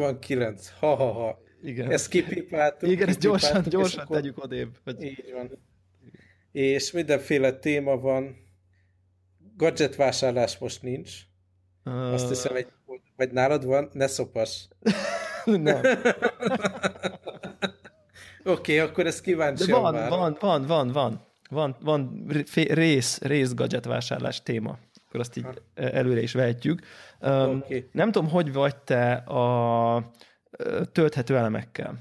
69. 0.00 0.68
Ha-ha-ha. 0.78 1.38
Igen. 1.62 1.90
Ezt 1.90 2.08
kipipáltuk. 2.08 2.88
Igen, 2.90 3.08
ezt 3.08 3.20
gyorsan, 3.20 3.62
gyorsan 3.68 4.00
akkor- 4.00 4.16
tegyük 4.16 4.42
odébb. 4.44 4.76
Hogy... 4.84 5.02
Így 5.02 5.30
van. 5.32 5.50
És 6.52 6.90
mindenféle 6.90 7.52
téma 7.52 7.98
van. 7.98 8.36
Gadget 9.56 9.96
vásárlás 9.96 10.58
most 10.58 10.82
nincs. 10.82 11.12
Azt 11.84 12.28
hiszem, 12.28 12.56
egy, 12.56 12.66
vagy 13.16 13.32
nálad 13.32 13.64
van, 13.64 13.90
ne 13.92 14.06
szopas. 14.06 14.68
Nem. 15.44 15.80
Oké, 18.44 18.50
okay, 18.50 18.78
akkor 18.78 19.06
ezt 19.06 19.24
De 19.24 19.30
kíváncsian 19.30 19.80
van, 19.82 20.08
van, 20.08 20.36
van, 20.40 20.66
van, 20.66 20.92
van. 20.92 21.28
Van, 21.50 21.76
van 21.80 22.24
ré- 22.28 22.72
rész, 22.72 23.20
rész 23.20 23.54
gadget 23.54 23.84
vásárlás 23.84 24.42
téma. 24.42 24.78
Akkor 25.10 25.20
azt 25.20 25.36
így 25.36 25.46
előre 25.74 26.20
is 26.22 26.32
vehetjük. 26.32 26.80
Oké. 27.20 27.88
Nem 27.92 28.12
tudom, 28.12 28.30
hogy 28.30 28.52
vagy 28.52 28.76
te 28.76 29.12
a 29.12 30.10
tölthető 30.92 31.36
elemekkel. 31.36 31.98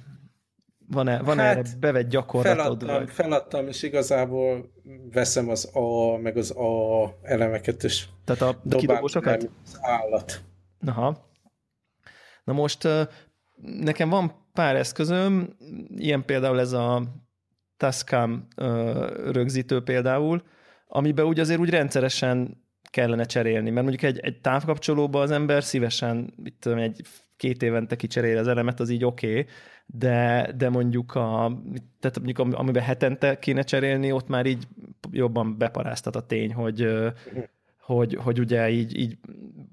Van-e, 0.87 1.21
van 1.21 1.37
Hát, 1.37 1.57
erre 1.57 1.69
bevett 1.79 2.09
gyakorlatod? 2.09 2.57
Feladtam, 2.79 2.87
Vagy? 2.87 3.09
feladtam, 3.09 3.67
és 3.67 3.83
igazából 3.83 4.71
veszem 5.11 5.49
az 5.49 5.69
A, 5.73 6.17
meg 6.17 6.37
az 6.37 6.51
A 6.51 7.03
elemeket, 7.21 7.83
és 7.83 8.07
Tehát 8.25 8.41
a 8.41 8.59
kidobósokat? 8.77 9.49
az 9.65 9.77
állat. 9.81 10.41
Aha. 10.85 11.29
Na 12.43 12.53
most 12.53 12.87
nekem 13.61 14.09
van 14.09 14.33
pár 14.53 14.75
eszközöm, 14.75 15.55
ilyen 15.95 16.25
például 16.25 16.59
ez 16.59 16.71
a 16.71 17.03
Tascam 17.77 18.47
rögzítő 19.31 19.83
például, 19.83 20.43
amiben 20.87 21.25
úgy 21.25 21.39
azért 21.39 21.59
úgy 21.59 21.69
rendszeresen 21.69 22.67
kellene 22.89 23.23
cserélni, 23.23 23.69
mert 23.69 23.85
mondjuk 23.85 24.11
egy, 24.11 24.19
egy 24.19 24.41
távkapcsolóba 24.41 25.21
az 25.21 25.31
ember 25.31 25.63
szívesen, 25.63 26.33
mit 26.43 26.55
tudom, 26.59 26.77
egy 26.77 27.01
két 27.37 27.63
évente 27.63 27.95
kicserél 27.95 28.37
az 28.37 28.47
elemet, 28.47 28.79
az 28.79 28.89
így 28.89 29.05
oké, 29.05 29.29
okay, 29.29 29.45
de, 29.85 30.51
de 30.57 30.69
mondjuk, 30.69 31.15
a, 31.15 31.61
tehát 31.99 32.15
mondjuk 32.15 32.39
am- 32.39 32.53
amiben 32.55 32.83
hetente 32.83 33.39
kéne 33.39 33.61
cserélni, 33.61 34.11
ott 34.11 34.27
már 34.27 34.45
így 34.45 34.67
jobban 35.11 35.57
beparáztat 35.57 36.15
a 36.15 36.25
tény, 36.25 36.53
hogy, 36.53 36.81
ö, 36.81 37.07
hogy, 37.79 38.15
hogy 38.15 38.39
ugye 38.39 38.69
így, 38.69 38.99
így 38.99 39.17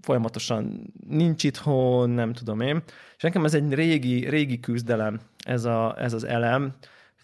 folyamatosan 0.01 0.92
nincs 1.08 1.45
itthon, 1.45 2.11
nem 2.11 2.33
tudom 2.33 2.61
én. 2.61 2.83
És 3.17 3.23
nekem 3.23 3.45
ez 3.45 3.55
egy 3.55 3.75
régi, 3.75 4.28
régi 4.28 4.61
küzdelem, 4.61 5.20
ez, 5.45 5.64
a, 5.64 5.95
ez 5.98 6.12
az 6.12 6.25
elem, 6.25 6.75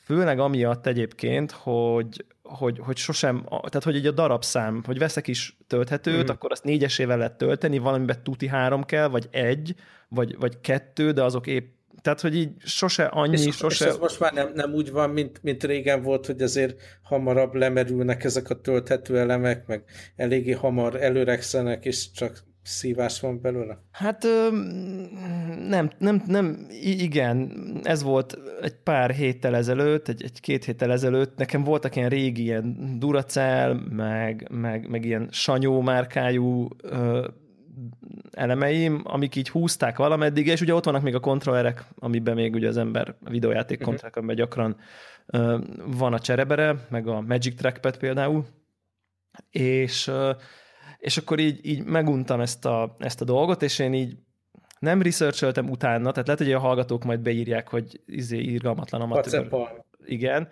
főleg 0.04 0.38
amiatt 0.38 0.86
egyébként, 0.86 1.50
hogy, 1.50 2.24
hogy, 2.42 2.78
hogy 2.78 2.96
sosem, 2.96 3.44
tehát 3.48 3.82
hogy 3.82 3.96
így 3.96 4.06
a 4.06 4.10
darabszám, 4.10 4.82
hogy 4.86 4.98
veszek 4.98 5.28
is 5.28 5.56
tölthetőt, 5.66 6.22
Mhm. 6.22 6.30
akkor 6.30 6.52
azt 6.52 6.64
négyesével 6.64 7.16
lehet 7.16 7.38
tölteni, 7.38 7.78
valamiben 7.78 8.22
tuti 8.22 8.46
három 8.46 8.84
kell, 8.84 9.08
vagy 9.08 9.28
egy, 9.30 9.74
vagy, 10.08 10.36
vagy 10.38 10.60
kettő, 10.60 11.10
de 11.10 11.22
azok 11.22 11.46
épp, 11.46 11.72
tehát 12.02 12.20
hogy 12.20 12.36
így 12.36 12.50
sose 12.58 13.04
annyi, 13.04 13.32
És, 13.32 13.46
és 13.46 13.56
sose... 13.56 13.86
ez 13.86 13.98
most 13.98 14.20
már 14.20 14.32
nem, 14.32 14.50
nem 14.54 14.72
úgy 14.72 14.90
van, 14.90 15.10
mint, 15.10 15.42
mint 15.42 15.64
régen 15.64 16.02
volt, 16.02 16.26
hogy 16.26 16.42
azért 16.42 16.80
hamarabb 17.02 17.54
lemerülnek 17.54 18.24
ezek 18.24 18.50
a 18.50 18.60
tölthető 18.60 19.18
elemek, 19.18 19.66
meg 19.66 19.84
eléggé 20.16 20.52
hamar 20.52 21.02
előregszenek, 21.02 21.84
és 21.84 22.10
csak 22.12 22.42
szívás 22.62 23.20
van 23.20 23.40
belőle. 23.40 23.78
Hát 23.90 24.22
nem, 25.68 25.90
nem, 25.98 26.22
nem, 26.26 26.66
igen, 26.82 27.52
ez 27.82 28.02
volt 28.02 28.38
egy 28.60 28.74
pár 28.74 29.10
héttel 29.10 29.56
ezelőtt, 29.56 30.08
egy, 30.08 30.22
egy 30.22 30.40
két 30.40 30.64
héttel 30.64 30.92
ezelőtt, 30.92 31.36
nekem 31.36 31.64
voltak 31.64 31.96
ilyen 31.96 32.08
régi 32.08 32.42
ilyen 32.42 32.96
Duracell, 32.98 33.74
meg, 33.90 34.48
meg, 34.50 34.88
meg 34.88 35.04
ilyen 35.04 35.28
Sanyó 35.30 35.80
márkájú 35.80 36.68
ö, 36.82 37.28
elemeim, 38.30 39.00
amik 39.04 39.36
így 39.36 39.48
húzták 39.48 39.96
valameddig, 39.96 40.46
és 40.46 40.60
ugye 40.60 40.74
ott 40.74 40.84
vannak 40.84 41.02
még 41.02 41.14
a 41.14 41.20
kontrollerek, 41.20 41.84
amiben 41.98 42.34
még 42.34 42.54
ugye 42.54 42.68
az 42.68 42.76
ember 42.76 43.14
a 43.24 43.30
videójáték 43.30 43.78
kontrollerek, 43.78 44.16
amiben 44.16 44.36
gyakran. 44.36 44.76
Ö, 45.26 45.58
van 45.86 46.12
a 46.12 46.18
cserebere, 46.18 46.86
meg 46.90 47.06
a 47.06 47.20
Magic 47.20 47.56
Trackpad 47.56 47.96
például, 47.96 48.46
és 49.50 50.10
és 51.02 51.16
akkor 51.16 51.38
így, 51.38 51.66
így 51.66 51.84
meguntam 51.84 52.40
ezt 52.40 52.64
a, 52.64 52.96
ezt 52.98 53.20
a 53.20 53.24
dolgot, 53.24 53.62
és 53.62 53.78
én 53.78 53.92
így 53.92 54.16
nem 54.78 55.02
researcholtam 55.02 55.70
utána, 55.70 56.10
tehát 56.10 56.26
lehet, 56.26 56.42
hogy 56.42 56.52
a 56.52 56.58
hallgatók 56.58 57.04
majd 57.04 57.20
beírják, 57.20 57.68
hogy 57.68 58.00
izé 58.06 58.38
irgalmatlan 58.38 59.00
amatőr. 59.00 59.48
Igen, 60.04 60.48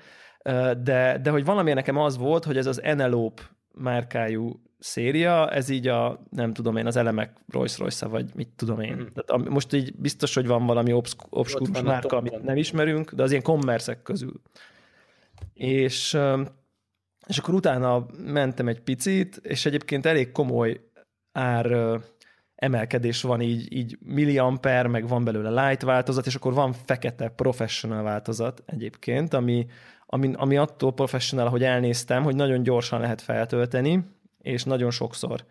de, 0.82 1.18
de 1.22 1.30
hogy 1.30 1.44
valami 1.44 1.72
nekem 1.72 1.96
az 1.96 2.16
volt, 2.16 2.44
hogy 2.44 2.56
ez 2.56 2.66
az 2.66 2.82
Enelope 2.82 3.42
márkájú 3.72 4.62
széria, 4.78 5.50
ez 5.50 5.68
így 5.68 5.88
a, 5.88 6.22
nem 6.30 6.52
tudom 6.52 6.76
én, 6.76 6.86
az 6.86 6.96
elemek 6.96 7.36
rolls 7.48 7.78
royce 7.78 8.06
vagy 8.06 8.30
mit 8.34 8.48
tudom 8.56 8.80
én. 8.80 8.92
Mhm. 8.92 9.00
Tehát 9.00 9.30
am- 9.30 9.48
most 9.48 9.72
így 9.72 9.94
biztos, 9.96 10.34
hogy 10.34 10.46
van 10.46 10.66
valami 10.66 10.92
obszk- 10.92 11.26
obskurus 11.28 11.68
van 11.68 11.86
a 11.86 11.90
márka, 11.90 12.16
amit 12.16 12.42
nem 12.42 12.56
ismerünk, 12.56 13.12
de 13.12 13.22
az 13.22 13.30
ilyen 13.30 13.42
kommerszek 13.42 14.02
közül. 14.02 14.40
És 15.54 16.18
és 17.30 17.38
akkor 17.38 17.54
utána 17.54 18.06
mentem 18.24 18.68
egy 18.68 18.80
picit, 18.80 19.36
és 19.36 19.66
egyébként 19.66 20.06
elég 20.06 20.32
komoly 20.32 20.80
ár 21.32 21.98
emelkedés 22.54 23.22
van 23.22 23.40
így, 23.40 23.72
így 23.72 23.98
milliamper, 24.00 24.86
meg 24.86 25.08
van 25.08 25.24
belőle 25.24 25.66
light 25.66 25.82
változat, 25.82 26.26
és 26.26 26.34
akkor 26.34 26.54
van 26.54 26.72
fekete 26.72 27.28
professional 27.28 28.02
változat 28.02 28.62
egyébként, 28.66 29.34
ami, 29.34 29.66
ami, 30.06 30.32
ami 30.34 30.56
attól 30.56 30.92
professional, 30.92 31.48
hogy 31.48 31.62
elnéztem, 31.62 32.22
hogy 32.22 32.34
nagyon 32.34 32.62
gyorsan 32.62 33.00
lehet 33.00 33.22
feltölteni, 33.22 34.04
és 34.38 34.64
nagyon 34.64 34.90
sokszor. 34.90 35.44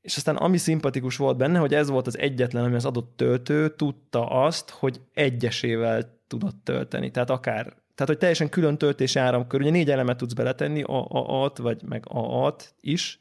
És 0.00 0.16
aztán 0.16 0.36
ami 0.36 0.56
szimpatikus 0.56 1.16
volt 1.16 1.36
benne, 1.36 1.58
hogy 1.58 1.74
ez 1.74 1.88
volt 1.88 2.06
az 2.06 2.18
egyetlen, 2.18 2.64
ami 2.64 2.74
az 2.74 2.84
adott 2.84 3.16
töltő 3.16 3.68
tudta 3.68 4.26
azt, 4.26 4.70
hogy 4.70 5.00
egyesével 5.14 6.20
tudott 6.26 6.64
tölteni. 6.64 7.10
Tehát 7.10 7.30
akár, 7.30 7.74
tehát 7.96 8.12
hogy 8.12 8.18
teljesen 8.18 8.48
külön 8.48 8.78
töltési 8.78 9.18
áramkör, 9.18 9.60
ugye 9.60 9.70
négy 9.70 9.90
elemet 9.90 10.16
tudsz 10.16 10.32
beletenni, 10.32 10.82
A-A-at, 10.82 11.58
vagy 11.58 11.82
meg 11.82 12.04
A-at 12.08 12.74
is, 12.80 13.18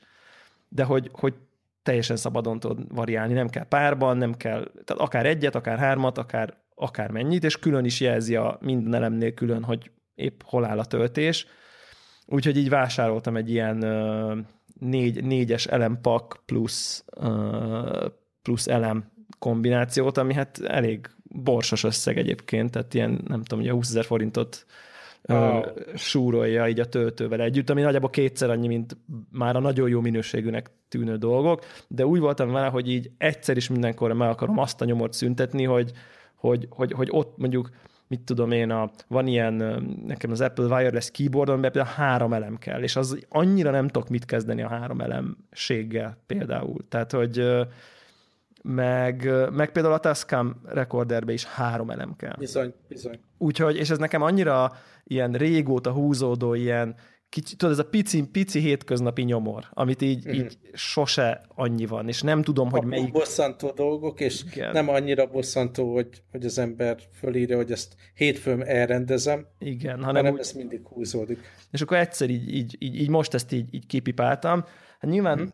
de 0.70 0.84
hogy, 0.84 1.10
hogy 1.14 1.34
teljesen 1.84 2.16
szabadon 2.16 2.60
tudod 2.60 2.96
variálni, 2.96 3.34
nem 3.34 3.50
kell 3.50 3.68
párban, 3.68 4.18
nem 4.18 4.34
kell, 4.34 4.72
tehát 4.86 5.02
akár 5.02 5.26
egyet, 5.26 5.56
akár 5.56 5.78
hármat, 5.78 6.18
akár, 6.18 6.54
akár 6.76 7.12
mennyit, 7.12 7.44
és 7.44 7.60
külön 7.60 7.86
is 7.86 8.00
jelzi 8.00 8.36
a 8.36 8.58
minden 8.62 8.94
elemnél 8.94 9.34
külön, 9.34 9.64
hogy 9.64 9.92
épp 10.16 10.42
hol 10.44 10.66
áll 10.66 10.80
a 10.80 10.86
töltés. 10.86 11.48
Úgyhogy 12.26 12.58
így 12.58 12.70
vásároltam 12.70 13.36
egy 13.36 13.50
ilyen 13.50 13.82
ö, 13.82 14.36
négy, 14.80 15.24
négyes 15.24 15.66
elempak 15.66 16.42
plusz, 16.46 17.06
ö, 17.18 18.08
plusz 18.42 18.68
elem 18.68 19.12
kombinációt, 19.40 20.18
ami 20.18 20.34
hát 20.34 20.60
elég 20.64 21.10
borsos 21.24 21.84
összeg 21.84 22.18
egyébként, 22.18 22.72
tehát 22.72 22.94
ilyen, 22.94 23.22
nem 23.28 23.44
tudom, 23.44 23.64
ugye 23.64 23.72
20 23.72 23.90
ezer 23.90 24.06
forintot 24.06 24.66
wow. 25.28 25.64
súrolja 25.96 26.68
így 26.68 26.80
a 26.80 26.86
töltővel 26.86 27.42
együtt, 27.42 27.70
ami 27.70 27.82
nagyjából 27.82 28.10
kétszer 28.10 28.50
annyi, 28.50 28.68
mint 28.68 28.98
már 29.32 29.56
a 29.56 29.60
nagyon 29.60 29.90
jó 29.90 30.02
minőségűnek 30.02 30.72
tűnő 30.88 31.16
dolgok, 31.16 31.66
de 31.88 32.06
úgy 32.06 32.20
voltam 32.20 32.52
vele, 32.52 32.68
hogy 32.68 32.90
így 32.90 33.12
egyszer 33.18 33.58
is 33.58 33.70
mindenkorra 33.70 34.14
meg 34.14 34.30
akarom 34.30 34.58
azt 34.58 34.82
a 34.82 34.86
nyomort 34.86 35.14
szüntetni, 35.14 35.64
hogy, 35.64 35.92
hogy, 36.36 36.68
hogy, 36.70 36.92
hogy 36.92 37.08
ott 37.12 37.38
mondjuk 37.38 37.70
mit 38.08 38.22
tudom 38.22 38.52
én, 38.52 38.70
a, 38.70 38.92
van 39.08 39.28
ilyen, 39.28 39.54
nekem 40.06 40.32
az 40.32 40.42
Apple 40.42 40.66
Wireless 40.66 41.12
keyboard, 41.12 41.50
amiben 41.50 41.72
például 41.72 41.96
három 41.96 42.34
elem 42.34 42.58
kell, 42.58 42.82
és 42.82 42.96
az 42.96 43.26
annyira 43.30 43.72
nem 43.72 43.88
tudok 43.88 44.10
mit 44.10 44.26
kezdeni 44.26 44.62
a 44.62 44.68
három 44.68 45.02
elemséggel 45.02 46.18
például. 46.26 46.86
Tehát, 46.90 47.12
hogy 47.12 47.46
meg, 48.68 49.30
meg 49.52 49.72
például 49.72 49.94
a 49.94 50.00
Tascam 50.00 50.62
recorderbe 50.66 51.34
is 51.34 51.44
három 51.46 51.90
elem 51.90 52.16
kell. 52.18 52.36
Bizony, 52.38 52.74
bizony. 52.88 53.20
Úgyhogy, 53.38 53.76
és 53.76 53.90
ez 53.90 53.98
nekem 53.98 54.22
annyira 54.22 54.72
ilyen 55.04 55.32
régóta 55.32 55.92
húzódó, 55.92 56.54
ilyen 56.54 56.96
kicsi, 57.30 57.56
tudod, 57.56 57.74
ez 57.74 57.86
a 57.86 57.90
pici, 57.90 58.28
pici 58.32 58.60
hétköznapi 58.60 59.22
nyomor, 59.22 59.66
amit 59.74 60.02
így, 60.02 60.26
Mhm. 60.26 60.34
így 60.36 60.58
sose 60.74 61.42
annyi 61.56 61.86
van, 61.86 62.08
és 62.08 62.22
nem 62.22 62.42
tudom, 62.42 62.70
hogy 62.70 62.84
melyik... 62.84 63.12
bosszantó 63.12 63.70
dolgok, 63.72 64.20
és 64.20 64.44
Igen. 64.52 64.72
nem 64.72 64.90
annyira 64.90 65.26
bosszantó, 65.28 65.94
hogy, 65.94 66.08
hogy 66.32 66.46
az 66.46 66.58
ember 66.58 66.98
fölírja, 67.14 67.56
hogy 67.56 67.72
ezt 67.72 67.96
hétfőn 68.14 68.64
elrendezem, 68.64 69.46
Igen, 69.60 69.96
hanem 69.96 70.16
hanem 70.16 70.34
úgy, 70.34 70.40
ez 70.40 70.52
mindig 70.52 70.82
húzódik. 70.88 71.40
és 71.72 71.82
akkor 71.82 71.98
egyszer 71.98 72.30
így, 72.30 72.54
így, 72.56 72.76
így, 72.80 72.96
így 72.96 73.10
most 73.10 73.34
ezt 73.34 73.52
így, 73.52 73.74
így 73.74 73.86
kipipáltam. 73.88 74.64
Hát 75.00 75.12
nyilván, 75.12 75.38
Mhm. 75.40 75.48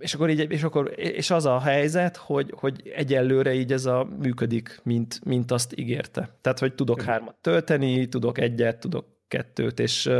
És 0.00 0.14
akkor 0.14 0.30
így, 0.30 0.50
és 0.50 0.62
akkor, 0.62 0.92
és 0.96 1.30
az 1.30 1.46
a 1.46 1.60
helyzet, 1.60 2.16
hogy, 2.16 2.54
hogy 2.56 2.90
egyelőre 2.94 3.54
így 3.54 3.72
ez 3.72 3.86
a 3.86 4.08
működik, 4.18 4.80
mint, 4.82 5.20
mint 5.24 5.50
azt 5.50 5.78
ígérte. 5.78 6.28
Tehát, 6.40 6.58
hogy 6.58 6.74
tudok 6.74 7.02
hármat 7.02 7.34
tölteni, 7.40 8.08
tudok 8.08 8.38
egyet, 8.38 8.78
tudok 8.78 9.06
kettőt, 9.28 9.80
és, 9.80 10.10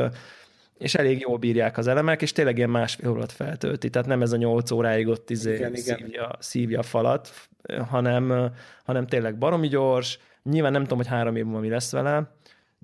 és 0.78 0.94
elég 0.94 1.20
jól 1.20 1.38
bírják 1.38 1.78
az 1.78 1.86
elemek, 1.86 2.22
és 2.22 2.32
tényleg 2.32 2.56
ilyen 2.56 2.70
másfél 2.70 3.10
órát 3.10 3.32
feltölti. 3.32 3.90
Tehát 3.90 4.08
nem 4.08 4.22
ez 4.22 4.32
a 4.32 4.36
nyolc 4.36 4.70
óráig 4.70 5.08
ott 5.08 5.30
izé 5.30 5.54
Igen, 5.54 5.74
igen. 5.74 5.96
szívja, 5.98 6.30
szívja 6.38 6.78
a 6.78 6.82
falat, 6.82 7.30
hanem, 7.88 8.52
hanem 8.84 9.06
tényleg 9.06 9.38
baromi 9.38 9.68
gyors. 9.68 10.18
Nyilván 10.42 10.72
nem 10.72 10.82
tudom, 10.82 10.98
hogy 10.98 11.06
három 11.06 11.36
év 11.36 11.44
múlva 11.44 11.60
mi 11.60 11.68
lesz 11.68 11.92
vele. 11.92 12.34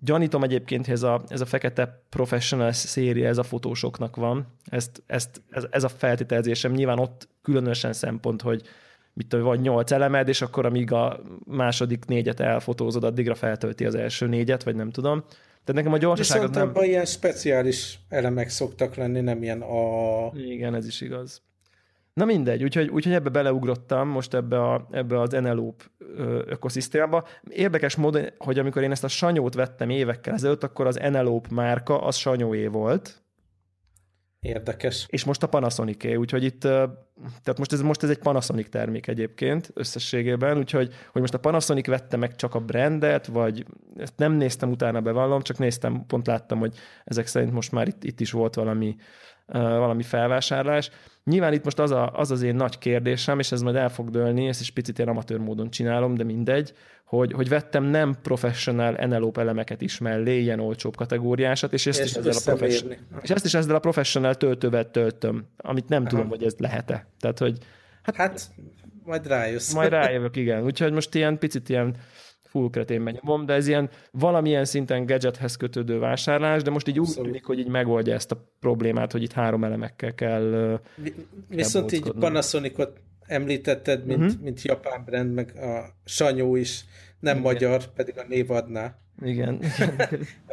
Gyanítom 0.02 0.43
egyébként, 0.43 0.84
hogy 0.84 0.94
ez 0.94 1.02
a, 1.02 1.25
ez 1.28 1.40
a 1.40 1.46
fekete 1.46 2.02
professional 2.08 2.72
széria, 2.72 3.28
ez 3.28 3.38
a 3.38 3.43
fotósoknak 3.43 4.16
van. 4.16 4.46
Ezt, 4.64 5.02
ezt, 5.06 5.43
ez, 5.50 5.64
ez 5.70 5.84
a 5.84 5.88
feltételezésem. 5.88 6.72
Nyilván 6.72 6.98
ott 6.98 7.28
különösen 7.43 7.93
szempont, 7.93 8.43
hogy 8.43 8.62
mit 9.12 9.26
tudom, 9.26 9.44
vagy 9.46 9.60
nyolc 9.60 9.90
elemed, 9.90 10.28
és 10.28 10.43
akkor 10.43 10.66
amíg 10.66 10.93
a 10.93 11.20
második 11.44 12.04
négyet 12.04 12.40
elfotózod, 12.40 13.04
addigra 13.04 13.34
feltölti 13.34 13.84
az 13.84 13.94
első 13.94 14.26
négyet, 14.26 14.62
vagy 14.62 14.75
nem 14.75 14.90
tudom. 14.90 15.25
Tehát 15.64 15.82
nekem 15.82 15.93
a 15.93 15.98
gyorsaság 15.98 16.38
Viszont 16.38 16.56
nem... 16.56 16.69
abban 16.69 16.84
ilyen 16.84 17.04
speciális 17.04 17.98
elemek 18.08 18.48
szoktak 18.48 18.94
lenni, 18.94 19.20
nem 19.20 19.43
ilyen 19.43 19.60
a... 19.60 20.31
Igen, 20.34 20.75
ez 20.75 20.87
is 20.87 21.00
igaz. 21.00 21.43
Na 22.16 22.24
mindegy, 22.24 22.62
úgyhogy, 22.62 22.88
úgyhogy 22.88 23.12
ebbe 23.12 23.28
beleugrottam 23.28 24.08
most 24.08 24.34
ebbe, 24.34 24.62
a, 24.62 24.86
ebbe 24.90 25.20
az 25.20 25.34
Enelope 25.34 25.84
ökoszisztémába. 26.46 27.26
Érdekes 27.48 27.96
módon, 27.96 28.28
hogy 28.38 28.58
amikor 28.58 28.82
én 28.82 28.90
ezt 28.90 29.04
a 29.04 29.08
sanyót 29.08 29.54
vettem 29.54 29.90
évekkel 29.90 30.34
ezelőtt, 30.34 30.62
akkor 30.62 30.86
az 30.86 31.00
Enelope 31.00 31.48
márka 31.50 32.00
az 32.00 32.16
sanyóé 32.16 32.66
volt. 32.66 33.22
Érdekes. 34.40 35.06
És 35.08 35.24
most 35.24 35.42
a 35.42 35.46
Panasonic 35.46 36.04
úgyhogy 36.04 36.44
itt, 36.44 36.60
tehát 36.60 37.58
most 37.58 37.72
ez, 37.72 37.82
most 37.82 38.02
ez 38.02 38.10
egy 38.10 38.19
Panasonic 38.19 38.69
termék 38.69 39.06
egyébként 39.06 39.70
összességében, 39.74 40.58
úgyhogy 40.58 40.94
hogy 41.12 41.20
most 41.20 41.34
a 41.34 41.38
Panasonic 41.38 41.86
vette 41.86 42.16
meg 42.16 42.36
csak 42.36 42.54
a 42.54 42.60
brandet, 42.60 43.26
vagy 43.26 43.66
ezt 43.96 44.16
nem 44.16 44.32
néztem 44.32 44.70
utána, 44.70 45.00
bevallom, 45.00 45.40
csak 45.40 45.58
néztem, 45.58 46.06
pont 46.06 46.26
láttam, 46.26 46.58
hogy 46.58 46.74
ezek 47.04 47.26
szerint 47.26 47.52
most 47.52 47.72
már 47.72 47.88
itt, 47.88 48.04
itt 48.04 48.20
is 48.20 48.30
volt 48.30 48.54
valami, 48.54 48.96
valami 49.52 50.02
felvásárlás. 50.02 50.90
Nyilván 51.25 51.52
itt 51.52 51.64
most 51.64 51.78
az, 51.78 51.90
a, 51.90 52.12
az 52.12 52.31
az 52.31 52.43
én 52.43 52.54
nagy 52.54 52.78
kérdésem, 52.78 53.38
és 53.38 53.52
ez 53.52 53.62
majd 53.62 53.76
el 53.76 53.88
fog 53.88 54.10
dőlni, 54.10 54.48
ezt 54.48 54.60
is 54.60 54.70
picit 54.70 54.98
én 54.98 55.08
amatőr 55.08 55.38
módon 55.38 55.70
csinálom, 55.70 56.14
de 56.14 56.25
mindegy, 56.25 56.72
hogy, 57.04 57.32
hogy 57.32 57.48
vettem 57.48 57.84
nem 57.84 58.16
professional 58.22 59.06
NLOP 59.06 59.38
elemeket 59.38 59.81
is 59.81 59.98
mellé, 59.98 60.40
ilyen 60.40 60.60
olcsóbb 60.60 60.96
kategóriásat, 60.96 61.72
és 61.72 61.87
ezt, 61.87 62.00
és 62.00 62.10
is, 62.10 62.16
ezzel 62.16 62.32
a 62.32 62.56
professional, 62.56 62.96
és 63.22 63.31
ezt 63.31 63.44
is 63.44 63.54
ezzel 63.54 63.75
a 63.75 63.78
professional 63.78 64.34
töltővel 64.34 64.90
töltöm, 64.90 65.46
amit 65.56 65.88
nem 65.88 66.00
Aha. 66.00 66.10
tudom, 66.10 66.28
hogy 66.28 66.43
ez 66.43 66.54
lehet-e. 66.58 67.06
Tehát, 67.20 67.38
hogy 67.38 67.58
hát, 68.02 68.16
hát 68.16 68.50
majd 69.04 69.26
rájössz. 69.26 69.72
Majd 69.72 69.90
rájövök, 69.90 70.37
igen. 70.37 70.64
Úgyhogy 70.64 70.93
most 70.93 71.14
ilyen 71.14 71.38
picit 71.38 71.69
ilyen 71.69 71.96
full 72.56 72.70
kreténben 72.70 73.19
nyomom, 73.23 73.47
de 73.47 73.53
ez 73.53 73.67
ilyen 73.67 73.91
valamilyen 74.11 74.64
szinten 74.64 75.06
gadgethez 75.06 75.56
kötődő 75.56 75.99
vásárlás, 75.99 76.62
de 76.62 76.70
most 76.70 76.88
így 76.88 77.00
úgy 77.00 77.14
tűnik, 77.14 77.44
hogy 77.44 77.58
így 77.58 77.69
megoldja 77.69 78.14
ezt 78.14 78.32
a 78.32 78.50
problémát, 78.61 79.12
hogy 79.12 79.23
itt 79.23 79.32
három 79.32 79.64
elemekkel 79.64 80.14
kell 80.14 80.81
Viszont 81.49 81.91
kell 81.91 81.99
így 81.99 82.12
Panasonicot 82.19 83.00
említetted, 83.26 84.06
mint, 84.06 84.23
uh-huh. 84.23 84.43
mint 84.43 84.62
japán 84.62 85.05
brand, 85.05 85.35
meg 85.35 85.53
a 85.56 85.94
Sanyó 86.05 86.56
is 86.56 86.85
nem 87.20 87.38
Igen. 87.38 87.53
magyar, 87.53 87.93
pedig 87.94 88.19
a 88.19 88.25
név 88.29 88.50
adná. 88.50 88.99
Igen. 89.23 89.61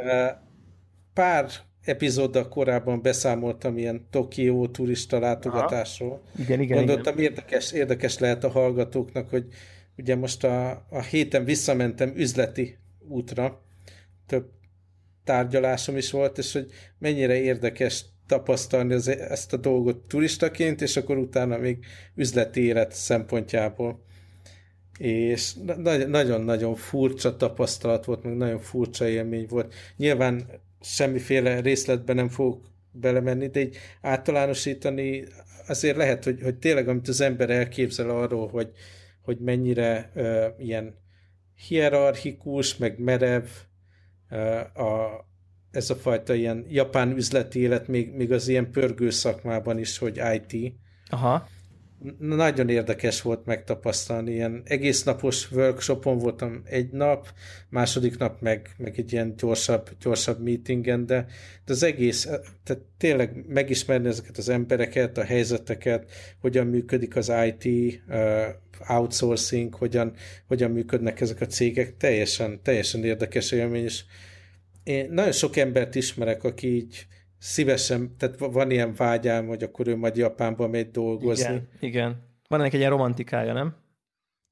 Pár 1.14 1.46
epizóddal 1.84 2.48
korábban 2.48 3.02
beszámoltam 3.02 3.78
ilyen 3.78 4.08
Tokió 4.10 4.68
turista 4.68 5.20
látogatásról. 5.20 6.10
Aha. 6.10 6.44
Igen, 6.44 6.60
igen, 6.60 6.78
Gondoltam, 6.78 7.14
igen. 7.18 7.32
Érdekes, 7.32 7.72
érdekes 7.72 8.18
lehet 8.20 8.44
a 8.44 8.50
hallgatóknak, 8.50 9.30
hogy 9.30 9.46
ugye 9.98 10.16
most 10.16 10.44
a, 10.44 10.70
a 10.90 11.02
héten 11.02 11.46
visszamentem 11.46 12.14
üzleti 12.16 12.78
útra, 13.08 13.62
több 14.28 14.50
tárgyalásom 15.24 15.98
is 15.98 16.12
volt, 16.12 16.38
és 16.38 16.54
hogy 16.54 16.72
mennyire 17.00 17.36
érdekes 17.42 18.06
tapasztalni 18.28 18.94
az, 18.94 19.08
ezt 19.08 19.54
a 19.54 19.58
dolgot 19.58 20.08
turistaként, 20.08 20.82
és 20.82 20.98
akkor 20.98 21.18
utána 21.18 21.58
még 21.58 21.86
üzleti 22.16 22.62
élet 22.62 22.92
szempontjából. 22.92 24.04
És 24.98 25.54
nagyon-nagyon 26.08 26.76
furcsa 26.76 27.38
tapasztalat 27.38 28.06
volt, 28.06 28.24
meg 28.24 28.36
nagyon 28.36 28.60
furcsa 28.60 29.08
élmény 29.08 29.46
volt. 29.50 29.74
Nyilván 29.98 30.46
semmiféle 30.82 31.60
részletben 31.60 32.16
nem 32.16 32.30
fogok 32.30 32.66
belemenni, 32.92 33.48
de 33.48 33.60
így 33.60 33.78
általánosítani 34.02 35.24
azért 35.68 35.98
lehet, 35.98 36.24
hogy, 36.24 36.42
hogy 36.42 36.56
tényleg, 36.56 36.88
amit 36.88 37.08
az 37.08 37.22
ember 37.22 37.50
elképzel 37.50 38.10
arról, 38.10 38.48
hogy, 38.48 38.72
hogy 39.24 39.38
mennyire 39.40 40.12
uh, 40.16 40.46
ilyen 40.58 40.96
hierarchikus, 41.68 42.78
meg 42.78 43.00
merev 43.00 43.46
uh, 44.30 44.88
a, 44.88 45.26
ez 45.72 45.90
a 45.90 45.96
fajta 45.96 46.34
ilyen 46.34 46.66
japán 46.70 47.12
üzleti 47.12 47.60
élet, 47.60 47.88
még, 47.88 48.14
még 48.16 48.32
az 48.32 48.48
ilyen 48.48 48.72
pörgő 48.72 49.10
szakmában 49.10 49.78
is, 49.78 49.98
hogy 49.98 50.22
IT. 50.34 50.74
Aha. 51.10 51.48
Nagyon 52.20 52.70
érdekes 52.70 53.22
volt 53.22 53.46
megtapasztalni, 53.46 54.32
ilyen 54.32 54.62
egész 54.66 55.04
napos 55.04 55.52
workshopon 55.52 56.18
voltam 56.18 56.62
egy 56.66 56.92
nap, 56.92 57.28
második 57.70 58.18
nap 58.18 58.42
meg, 58.42 58.70
meg 58.78 59.00
egy 59.00 59.12
ilyen 59.12 59.34
gyorsabb, 59.38 59.90
gyorsabb 60.02 60.44
meetingen, 60.44 61.06
de, 61.06 61.26
de 61.66 61.74
az 61.74 61.84
egész, 61.84 62.24
tehát 62.64 62.82
tényleg 62.98 63.46
megismerni 63.48 64.08
ezeket 64.08 64.38
az 64.38 64.50
embereket, 64.50 65.18
a 65.18 65.24
helyzeteket, 65.24 66.12
hogyan 66.42 66.68
működik 66.68 67.16
az 67.16 67.32
IT, 67.46 68.02
outsourcing, 68.88 69.76
hogyan, 69.76 70.14
hogyan 70.48 70.72
működnek 70.72 71.22
ezek 71.22 71.42
a 71.42 71.46
cégek, 71.46 71.98
teljesen, 71.98 72.62
teljesen 72.64 73.04
érdekes 73.04 73.52
élmény, 73.52 73.84
és 73.84 74.04
én 74.84 75.10
nagyon 75.12 75.32
sok 75.32 75.56
embert 75.56 75.96
ismerek, 75.96 76.44
aki 76.44 76.76
így 76.76 77.08
szívesen, 77.44 78.16
tehát 78.18 78.38
van 78.40 78.72
ilyen 78.72 78.94
vágyám, 78.94 79.48
hogy 79.48 79.64
akkor 79.64 79.88
ő 79.88 79.96
majd 79.96 80.18
Japánba 80.18 80.68
megy 80.68 80.92
dolgozni. 80.92 81.44
Igen, 81.44 81.68
igen. 81.80 82.16
Van 82.48 82.60
ennek 82.60 82.74
egy 82.74 82.80
ilyen 82.80 82.92
romantikája, 82.92 83.54
nem? 83.54 83.76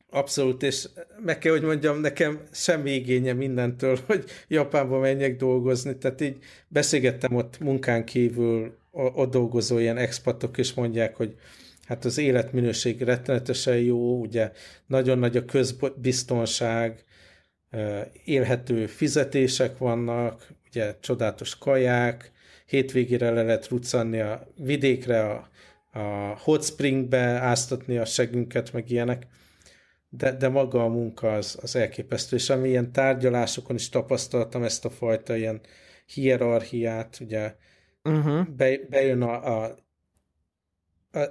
Abszolút, 0.09 0.63
és 0.63 0.88
meg 1.23 1.38
kell, 1.38 1.51
hogy 1.51 1.61
mondjam, 1.61 1.99
nekem 1.99 2.41
semmi 2.51 2.91
igénye 2.91 3.33
mindentől, 3.33 3.97
hogy 4.07 4.25
Japánba 4.47 4.99
menjek 4.99 5.35
dolgozni, 5.35 5.97
tehát 5.97 6.21
így 6.21 6.38
beszélgettem 6.67 7.35
ott 7.35 7.59
munkán 7.59 8.05
kívül 8.05 8.77
ott 8.91 9.31
dolgozó 9.31 9.77
ilyen 9.77 9.97
expatok, 9.97 10.57
és 10.57 10.73
mondják, 10.73 11.15
hogy 11.15 11.35
hát 11.85 12.05
az 12.05 12.17
életminőség 12.17 13.01
rettenetesen 13.01 13.77
jó, 13.77 14.19
ugye 14.19 14.51
nagyon 14.88 15.17
nagy 15.19 15.38
a 15.38 15.45
közbiztonság, 15.45 17.03
élhető 18.25 18.85
fizetések 18.85 19.77
vannak, 19.77 20.47
ugye 20.67 20.95
csodálatos 20.99 21.57
kaják, 21.57 22.31
hétvégére 22.71 23.31
le 23.31 23.43
lehet 23.43 23.67
ruccanni 23.67 24.19
a 24.19 24.47
vidékre, 24.55 25.29
a, 25.29 25.49
a 25.99 26.37
hot 26.43 26.63
springbe, 26.63 27.19
áztatni 27.19 27.97
a 27.97 28.05
segünket, 28.05 28.73
meg 28.73 28.89
ilyenek, 28.89 29.27
de, 30.09 30.31
de 30.31 30.47
maga 30.47 30.83
a 30.83 30.87
munka 30.87 31.33
az, 31.33 31.57
az 31.61 31.75
elképesztő, 31.75 32.35
és 32.35 32.49
ami 32.49 32.69
ilyen 32.69 32.91
tárgyalásokon 32.91 33.75
is 33.75 33.89
tapasztaltam 33.89 34.63
ezt 34.63 34.85
a 34.85 34.89
fajta 34.89 35.35
ilyen 35.35 35.61
hierarchiát, 36.05 37.17
ugye 37.21 37.55
uh-huh. 38.03 38.47
be, 38.47 38.79
bejön 38.89 39.21
a, 39.21 39.63
a 39.63 39.75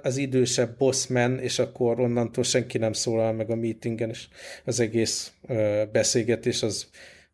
az 0.01 0.17
idősebb 0.17 0.77
bossman, 0.77 1.39
és 1.39 1.59
akkor 1.59 1.99
onnantól 1.99 2.43
senki 2.43 2.77
nem 2.77 2.93
szólal 2.93 3.33
meg 3.33 3.49
a 3.49 3.55
meetingen, 3.55 4.09
és 4.09 4.27
az 4.65 4.79
egész 4.79 5.33
ö, 5.47 5.83
beszélgetés 5.91 6.63
az 6.63 6.89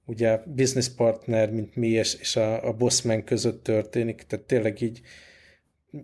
ugye 0.07 0.39
business 0.45 0.89
partner, 0.95 1.51
mint 1.51 1.75
mi, 1.75 1.87
és, 1.87 2.13
és 2.13 2.35
a, 2.35 2.67
a 2.67 2.73
bossman 2.73 3.23
között 3.23 3.63
történik, 3.63 4.21
tehát 4.21 4.45
tényleg 4.45 4.81
így, 4.81 5.01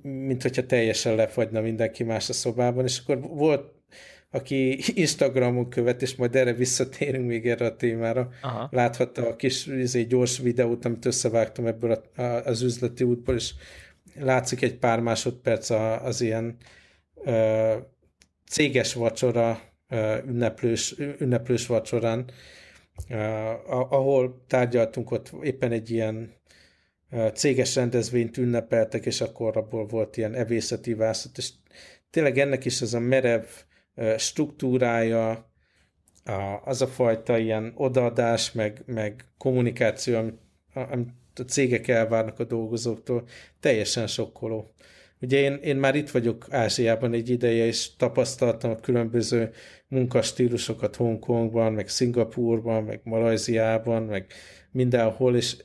mint 0.01 0.41
hogyha 0.41 0.65
teljesen 0.65 1.15
lefagyna 1.15 1.62
mindenki 1.62 2.03
más 2.03 2.29
a 2.29 2.33
szobában, 2.33 2.83
és 2.83 3.00
akkor 3.00 3.19
volt 3.22 3.72
aki 4.33 4.79
Instagramon 4.93 5.69
követ, 5.69 6.01
és 6.01 6.15
majd 6.15 6.36
erre 6.36 6.53
visszatérünk 6.53 7.27
még 7.27 7.48
erre 7.48 7.65
a 7.65 7.75
témára, 7.75 8.29
Aha. 8.41 8.67
láthatta 8.72 9.27
a 9.27 9.36
kis 9.36 9.65
izé, 9.65 10.03
gyors 10.03 10.38
videót, 10.38 10.86
amit 10.86 11.05
összevágtam 11.05 11.65
ebből 11.65 11.91
a, 11.91 12.22
a, 12.22 12.45
az 12.45 12.62
üzleti 12.62 13.03
útból, 13.03 13.36
és 13.36 13.53
látszik 14.19 14.62
egy 14.62 14.75
pár 14.75 15.00
másodperc 15.00 15.69
az 16.03 16.22
ilyen 16.22 16.55
ö, 17.24 17.74
céges 18.50 18.93
vacsora, 18.93 19.62
ö, 19.89 20.17
ünneplős, 20.27 20.95
ünneplős 21.19 21.67
vacsorán, 21.67 22.25
ahol 23.70 24.44
tárgyaltunk, 24.48 25.12
ott 25.12 25.32
éppen 25.42 25.72
egy 25.72 25.90
ilyen 25.90 26.34
céges 27.34 27.76
rendezvényt 27.76 28.38
ünnepeltek, 28.38 29.06
és 29.06 29.22
akkor 29.22 29.58
abból 29.58 29.86
volt 29.86 30.18
ilyen 30.18 30.34
evészeti 30.34 30.94
vászat, 30.94 31.38
és 31.38 31.50
tényleg 32.10 32.38
ennek 32.38 32.66
is 32.66 32.82
ez 32.82 32.94
a 32.94 33.00
merev 33.00 33.44
struktúrája, 34.18 35.52
az 36.64 36.82
a 36.82 36.88
fajta 36.88 37.38
ilyen 37.38 37.74
odaadás, 37.76 38.52
meg, 38.52 38.84
meg 38.86 39.26
kommunikáció, 39.38 40.18
amit, 40.18 40.40
amit 40.74 41.10
a 41.36 41.42
cégek 41.42 41.88
elvárnak 41.88 42.40
a 42.40 42.44
dolgozóktól, 42.44 43.24
teljesen 43.60 44.08
sokkoló. 44.08 44.74
Ugye 45.22 45.40
én, 45.40 45.54
én 45.54 45.76
már 45.76 45.96
itt 45.96 46.10
vagyok 46.10 46.46
Ázsiában 46.50 47.14
egy 47.14 47.30
ideje, 47.30 47.66
és 47.66 47.96
tapasztaltam 47.96 48.72
a 48.72 48.76
különböző 48.76 49.52
munkastílusokat 49.94 50.96
Hongkongban, 50.96 51.74
meg 51.74 51.90
Szingapurban, 51.90 52.84
meg 52.84 53.00
Malajziában, 53.04 54.04
meg 54.04 54.26
mindenhol, 54.72 55.36
és 55.36 55.56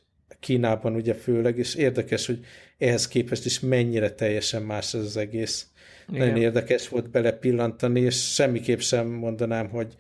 Kínában 0.41 0.95
ugye 0.95 1.15
főleg, 1.15 1.59
és 1.59 1.75
érdekes, 1.75 2.27
hogy 2.27 2.45
ehhez 2.79 3.09
képest 3.09 3.45
is 3.45 3.61
mennyire 3.61 4.11
teljesen 4.11 4.63
más 4.63 4.95
ez 4.95 5.01
az 5.01 5.17
egész. 5.17 5.67
Igen. 6.09 6.21
Nagyon 6.27 6.43
érdekes 6.43 6.89
volt 6.89 7.11
belepillantani, 7.11 8.01
és 8.01 8.33
semmiképp 8.35 8.79
sem 8.79 9.07
mondanám, 9.07 9.69
hogy, 9.69 9.95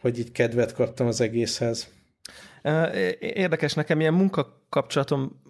hogy 0.00 0.18
így 0.18 0.32
kedvet 0.32 0.72
kaptam 0.72 1.06
az 1.06 1.20
egészhez. 1.20 1.92
Érdekes, 3.20 3.74
nekem 3.74 4.00
ilyen 4.00 4.14
munkakapcsolatom 4.14 5.42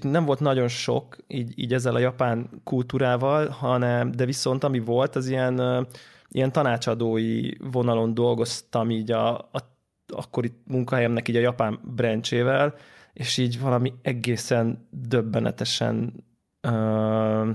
nem 0.00 0.24
volt 0.24 0.40
nagyon 0.40 0.68
sok 0.68 1.16
így, 1.26 1.58
így 1.58 1.72
ezzel 1.72 1.94
a 1.94 1.98
japán 1.98 2.60
kultúrával, 2.64 3.48
hanem, 3.48 4.10
de 4.10 4.24
viszont 4.24 4.64
ami 4.64 4.78
volt, 4.78 5.16
az 5.16 5.28
ilyen 5.28 5.86
ilyen 6.30 6.52
tanácsadói 6.52 7.50
vonalon 7.58 8.14
dolgoztam 8.14 8.90
így 8.90 9.10
a, 9.10 9.38
a 9.38 9.78
akkori 10.06 10.52
munkahelyemnek 10.64 11.28
így 11.28 11.36
a 11.36 11.40
japán 11.40 11.80
branchével, 11.94 12.74
és 13.12 13.36
így 13.36 13.60
valami 13.60 13.92
egészen 14.02 14.88
döbbenetesen 14.90 16.24
ö, 16.60 17.50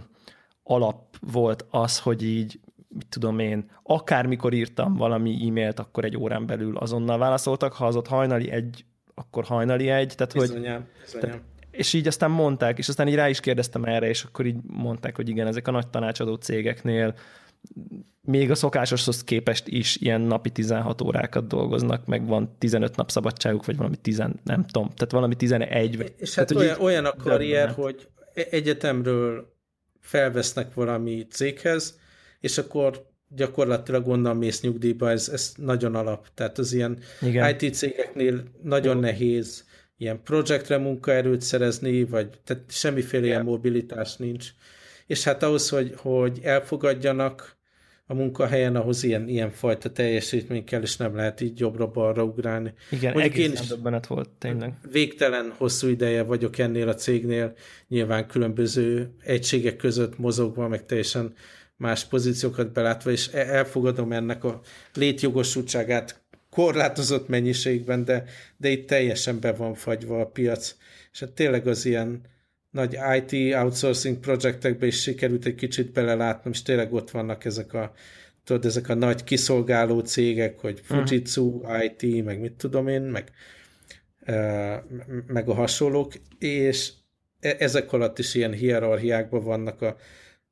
alap 0.64 1.18
volt 1.32 1.66
az, 1.70 2.00
hogy 2.00 2.24
így 2.24 2.60
mit 2.88 3.08
tudom 3.10 3.40
én, 3.40 3.70
akármikor 3.84 4.54
írtam 4.54 4.96
valami 4.96 5.48
e-mailt, 5.48 5.80
akkor 5.80 6.06
egy 6.06 6.18
órán 6.18 6.46
belül 6.46 6.78
azonnal 6.78 7.18
válaszoltak, 7.18 7.74
ha 7.74 7.86
az 7.86 7.96
ott 7.96 8.08
hajnali 8.08 8.52
egy, 8.52 8.86
akkor 9.14 9.44
hajnali 9.44 9.90
egy. 9.90 10.14
Tehát, 10.16 10.34
bizonyám, 10.34 10.74
hogy, 10.74 11.04
bizonyám. 11.04 11.30
Tehát, 11.30 11.44
és 11.72 11.94
így 11.94 12.08
aztán 12.08 12.32
mondták, 12.32 12.78
és 12.78 12.88
aztán 12.88 13.08
így 13.08 13.16
rá 13.16 13.30
is 13.30 13.40
kérdeztem 13.40 13.84
erre, 13.84 14.08
és 14.08 14.24
akkor 14.24 14.46
így 14.46 14.58
mondták, 14.68 15.16
hogy 15.16 15.30
igen, 15.30 15.48
ezek 15.48 15.68
a 15.68 15.72
nagy 15.72 15.88
tanácsadó 15.88 16.36
cégeknél 16.36 17.16
még 18.22 18.52
a 18.52 18.56
szokásoshoz 18.56 19.24
képest 19.24 19.68
is 19.68 19.96
ilyen 19.96 20.22
napi 20.22 20.50
16 20.50 21.02
órákat 21.02 21.48
dolgoznak, 21.48 22.06
meg 22.06 22.28
van 22.28 22.56
15 22.58 22.96
nap 22.96 23.12
szabadságuk, 23.12 23.66
vagy 23.66 23.78
valami 23.78 23.96
10, 23.96 24.18
nem 24.44 24.66
tudom, 24.66 24.90
tehát 24.90 25.12
valami 25.12 25.36
11. 25.36 25.98
Vagy, 25.98 26.14
és 26.18 26.36
hát 26.36 26.48
tehát, 26.48 26.64
olyan, 26.64 26.80
olyan 26.80 27.06
a 27.06 27.16
karrier, 27.16 27.70
hogy 27.70 28.08
e- 28.34 28.48
egyetemről 28.50 29.54
felvesznek 30.00 30.74
valami 30.74 31.28
céghez, 31.30 32.00
és 32.40 32.58
akkor 32.58 33.14
gyakorlatilag 33.28 34.08
onnan 34.08 34.38
mész 34.38 34.62
nyugdíjba, 34.62 35.10
ez, 35.10 35.30
ez 35.30 35.54
nagyon 35.56 35.96
alap. 35.96 36.28
Tehát 36.34 36.58
az 36.58 36.74
ilyen 36.74 37.00
Igen. 37.22 37.56
IT 37.60 37.74
cégeknél 37.76 38.44
nagyon 38.64 38.96
Jó. 38.96 39.02
nehéz 39.02 39.66
ilyen 39.98 40.22
projektre 40.24 40.78
munkaerőt 40.78 41.42
szerezni, 41.42 42.04
vagy 42.04 42.30
tehát 42.44 42.64
semmiféle 42.68 43.26
ilyen 43.26 43.44
mobilitás 43.44 44.16
nincs. 44.16 44.50
És 45.08 45.24
hát 45.24 45.44
ahhoz, 45.44 45.70
hogy, 45.70 45.94
hogy 45.98 46.40
elfogadjanak 46.44 47.55
a 48.08 48.14
munkahelyen, 48.14 48.76
ahhoz 48.76 49.04
ilyen, 49.04 49.28
ilyen 49.28 49.52
fajta 49.52 49.92
teljesítmény 49.92 50.64
kell, 50.64 50.82
és 50.82 50.98
nem 50.98 51.16
lehet 51.16 51.42
így 51.42 51.60
jobbra-balra 51.60 52.24
ugrálni. 52.24 52.74
Igen, 52.92 53.14
Mondjuk 53.14 53.36
én 53.36 53.52
is 53.52 53.60
döbbenet 53.60 54.08
volt, 54.08 54.30
tényleg. 54.30 54.74
Végtelen 54.92 55.54
hosszú 55.58 55.88
ideje 55.88 56.24
vagyok 56.24 56.58
ennél 56.58 56.88
a 56.88 56.94
cégnél, 56.94 57.54
nyilván 57.88 58.28
különböző 58.28 59.14
egységek 59.24 59.76
között 59.76 60.18
mozogva, 60.18 60.68
meg 60.68 60.86
teljesen 60.86 61.34
más 61.78 62.06
pozíciókat 62.06 62.72
belátva, 62.72 63.12
és 63.12 63.30
e- 63.34 63.38
elfogadom 63.38 64.12
ennek 64.12 64.44
a 64.44 64.62
létjogosultságát 64.94 66.24
korlátozott 66.50 67.28
mennyiségben, 67.28 68.04
de, 68.04 68.24
de 68.58 68.70
itt 68.70 68.88
teljesen 68.88 69.40
be 69.40 69.52
van 69.54 69.74
fagyva 69.74 70.20
a 70.20 70.26
piac. 70.26 70.76
És 71.12 71.20
hát 71.20 71.32
tényleg 71.32 71.68
az 71.68 71.86
ilyen 71.86 72.22
nagy 72.76 72.98
IT 73.18 73.56
outsourcing 73.56 74.18
projektekbe 74.18 74.86
is 74.86 75.02
sikerült 75.02 75.46
egy 75.46 75.56
kicsit 75.56 75.92
belelátnom, 75.92 76.54
és 76.54 76.62
tényleg 76.62 76.94
ott 76.94 77.12
vannak 77.12 77.46
ezek 77.46 77.74
a 77.74 77.94
tudod, 78.44 78.66
ezek 78.66 78.90
a 78.90 78.94
nagy 78.94 79.24
kiszolgáló 79.24 80.00
cégek, 80.00 80.60
hogy. 80.60 80.82
Fujitsu, 80.84 81.44
uh-huh. 81.44 81.84
IT, 81.84 82.24
meg 82.24 82.40
mit 82.40 82.54
tudom 82.54 82.88
én, 82.88 83.02
meg, 83.02 83.32
meg 85.28 85.50
a 85.50 85.54
hasonlók, 85.54 86.14
és 86.40 86.92
e- 87.40 87.56
ezek 87.60 87.94
alatt 87.94 88.20
is 88.20 88.36
ilyen 88.36 88.54
hierarchiákban 88.54 89.44
vannak 89.44 89.82
a 89.82 89.96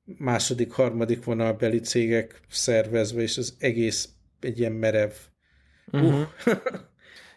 második, 0.03 0.71
harmadik 0.71 1.23
vonalbeli 1.23 1.79
cégek 1.79 2.41
szervezve, 2.49 3.21
és 3.21 3.37
az 3.37 3.55
egész 3.59 4.09
egy 4.39 4.59
ilyen 4.59 4.71
merev. 4.71 5.11
Uh-huh. 5.91 6.21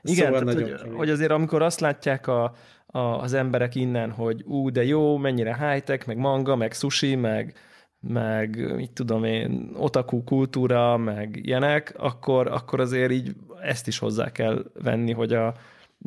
Uh. 0.07 0.12
Igen, 0.12 0.33
szóval 0.33 0.55
tehát, 0.55 0.81
hogy, 0.81 0.93
hogy 0.95 1.11
azért 1.11 1.31
amikor 1.31 1.62
azt 1.62 1.81
látják 1.81 2.26
a, 2.26 2.55
a, 2.96 3.20
az 3.20 3.32
emberek 3.32 3.74
innen, 3.74 4.10
hogy 4.10 4.42
ú, 4.44 4.70
de 4.70 4.84
jó, 4.84 5.16
mennyire 5.16 5.56
high-tech, 5.56 6.06
meg 6.06 6.16
manga, 6.16 6.56
meg 6.56 6.72
sushi, 6.72 7.14
meg, 7.14 7.54
meg 8.00 8.74
mit 8.76 8.92
tudom 8.92 9.24
én, 9.24 9.70
otaku 9.76 10.24
kultúra, 10.24 10.96
meg 10.96 11.40
ilyenek, 11.42 11.94
akkor, 11.98 12.46
akkor 12.46 12.80
azért 12.80 13.12
így 13.12 13.36
ezt 13.62 13.86
is 13.86 13.98
hozzá 13.98 14.32
kell 14.32 14.64
venni, 14.82 15.12
hogy 15.12 15.32
a, 15.32 15.54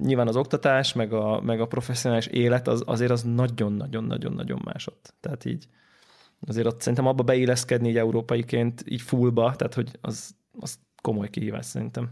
nyilván 0.02 0.28
az 0.28 0.36
oktatás, 0.36 0.94
meg 0.94 1.14
a, 1.14 1.42
meg 1.42 1.62
a 1.62 1.68
professzionális 1.68 2.28
élet 2.28 2.68
az, 2.68 2.84
azért 2.86 3.12
az 3.12 3.24
nagyon-nagyon-nagyon-nagyon 3.24 4.62
másod. 4.64 4.94
Tehát 5.20 5.46
így 5.46 5.68
azért 6.48 6.68
ott 6.68 6.82
szerintem 6.82 7.08
abba 7.08 7.24
beilleszkedni 7.24 7.90
így 7.90 7.98
európaiként, 7.98 8.84
így 8.88 9.02
fullba, 9.02 9.56
tehát 9.56 9.74
hogy 9.74 9.92
az, 10.02 10.36
az 10.60 10.80
komoly 11.02 11.30
kihívás 11.30 11.66
szerintem. 11.66 12.10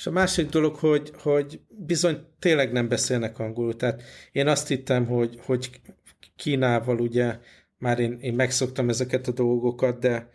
És 0.00 0.06
a 0.06 0.10
másik 0.10 0.48
dolog, 0.48 0.76
hogy, 0.76 1.12
hogy 1.14 1.60
bizony 1.68 2.26
tényleg 2.38 2.72
nem 2.72 2.88
beszélnek 2.88 3.38
angolul. 3.38 3.76
Tehát 3.76 4.02
én 4.32 4.46
azt 4.46 4.68
hittem, 4.68 5.06
hogy, 5.06 5.40
hogy 5.42 5.80
Kínával 6.36 7.00
ugye 7.00 7.38
már 7.78 7.98
én, 7.98 8.18
én 8.20 8.34
megszoktam 8.34 8.88
ezeket 8.88 9.28
a 9.28 9.32
dolgokat, 9.32 9.98
de, 9.98 10.30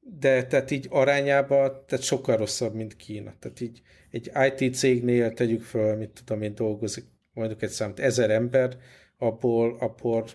de 0.00 0.46
tehát 0.46 0.70
így 0.70 0.86
arányában 0.90 1.84
tehát 1.86 2.04
sokkal 2.04 2.36
rosszabb, 2.36 2.74
mint 2.74 2.96
Kína. 2.96 3.34
Tehát 3.38 3.60
így 3.60 3.82
egy 4.10 4.30
IT 4.48 4.74
cégnél 4.74 5.32
tegyük 5.32 5.62
föl, 5.62 5.96
mit 5.96 6.22
tudom 6.24 6.42
én, 6.42 6.54
dolgozik 6.54 7.04
mondjuk 7.32 7.62
egy 7.62 7.70
számot, 7.70 8.00
ezer 8.00 8.30
ember, 8.30 8.76
abból, 9.18 9.76
abból 9.78 10.26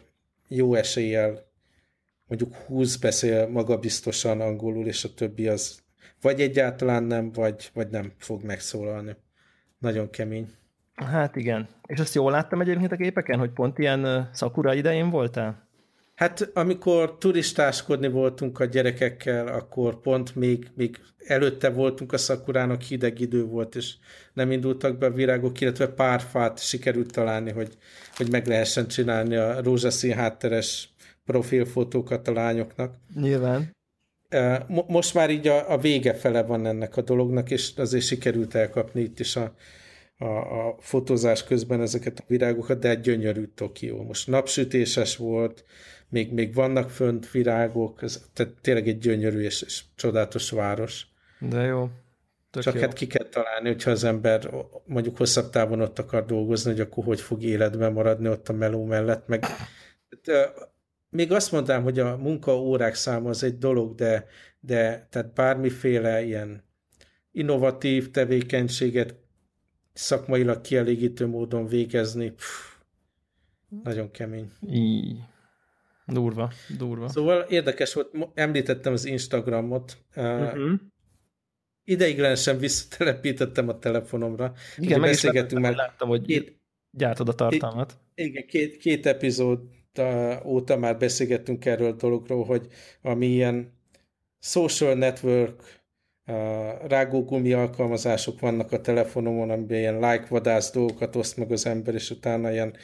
jó 0.48 0.74
eséllyel 0.74 1.51
mondjuk 2.28 2.56
20 2.56 2.96
beszél 2.96 3.48
magabiztosan 3.48 4.42
angolul, 4.42 4.88
és 4.88 5.04
a 5.04 5.13
többi 5.13 5.48
az 5.48 5.80
vagy 6.22 6.42
egyáltalán 6.42 7.04
nem, 7.04 7.32
vagy, 7.32 7.70
vagy 7.74 7.90
nem 7.90 8.12
fog 8.18 8.44
megszólalni. 8.44 9.16
Nagyon 9.78 10.10
kemény. 10.10 10.50
Hát 10.94 11.36
igen. 11.36 11.68
És 11.86 12.00
azt 12.00 12.16
jól 12.16 12.32
láttam 12.32 12.62
egyébként 12.62 12.92
a 12.92 12.96
képeken, 12.96 13.40
hogy 13.40 13.51
pont 13.51 13.78
ilyen 13.78 14.30
szakura 14.34 14.74
idején 14.74 15.10
voltál? 15.10 15.70
Hát 16.16 16.50
amikor 16.54 17.18
turistáskodni 17.18 18.10
voltunk 18.10 18.60
a 18.60 18.66
gyerekekkel, 18.66 19.48
akkor 19.48 20.00
pont 20.00 20.36
még, 20.36 20.68
még 20.74 21.00
előtte 21.18 21.70
voltunk 21.70 22.13
a 22.13 22.18
szakurának, 22.18 22.82
hideg 22.82 23.20
idő 23.20 23.46
volt, 23.46 23.75
és 23.75 23.94
nem 24.34 24.51
indultak 24.51 24.98
be 24.98 25.06
a 25.06 25.12
virágok, 25.12 25.62
illetve 25.62 25.88
pár 25.88 26.22
fát 26.22 26.60
sikerült 26.60 27.12
találni, 27.12 27.51
hogy, 27.51 27.78
hogy 28.16 28.32
meg 28.32 28.48
lehessen 28.48 28.88
csinálni 28.88 29.36
a 29.36 29.62
rózsaszín 29.62 30.13
hátteres 30.13 30.94
profilfotókat 31.25 32.28
a 32.28 32.34
lányoknak. 32.34 32.96
Nyilván. 33.16 33.75
Most 34.88 35.14
már 35.14 35.30
így 35.30 35.48
a, 35.48 35.72
a 35.72 35.78
vége 35.78 36.14
fele 36.14 36.44
van 36.44 36.66
ennek 36.66 36.98
a 36.98 37.02
dolognak, 37.02 37.52
és 37.52 37.72
azért 37.76 38.06
sikerült 38.06 38.56
elkapni 38.56 39.02
itt 39.02 39.20
is 39.20 39.36
a, 39.36 39.54
a, 40.18 40.26
a 40.26 40.76
fotózás 40.80 41.44
közben 41.44 41.82
ezeket 41.82 42.20
a 42.20 42.24
virágokat, 42.28 42.80
de 42.80 42.90
egy 42.90 43.02
gyönyörű 43.02 43.46
Tokió. 43.46 44.04
Most 44.04 44.28
napsütéses 44.28 45.18
volt, 45.18 45.66
még, 46.10 46.34
még 46.34 46.54
vannak 46.54 46.90
fönt 46.90 47.32
virágok, 47.32 48.02
ez 48.02 48.24
tehát 48.34 48.54
tényleg 48.62 48.88
egy 48.88 48.98
gyönyörű 48.98 49.42
és, 49.42 49.62
és 49.62 49.84
csodálatos 49.96 50.50
város. 50.50 51.08
De 51.40 51.62
jó. 51.62 51.90
Tök 52.52 52.64
Csak 52.64 52.74
jó. 52.74 52.82
hát 52.82 52.94
ki 52.94 53.08
kell 53.08 53.26
találni, 53.30 53.68
hogyha 53.68 53.92
az 53.92 54.04
ember 54.04 54.50
mondjuk 54.86 55.18
hosszabb 55.18 55.50
távon 55.50 55.82
ott 55.82 56.00
akar 56.00 56.26
dolgozni, 56.26 56.72
hogy 56.72 56.80
akkor 56.80 57.04
hogy 57.04 57.22
fog 57.22 57.44
életben 57.44 57.94
maradni 57.94 58.28
ott 58.28 58.50
a 58.50 58.54
meló 58.54 58.86
mellett, 58.86 59.28
meg 59.28 59.46
még 61.12 61.32
azt 61.32 61.51
mondtam, 61.51 61.84
hogy 61.84 62.00
a 62.00 62.18
munkaórák 62.18 62.96
száma 62.96 63.30
az 63.30 63.44
egy 63.44 63.58
dolog, 63.58 63.96
de, 63.96 64.25
de 64.60 65.08
tehát 65.10 65.34
bármiféle 65.34 66.24
ilyen 66.24 66.63
innovatív 67.32 68.12
tevékenységet 68.12 69.15
szakmailag 69.94 70.62
kielégítő 70.62 71.27
módon 71.27 71.68
végezni, 71.68 72.32
pff, 72.32 72.75
nagyon 73.84 74.12
kemény. 74.12 74.51
I. 74.68 75.15
Durva, 76.08 76.51
durva. 76.77 77.08
Szóval 77.08 77.41
érdekes 77.41 77.94
volt, 77.94 78.15
említettem 78.34 78.94
az 78.94 79.06
Instagramot, 79.06 79.98
uh-huh. 80.15 80.72
ideiglenesen 81.84 82.58
visszatelepítettem 82.58 83.70
a 83.70 83.80
telefonomra. 83.80 84.53
Igen, 84.77 85.00
meg 85.00 85.10
beszélgettünk 85.10 85.62
már. 85.62 85.75
Láttam, 85.75 86.08
hogy 86.08 86.25
két, 86.25 86.60
gyártod 86.91 87.30
a 87.30 87.34
tartalmat. 87.34 87.98
Igen, 88.15 88.46
két, 88.46 88.77
két 88.77 89.06
epizód 89.06 89.60
óta 90.45 90.77
már 90.77 90.98
beszélgettünk 90.98 91.65
erről 91.65 91.88
a 91.88 91.95
dologról, 91.95 92.43
hogy 92.43 92.67
ami 93.01 93.25
ilyen 93.25 93.74
social 94.39 94.93
network 94.93 95.79
rágógumi 96.88 97.53
alkalmazások 97.53 98.39
vannak 98.39 98.71
a 98.71 98.81
telefonomon, 98.81 99.50
amiben 99.50 99.77
ilyen 99.77 100.00
like 100.00 100.25
vadász 100.29 100.71
dolgokat 100.71 101.15
oszt 101.15 101.38
meg 101.38 101.51
az 101.51 101.65
ember, 101.65 101.93
és 101.93 102.10
utána 102.10 102.51
ilyen 102.51 102.75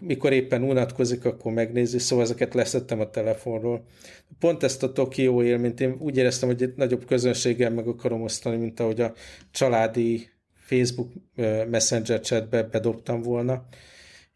mikor 0.00 0.32
éppen 0.32 0.62
unatkozik, 0.62 1.24
akkor 1.24 1.52
megnézi, 1.52 1.98
szóval 1.98 2.24
ezeket 2.24 2.54
leszettem 2.54 3.00
a 3.00 3.10
telefonról. 3.10 3.84
Pont 4.38 4.62
ezt 4.62 4.82
a 4.82 4.92
Tokió 4.92 5.42
élményt 5.42 5.80
én 5.80 5.96
úgy 5.98 6.16
éreztem, 6.16 6.48
hogy 6.48 6.62
egy 6.62 6.74
nagyobb 6.76 7.04
közönséggel 7.04 7.70
meg 7.70 7.86
akarom 7.88 8.22
osztani, 8.22 8.56
mint 8.56 8.80
ahogy 8.80 9.00
a 9.00 9.12
családi 9.50 10.28
Facebook 10.54 11.12
Messenger 11.70 12.20
chatbe 12.20 12.62
bedobtam 12.62 13.22
volna 13.22 13.66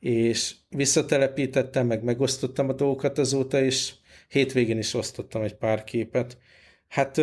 és 0.01 0.55
visszatelepítettem, 0.69 1.87
meg 1.87 2.03
megosztottam 2.03 2.69
a 2.69 2.73
dolgokat 2.73 3.19
azóta, 3.19 3.61
és 3.61 3.93
hétvégén 4.29 4.79
is 4.79 4.95
osztottam 4.95 5.43
egy 5.43 5.55
pár 5.55 5.85
képet. 5.85 6.39
Hát 6.89 7.21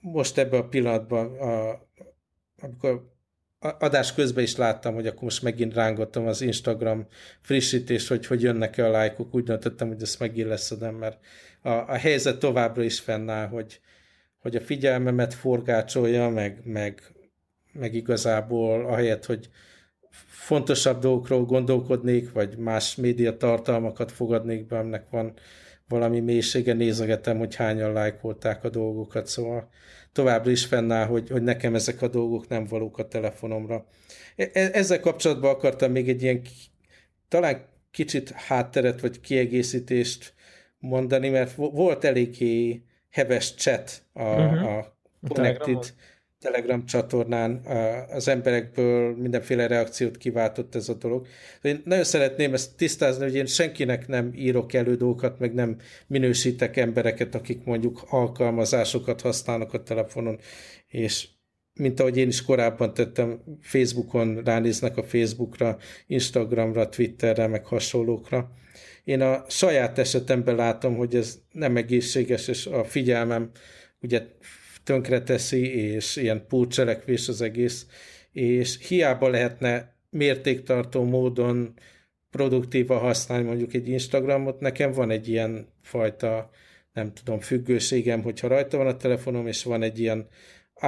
most 0.00 0.38
ebben 0.38 0.60
a 0.60 0.68
pillanatban, 0.68 1.38
a, 1.38 1.82
amikor 2.60 3.12
adás 3.58 4.14
közben 4.14 4.44
is 4.44 4.56
láttam, 4.56 4.94
hogy 4.94 5.06
akkor 5.06 5.22
most 5.22 5.42
megint 5.42 5.74
rángattam 5.74 6.26
az 6.26 6.40
Instagram 6.40 7.06
frissítést, 7.40 8.08
hogy, 8.08 8.26
hogy 8.26 8.42
jönnek-e 8.42 8.86
a 8.86 8.90
lájkok. 8.90 9.34
Úgy 9.34 9.44
döntöttem, 9.44 9.88
hogy 9.88 10.02
ezt 10.02 10.18
megilleszedem, 10.18 10.94
mert 10.94 11.18
a, 11.62 11.68
a 11.68 11.94
helyzet 11.94 12.38
továbbra 12.38 12.82
is 12.82 13.00
fennáll, 13.00 13.48
hogy, 13.48 13.80
hogy 14.38 14.56
a 14.56 14.60
figyelmemet 14.60 15.34
forgácsolja, 15.34 16.28
meg, 16.28 16.60
meg, 16.64 17.02
meg 17.72 17.94
igazából 17.94 18.86
ahelyett, 18.86 19.24
hogy 19.24 19.48
fontosabb 20.26 21.00
dolgokról 21.00 21.44
gondolkodnék, 21.44 22.32
vagy 22.32 22.56
más 22.56 22.96
média 22.96 23.36
tartalmakat 23.36 24.12
fogadnék 24.12 24.66
be, 24.66 24.78
aminek 24.78 25.10
van 25.10 25.32
valami 25.88 26.20
mélysége, 26.20 26.72
nézegetem, 26.72 27.38
hogy 27.38 27.54
hányan 27.54 27.92
lájkolták 27.92 28.64
a 28.64 28.68
dolgokat, 28.68 29.26
szóval 29.26 29.68
továbbra 30.12 30.50
is 30.50 30.64
fennáll, 30.64 31.06
hogy, 31.06 31.30
hogy 31.30 31.42
nekem 31.42 31.74
ezek 31.74 32.02
a 32.02 32.08
dolgok 32.08 32.48
nem 32.48 32.64
valók 32.64 32.98
a 32.98 33.08
telefonomra. 33.08 33.86
E, 34.36 34.50
e, 34.52 34.70
ezzel 34.72 35.00
kapcsolatban 35.00 35.50
akartam 35.50 35.90
még 35.90 36.08
egy 36.08 36.22
ilyen 36.22 36.42
talán 37.28 37.64
kicsit 37.90 38.30
hátteret 38.30 39.00
vagy 39.00 39.20
kiegészítést 39.20 40.34
mondani, 40.78 41.28
mert 41.28 41.54
volt 41.54 42.04
eléggé 42.04 42.82
heves 43.10 43.54
chat 43.54 44.02
a, 44.12 44.22
uh-huh. 44.22 44.68
a 44.68 44.96
Connected 45.28 45.94
Telegram 46.44 46.86
csatornán 46.86 47.60
az 48.10 48.28
emberekből 48.28 49.16
mindenféle 49.16 49.66
reakciót 49.66 50.16
kiváltott 50.16 50.74
ez 50.74 50.88
a 50.88 50.94
dolog. 50.94 51.26
Én 51.62 51.82
nagyon 51.84 52.04
szeretném 52.04 52.54
ezt 52.54 52.76
tisztázni, 52.76 53.22
hogy 53.24 53.34
én 53.34 53.46
senkinek 53.46 54.08
nem 54.08 54.30
írok 54.34 54.72
elő 54.72 54.96
dolgokat, 54.96 55.38
meg 55.38 55.54
nem 55.54 55.76
minősítek 56.06 56.76
embereket, 56.76 57.34
akik 57.34 57.64
mondjuk 57.64 58.02
alkalmazásokat 58.08 59.20
használnak 59.20 59.72
a 59.74 59.82
telefonon, 59.82 60.38
és 60.86 61.28
mint 61.74 62.00
ahogy 62.00 62.16
én 62.16 62.28
is 62.28 62.42
korábban 62.42 62.94
tettem, 62.94 63.40
Facebookon 63.60 64.42
ránéznek 64.44 64.96
a 64.96 65.02
Facebookra, 65.02 65.78
Instagramra, 66.06 66.88
Twitterre, 66.88 67.46
meg 67.46 67.66
hasonlókra. 67.66 68.50
Én 69.04 69.20
a 69.20 69.44
saját 69.48 69.98
esetemben 69.98 70.54
látom, 70.54 70.96
hogy 70.96 71.14
ez 71.14 71.38
nem 71.52 71.76
egészséges, 71.76 72.48
és 72.48 72.66
a 72.66 72.84
figyelmem 72.84 73.50
ugye 74.00 74.22
tönkreteszi, 74.84 75.74
és 75.74 76.16
ilyen 76.16 76.46
púrcselekvés 76.46 77.28
az 77.28 77.40
egész, 77.40 77.86
és 78.32 78.86
hiába 78.86 79.28
lehetne 79.28 79.94
mértéktartó 80.10 81.04
módon 81.04 81.74
produktíva 82.30 82.98
használni 82.98 83.44
mondjuk 83.44 83.74
egy 83.74 83.88
Instagramot, 83.88 84.60
nekem 84.60 84.92
van 84.92 85.10
egy 85.10 85.28
ilyen 85.28 85.68
fajta, 85.82 86.50
nem 86.92 87.12
tudom, 87.12 87.40
függőségem, 87.40 88.22
hogyha 88.22 88.48
rajta 88.48 88.76
van 88.76 88.86
a 88.86 88.96
telefonom, 88.96 89.46
és 89.46 89.62
van 89.62 89.82
egy 89.82 89.98
ilyen 89.98 90.28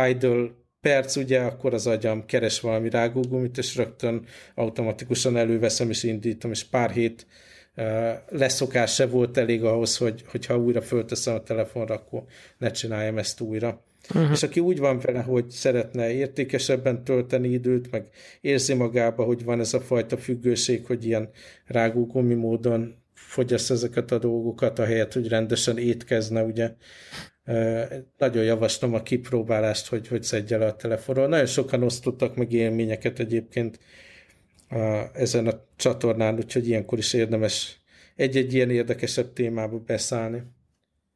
idle 0.09 0.51
perc, 0.81 1.17
ugye, 1.17 1.41
akkor 1.41 1.75
az 1.75 1.87
agyam 1.87 2.25
keres 2.25 2.61
valami 2.61 2.91
rágógumit, 2.91 3.59
és 3.59 3.77
rögtön 3.77 4.27
automatikusan 4.55 5.37
előveszem 5.37 5.91
és 5.91 6.03
indítom, 6.03 6.51
és 6.51 6.65
pár 6.65 6.91
hét 6.91 7.27
leszokás 8.29 8.95
se 8.95 9.07
volt 9.07 9.37
elég 9.37 9.65
ahhoz, 9.65 9.97
hogy, 9.97 10.25
hogyha 10.27 10.59
újra 10.59 10.83
fölteszem 10.83 11.35
a 11.35 11.43
telefonra, 11.43 11.95
akkor 11.95 12.25
ne 12.59 12.71
csináljam 12.71 13.19
ezt 13.19 13.41
újra. 13.41 13.85
Uh-huh. 14.15 14.31
És 14.31 14.43
aki 14.43 14.61
úgy 14.61 14.79
van 14.79 14.99
vele, 14.99 15.21
hogy 15.21 15.51
szeretne 15.51 16.13
értékesebben 16.13 17.05
tölteni 17.05 17.49
időt, 17.49 17.91
meg 17.91 18.09
érzi 18.41 18.75
magába, 18.75 19.25
hogy 19.25 19.45
van 19.45 19.61
ez 19.61 19.75
a 19.75 19.81
fajta 19.81 20.17
függőség, 20.17 20.87
hogy 20.87 21.05
ilyen 21.05 21.31
rágógumi 21.67 22.35
módon 22.35 22.95
fogyaszt 23.15 23.71
ezeket 23.71 24.11
a 24.13 24.19
dolgokat, 24.19 24.79
ahelyett, 24.79 25.13
hogy 25.13 25.29
rendesen 25.29 25.79
étkezne, 25.79 26.43
ugye. 26.43 26.75
Nagyon 28.19 28.45
javaslom 28.45 28.95
a 28.95 29.03
kipróbálást, 29.03 29.87
hogy, 29.87 30.09
hogy 30.09 30.23
szedje 30.23 30.57
le 30.57 30.67
a 30.67 30.77
telefonról. 30.77 31.27
Nagyon 31.27 31.47
sokan 31.47 31.83
osztottak 31.83 32.37
meg 32.37 32.53
élményeket 32.53 33.19
egyébként 33.19 33.79
a, 34.69 34.77
ezen 35.13 35.47
a 35.47 35.61
csatornán, 35.77 36.37
úgyhogy 36.37 36.69
ilyenkor 36.69 36.99
is 36.99 37.13
érdemes 37.13 37.81
egy-egy 38.17 38.55
ilyen 38.55 38.71
érdekesebb 38.71 39.33
témába 39.33 39.79
beszállni. 39.79 40.43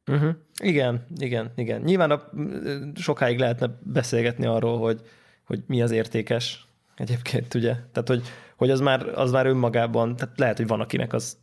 Uh-huh. 0.07 0.35
Igen, 0.63 1.05
igen, 1.17 1.51
igen. 1.55 1.81
Nyilván 1.81 2.11
a, 2.11 2.29
sokáig 2.95 3.39
lehetne 3.39 3.79
beszélgetni 3.83 4.45
arról, 4.45 4.79
hogy, 4.79 5.01
hogy 5.43 5.63
mi 5.67 5.81
az 5.81 5.91
értékes 5.91 6.67
egyébként, 6.95 7.53
ugye? 7.53 7.73
Tehát, 7.73 8.07
hogy, 8.07 8.21
hogy 8.55 8.69
az, 8.69 8.79
már, 8.79 9.07
az 9.07 9.31
már 9.31 9.45
önmagában, 9.45 10.15
tehát 10.15 10.39
lehet, 10.39 10.57
hogy 10.57 10.67
van 10.67 10.79
akinek 10.79 11.13
az 11.13 11.37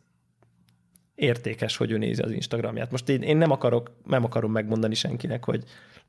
értékes, 1.15 1.77
hogy 1.77 1.91
ő 1.91 1.97
nézi 1.97 2.21
az 2.21 2.31
Instagramját. 2.31 2.91
Most 2.91 3.09
én, 3.09 3.21
én 3.21 3.37
nem 3.37 3.51
akarok, 3.51 3.91
nem 4.05 4.23
akarom 4.23 4.51
megmondani 4.51 4.93
senkinek, 4.93 5.45
hogy 5.45 5.63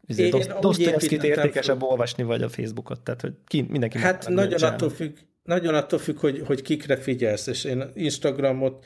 izé 0.07 0.29
Dostoyevskit 0.61 1.23
értékesebb 1.23 1.83
olvasni, 1.83 2.23
vagy 2.23 2.43
a 2.43 2.49
Facebookot, 2.49 3.01
tehát 3.01 3.21
hogy 3.21 3.35
ki, 3.47 3.67
mindenki 3.69 3.99
Hát 3.99 4.29
nagyon 4.29 4.63
attól 4.63 4.91
függ, 4.91 5.17
nagyon 5.43 5.75
attól 5.75 5.99
függ, 5.99 6.19
hogy, 6.19 6.43
hogy 6.47 6.63
kikre 6.63 6.97
figyelsz, 6.97 7.47
és 7.47 7.65
én 7.65 7.85
Instagramot 7.95 8.85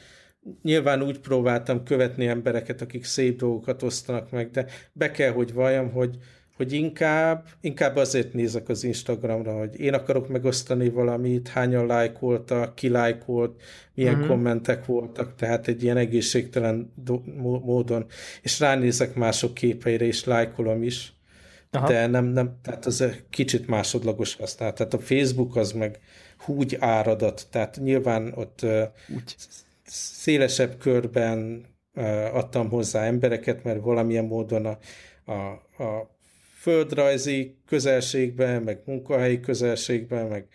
nyilván 0.62 1.02
úgy 1.02 1.18
próbáltam 1.18 1.82
követni 1.82 2.26
embereket, 2.26 2.80
akik 2.80 3.04
szép 3.04 3.38
dolgokat 3.38 3.82
osztanak 3.82 4.30
meg, 4.30 4.50
de 4.50 4.66
be 4.92 5.10
kell, 5.10 5.32
hogy 5.32 5.52
valljam, 5.52 5.90
hogy, 5.90 6.18
hogy 6.56 6.72
inkább, 6.72 7.46
inkább 7.60 7.96
azért 7.96 8.32
nézek 8.32 8.68
az 8.68 8.84
Instagramra, 8.84 9.58
hogy 9.58 9.80
én 9.80 9.94
akarok 9.94 10.28
megosztani 10.28 10.88
valamit, 10.88 11.48
hányan 11.48 11.86
lájkoltak, 11.86 12.74
ki 12.74 12.88
lájkolt, 12.88 13.62
milyen 13.94 14.14
uh-huh. 14.14 14.28
kommentek 14.28 14.86
voltak, 14.86 15.34
tehát 15.34 15.68
egy 15.68 15.82
ilyen 15.82 15.96
egészségtelen 15.96 16.92
do- 16.94 17.36
módon, 17.64 18.06
és 18.42 18.60
ránézek 18.60 19.14
mások 19.14 19.54
képeire, 19.54 20.04
és 20.04 20.24
lájkolom 20.24 20.82
is, 20.82 21.12
Aha. 21.70 21.86
de 21.86 22.06
nem, 22.06 22.24
nem, 22.24 22.58
tehát 22.62 22.86
az 22.86 23.04
kicsit 23.30 23.66
másodlagos 23.66 24.34
használat. 24.34 24.74
Tehát 24.74 24.94
a 24.94 24.98
Facebook 24.98 25.56
az 25.56 25.72
meg 25.72 25.98
húgy 26.44 26.76
áradat, 26.80 27.46
tehát 27.50 27.78
nyilván 27.83 28.33
ott 28.35 28.66
úgy. 29.09 29.37
szélesebb 29.85 30.78
körben 30.78 31.66
adtam 32.33 32.68
hozzá 32.68 33.04
embereket, 33.04 33.64
mert 33.64 33.80
valamilyen 33.80 34.24
módon 34.24 34.66
a, 34.66 34.78
a, 35.33 35.83
a 35.85 36.16
földrajzi 36.59 37.57
közelségben, 37.66 38.62
meg 38.62 38.80
munkahelyi 38.85 39.40
közelségben, 39.40 40.26
meg, 40.26 40.46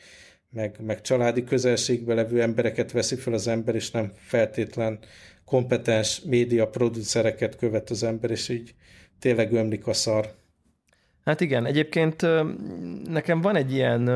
meg, 0.50 0.76
meg 0.80 1.02
családi 1.02 1.44
közelségben 1.44 2.16
levő 2.16 2.42
embereket 2.42 2.92
veszi 2.92 3.16
fel 3.16 3.34
az 3.34 3.48
ember, 3.48 3.76
és 3.76 3.92
nem 3.92 4.12
feltétlen 4.16 5.00
kompetens 5.46 6.22
média 6.22 6.68
producereket 6.68 7.56
követ 7.56 7.90
az 7.90 8.04
ember, 8.04 8.32
és 8.32 8.50
így 8.50 8.76
tényleg 9.20 9.52
ömlik 9.54 9.88
a 9.88 9.94
szar. 9.94 10.34
Hát 11.26 11.42
igen, 11.42 11.66
egyébként 11.66 12.22
nekem 13.10 13.42
van 13.42 13.56
egy 13.56 13.74
ilyen 13.74 14.10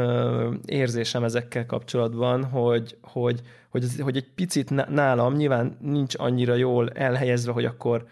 érzésem 0.66 1.24
ezekkel 1.24 1.66
kapcsolatban, 1.66 2.44
hogy, 2.44 2.98
hogy, 3.02 3.42
hogy, 3.70 3.86
hogy 4.00 4.16
egy 4.16 4.30
picit 4.36 4.90
nálam 4.90 5.34
nyilván 5.34 5.78
nincs 5.82 6.14
annyira 6.18 6.56
jól 6.56 6.90
elhelyezve, 6.90 7.52
hogy 7.52 7.66
akkor 7.66 8.06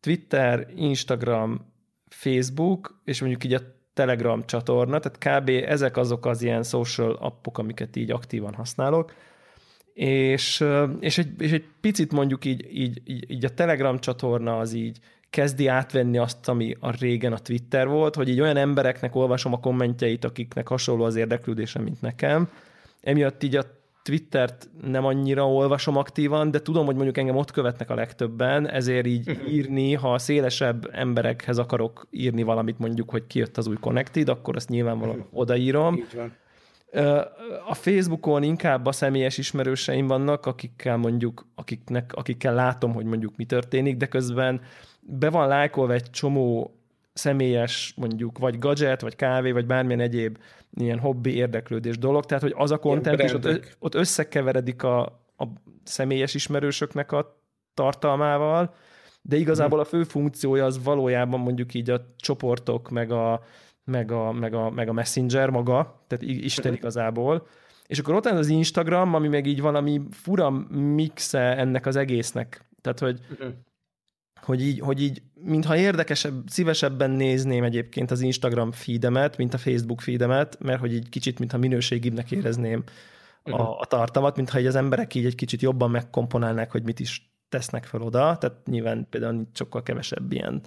Twitter, 0.00 0.66
Instagram, 0.74 1.72
Facebook, 2.08 3.00
és 3.04 3.20
mondjuk 3.20 3.44
így 3.44 3.54
a 3.54 3.60
Telegram 3.94 4.46
csatorna, 4.46 4.98
tehát 4.98 5.42
kb. 5.42 5.48
ezek 5.48 5.96
azok 5.96 6.26
az 6.26 6.42
ilyen 6.42 6.62
social 6.62 7.12
appok, 7.12 7.58
amiket 7.58 7.96
így 7.96 8.10
aktívan 8.10 8.54
használok, 8.54 9.12
és, 9.94 10.64
és, 11.00 11.18
egy, 11.18 11.28
és 11.38 11.52
egy 11.52 11.64
picit 11.80 12.12
mondjuk 12.12 12.44
így, 12.44 12.66
így, 12.72 13.00
így, 13.04 13.30
így 13.30 13.44
a 13.44 13.54
Telegram 13.54 13.98
csatorna 13.98 14.58
az 14.58 14.72
így 14.72 14.98
kezdi 15.34 15.66
átvenni 15.66 16.18
azt, 16.18 16.48
ami 16.48 16.76
a 16.80 16.90
régen 16.90 17.32
a 17.32 17.38
Twitter 17.38 17.88
volt, 17.88 18.14
hogy 18.14 18.28
így 18.28 18.40
olyan 18.40 18.56
embereknek 18.56 19.14
olvasom 19.14 19.52
a 19.52 19.60
kommentjeit, 19.60 20.24
akiknek 20.24 20.68
hasonló 20.68 21.04
az 21.04 21.16
érdeklődése, 21.16 21.78
mint 21.78 22.00
nekem. 22.00 22.48
Emiatt 23.00 23.42
így 23.42 23.56
a 23.56 23.64
Twittert 24.02 24.68
nem 24.82 25.04
annyira 25.04 25.48
olvasom 25.50 25.96
aktívan, 25.96 26.50
de 26.50 26.62
tudom, 26.62 26.86
hogy 26.86 26.94
mondjuk 26.94 27.18
engem 27.18 27.36
ott 27.36 27.50
követnek 27.50 27.90
a 27.90 27.94
legtöbben, 27.94 28.68
ezért 28.68 29.06
így 29.06 29.40
írni, 29.56 29.94
ha 29.94 30.18
szélesebb 30.18 30.88
emberekhez 30.92 31.58
akarok 31.58 32.06
írni 32.10 32.42
valamit, 32.42 32.78
mondjuk, 32.78 33.10
hogy 33.10 33.26
kijött 33.26 33.56
az 33.56 33.66
új 33.66 33.76
Connected, 33.80 34.28
akkor 34.28 34.56
azt 34.56 34.68
nyilvánvalóan 34.68 35.26
odaírom. 35.42 35.94
Így 35.94 36.14
van. 36.14 36.32
A 37.68 37.74
Facebookon 37.74 38.42
inkább 38.42 38.86
a 38.86 38.92
személyes 38.92 39.38
ismerőseim 39.38 40.06
vannak, 40.06 40.46
akikkel 40.46 40.96
mondjuk, 40.96 41.46
akiknek, 41.54 42.12
akikkel 42.14 42.54
látom, 42.54 42.92
hogy 42.92 43.04
mondjuk 43.04 43.36
mi 43.36 43.44
történik, 43.44 43.96
de 43.96 44.06
közben 44.06 44.60
be 45.06 45.30
van 45.30 45.48
lájkolva 45.48 45.92
egy 45.92 46.10
csomó 46.10 46.78
személyes, 47.12 47.94
mondjuk, 47.96 48.38
vagy 48.38 48.58
gadget, 48.58 49.00
vagy 49.00 49.16
kávé, 49.16 49.50
vagy 49.50 49.66
bármilyen 49.66 50.00
egyéb 50.00 50.38
ilyen 50.74 50.98
hobbi 50.98 51.34
érdeklődés 51.34 51.98
dolog, 51.98 52.24
tehát, 52.24 52.42
hogy 52.42 52.54
az 52.56 52.70
a 52.70 52.78
content, 52.78 53.20
és 53.20 53.32
ott, 53.32 53.76
ott 53.78 53.94
összekeveredik 53.94 54.82
a, 54.82 55.02
a 55.36 55.44
személyes 55.84 56.34
ismerősöknek 56.34 57.12
a 57.12 57.40
tartalmával, 57.74 58.74
de 59.22 59.36
igazából 59.36 59.80
a 59.80 59.84
fő 59.84 60.04
funkciója 60.04 60.64
az 60.64 60.82
valójában 60.82 61.40
mondjuk 61.40 61.74
így 61.74 61.90
a 61.90 62.14
csoportok, 62.16 62.90
meg 62.90 63.12
a, 63.12 63.42
meg 63.84 64.12
a, 64.12 64.32
meg 64.32 64.54
a, 64.54 64.70
meg 64.70 64.88
a 64.88 64.92
messenger 64.92 65.50
maga, 65.50 66.04
tehát 66.06 66.24
Isten 66.24 66.70
mhm. 66.70 66.80
igazából. 66.80 67.46
És 67.86 67.98
akkor 67.98 68.14
ott 68.14 68.24
van 68.24 68.36
az 68.36 68.48
Instagram, 68.48 69.14
ami 69.14 69.28
meg 69.28 69.46
így 69.46 69.60
valami 69.60 70.00
fura 70.10 70.50
mixe 70.70 71.56
ennek 71.56 71.86
az 71.86 71.96
egésznek. 71.96 72.64
Tehát, 72.80 72.98
hogy, 72.98 73.20
uh-huh 73.30 73.52
hogy 74.44 74.62
így, 74.62 74.78
hogy 74.78 75.02
így 75.02 75.22
mintha 75.34 75.76
érdekesebb, 75.76 76.48
szívesebben 76.48 77.10
nézném 77.10 77.64
egyébként 77.64 78.10
az 78.10 78.20
Instagram 78.20 78.72
feedemet, 78.72 79.36
mint 79.36 79.54
a 79.54 79.58
Facebook 79.58 80.00
feedemet, 80.00 80.56
mert 80.60 80.80
hogy 80.80 80.94
így 80.94 81.08
kicsit, 81.08 81.38
mintha 81.38 81.58
minőségibbnek 81.58 82.30
érezném 82.30 82.84
a, 83.42 83.50
uh-huh. 83.50 83.80
a 83.80 83.84
tartalmat, 83.84 84.36
mintha 84.36 84.60
így 84.60 84.66
az 84.66 84.74
emberek 84.74 85.14
így 85.14 85.26
egy 85.26 85.34
kicsit 85.34 85.62
jobban 85.62 85.90
megkomponálnák, 85.90 86.70
hogy 86.70 86.82
mit 86.82 87.00
is 87.00 87.32
tesznek 87.48 87.84
fel 87.84 88.02
oda, 88.02 88.36
tehát 88.38 88.56
nyilván 88.66 89.06
például 89.10 89.46
sokkal 89.54 89.82
kevesebb 89.82 90.32
ilyen, 90.32 90.60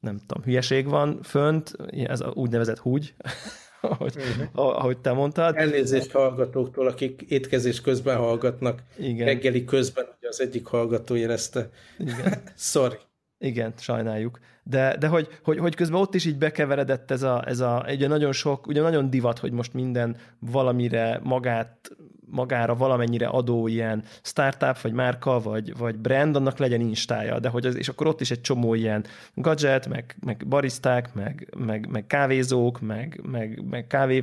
nem 0.00 0.18
tudom, 0.26 0.44
hülyeség 0.44 0.88
van 0.88 1.22
fönt, 1.22 1.76
ez 1.90 2.20
a 2.20 2.32
úgynevezett 2.34 2.78
húgy, 2.78 3.14
ahogy, 3.80 4.14
uh-huh. 4.16 4.78
ahogy 4.78 4.98
te 4.98 5.12
mondtad. 5.12 5.56
Elnézést 5.56 6.10
hallgatóktól, 6.10 6.86
akik 6.86 7.22
étkezés 7.28 7.80
közben 7.80 8.16
hallgatnak, 8.16 8.82
Igen. 8.98 9.26
reggeli 9.26 9.64
közben, 9.64 10.04
hogy 10.04 10.28
az 10.28 10.40
egyik 10.40 10.66
hallgató 10.66 11.16
érezte. 11.16 11.70
Igen. 11.98 12.42
Sorry. 12.56 12.98
Igen, 13.42 13.72
sajnáljuk. 13.76 14.38
De, 14.62 14.96
de 14.96 15.06
hogy, 15.06 15.28
hogy, 15.42 15.58
hogy 15.58 15.74
közben 15.74 16.00
ott 16.00 16.14
is 16.14 16.24
így 16.24 16.38
bekeveredett 16.38 17.10
ez 17.10 17.22
a, 17.22 17.42
ez 17.46 17.60
a 17.60 17.86
ugye 17.88 18.08
nagyon 18.08 18.32
sok, 18.32 18.66
ugye 18.66 18.80
nagyon 18.80 19.10
divat, 19.10 19.38
hogy 19.38 19.52
most 19.52 19.74
minden 19.74 20.16
valamire 20.38 21.20
magát, 21.22 21.90
magára 22.26 22.74
valamennyire 22.74 23.26
adó 23.26 23.66
ilyen 23.66 24.02
startup, 24.22 24.80
vagy 24.80 24.92
márka, 24.92 25.40
vagy, 25.40 25.76
vagy 25.76 25.98
brand, 25.98 26.36
annak 26.36 26.58
legyen 26.58 26.80
instája, 26.80 27.38
de 27.38 27.48
hogy 27.48 27.66
az, 27.66 27.76
és 27.76 27.88
akkor 27.88 28.06
ott 28.06 28.20
is 28.20 28.30
egy 28.30 28.40
csomó 28.40 28.74
ilyen 28.74 29.04
gadget, 29.34 29.88
meg, 29.88 30.16
meg 30.24 30.44
bariszták, 30.48 31.14
meg, 31.14 31.48
meg, 31.56 31.88
meg 31.90 32.06
kávézók, 32.06 32.80
meg, 32.80 33.20
meg, 33.30 33.62
meg 33.70 33.86
kávé 33.86 34.22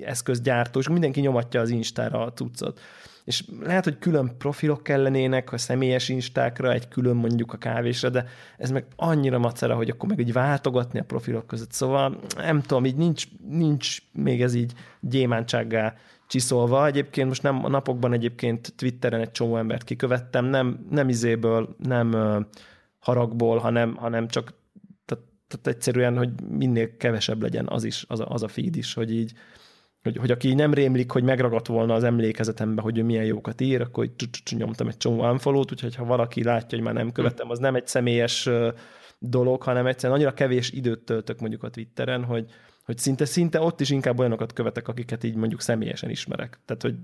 eszközgyártó, 0.00 0.80
és 0.80 0.88
mindenki 0.88 1.20
nyomatja 1.20 1.60
az 1.60 1.70
instára 1.70 2.24
a 2.24 2.32
cuccot 2.32 2.80
és 3.24 3.44
lehet, 3.60 3.84
hogy 3.84 3.98
külön 3.98 4.36
profilok 4.38 4.82
kellenének 4.82 5.52
a 5.52 5.58
személyes 5.58 6.08
instákra, 6.08 6.72
egy 6.72 6.88
külön 6.88 7.16
mondjuk 7.16 7.52
a 7.52 7.56
kávésra, 7.56 8.08
de 8.08 8.26
ez 8.58 8.70
meg 8.70 8.86
annyira 8.96 9.38
macera, 9.38 9.74
hogy 9.74 9.90
akkor 9.90 10.08
meg 10.08 10.18
így 10.18 10.32
váltogatni 10.32 10.98
a 10.98 11.04
profilok 11.04 11.46
között. 11.46 11.72
Szóval 11.72 12.20
nem 12.36 12.60
tudom, 12.60 12.84
így 12.84 12.96
nincs, 12.96 13.26
nincs 13.48 13.98
még 14.12 14.42
ez 14.42 14.54
így 14.54 14.72
gyémántsággá 15.00 15.94
csiszolva. 16.26 16.86
Egyébként 16.86 17.28
most 17.28 17.42
nem 17.42 17.64
a 17.64 17.68
napokban 17.68 18.12
egyébként 18.12 18.72
Twitteren 18.76 19.20
egy 19.20 19.32
csomó 19.32 19.56
embert 19.56 19.84
kikövettem, 19.84 20.44
nem, 20.44 20.86
nem 20.90 21.08
izéből, 21.08 21.76
nem 21.78 22.16
haragból, 22.98 23.58
hanem, 23.58 23.96
hanem 23.96 24.28
csak 24.28 24.52
tehát 25.48 25.66
egyszerűen, 25.66 26.16
hogy 26.16 26.30
minél 26.48 26.96
kevesebb 26.96 27.42
legyen 27.42 27.66
az 27.68 27.84
is, 27.84 28.04
az 28.08 28.20
a, 28.20 28.26
az 28.28 28.42
a 28.42 28.48
feed 28.48 28.76
is, 28.76 28.94
hogy 28.94 29.12
így 29.12 29.32
hogy, 30.04 30.16
hogy 30.16 30.30
aki 30.30 30.54
nem 30.54 30.74
rémlik, 30.74 31.10
hogy 31.10 31.22
megragadt 31.22 31.66
volna 31.66 31.94
az 31.94 32.04
emlékezetembe, 32.04 32.82
hogy 32.82 32.98
ő 32.98 33.02
milyen 33.02 33.24
jókat 33.24 33.60
ír, 33.60 33.80
akkor 33.80 34.10
nyomtam 34.56 34.88
egy 34.88 34.96
csomó 34.96 35.30
unfollow 35.30 35.60
úgyhogy 35.60 35.94
ha 35.94 36.04
valaki 36.04 36.42
látja, 36.42 36.78
hogy 36.78 36.86
már 36.86 36.94
nem 36.94 37.12
követem, 37.12 37.50
az 37.50 37.58
nem 37.58 37.74
egy 37.74 37.86
személyes 37.86 38.48
dolog, 39.18 39.62
hanem 39.62 39.86
egyszerűen 39.86 40.18
annyira 40.18 40.34
kevés 40.34 40.70
időt 40.70 41.00
töltök 41.00 41.40
mondjuk 41.40 41.62
a 41.62 41.70
Twitteren, 41.70 42.24
hogy, 42.24 42.50
hogy 42.84 42.98
szinte, 42.98 43.24
szinte 43.24 43.60
ott 43.60 43.80
is 43.80 43.90
inkább 43.90 44.18
olyanokat 44.18 44.52
követek, 44.52 44.88
akiket 44.88 45.24
így 45.24 45.34
mondjuk 45.34 45.60
személyesen 45.60 46.10
ismerek. 46.10 46.58
Tehát, 46.64 46.82
hogy 46.82 46.94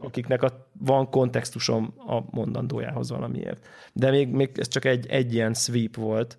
akiknek 0.00 0.42
a, 0.42 0.70
van 0.78 1.10
kontextusom 1.10 1.94
a 1.96 2.20
mondandójához 2.30 3.10
valamiért. 3.10 3.66
De 3.92 4.10
még, 4.10 4.28
még 4.28 4.50
ez 4.54 4.68
csak 4.68 4.84
egy, 4.84 5.06
egy 5.06 5.34
ilyen 5.34 5.54
sweep 5.54 5.96
volt. 5.96 6.38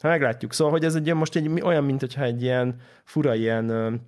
Ha 0.00 0.08
meglátjuk. 0.08 0.52
Szóval, 0.52 0.72
hogy 0.72 0.84
ez 0.84 0.94
egy 0.94 1.14
most 1.14 1.36
egy 1.36 1.60
olyan, 1.62 1.84
mint 1.84 2.00
hogyha 2.00 2.22
egy 2.22 2.42
ilyen 2.42 2.80
fura 3.04 3.34
ilyen 3.34 4.00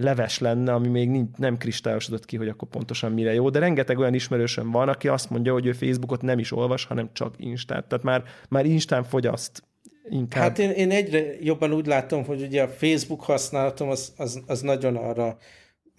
leves 0.00 0.38
lenne, 0.38 0.72
ami 0.72 0.88
még 0.88 1.10
nem 1.36 1.56
kristályosodott 1.56 2.24
ki, 2.24 2.36
hogy 2.36 2.48
akkor 2.48 2.68
pontosan 2.68 3.12
mire 3.12 3.32
jó, 3.32 3.50
de 3.50 3.58
rengeteg 3.58 3.98
olyan 3.98 4.14
ismerősöm 4.14 4.70
van, 4.70 4.88
aki 4.88 5.08
azt 5.08 5.30
mondja, 5.30 5.52
hogy 5.52 5.66
ő 5.66 5.72
Facebookot 5.72 6.22
nem 6.22 6.38
is 6.38 6.52
olvas, 6.52 6.84
hanem 6.84 7.10
csak 7.12 7.34
Instát. 7.36 7.84
Tehát 7.84 8.04
már, 8.04 8.22
már 8.48 8.64
Instán 8.66 9.04
fogyaszt 9.04 9.62
inkább. 10.10 10.42
Hát 10.42 10.58
én, 10.58 10.70
én 10.70 10.90
egyre 10.90 11.34
jobban 11.40 11.72
úgy 11.72 11.86
látom, 11.86 12.24
hogy 12.24 12.42
ugye 12.42 12.62
a 12.62 12.68
Facebook 12.68 13.22
használatom 13.22 13.88
az, 13.88 14.12
az, 14.16 14.42
az 14.46 14.60
nagyon 14.60 14.96
arra 14.96 15.36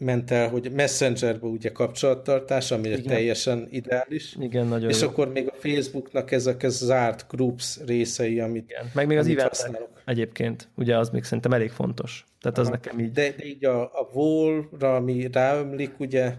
ment 0.01 0.31
el, 0.31 0.49
hogy 0.49 0.71
Messengerbe 0.71 1.47
ugye 1.47 1.71
kapcsolattartás, 1.71 2.71
ami 2.71 2.87
Igen. 2.87 3.03
teljesen 3.03 3.67
ideális. 3.69 4.35
Igen, 4.39 4.67
nagyon 4.67 4.89
És 4.89 5.01
jó. 5.01 5.07
akkor 5.07 5.31
még 5.31 5.47
a 5.47 5.55
Facebooknak 5.59 6.31
ezek 6.31 6.63
a 6.63 6.69
zárt 6.69 7.25
groups 7.29 7.79
részei, 7.85 8.39
amit 8.39 8.69
Igen. 8.69 8.91
Meg 8.93 9.07
még 9.07 9.17
az 9.17 9.27
eventek 9.27 9.89
egyébként, 10.05 10.69
ugye 10.75 10.97
az 10.97 11.09
még 11.09 11.23
szerintem 11.23 11.53
elég 11.53 11.69
fontos. 11.69 12.25
Tehát 12.41 12.57
az 12.57 12.67
Aha. 12.67 12.75
nekem 12.75 12.99
így... 12.99 13.11
De, 13.11 13.33
de 13.37 13.45
így 13.45 13.65
a, 13.65 13.83
a 13.83 14.09
wall-ra, 14.13 14.95
ami 14.95 15.27
ráömlik, 15.31 15.99
ugye, 15.99 16.33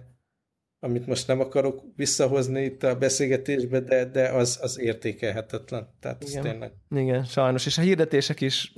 amit 0.80 1.06
most 1.06 1.26
nem 1.26 1.40
akarok 1.40 1.82
visszahozni 1.96 2.62
itt 2.62 2.82
a 2.82 2.96
beszélgetésbe, 2.98 3.80
de, 3.80 4.04
de 4.04 4.28
az, 4.28 4.58
az 4.62 4.80
értékelhetetlen. 4.80 5.88
Tehát 6.00 6.24
Igen. 6.28 6.42
tényleg... 6.42 6.72
Igen, 6.90 7.24
sajnos. 7.24 7.66
És 7.66 7.78
a 7.78 7.82
hirdetések 7.82 8.40
is 8.40 8.72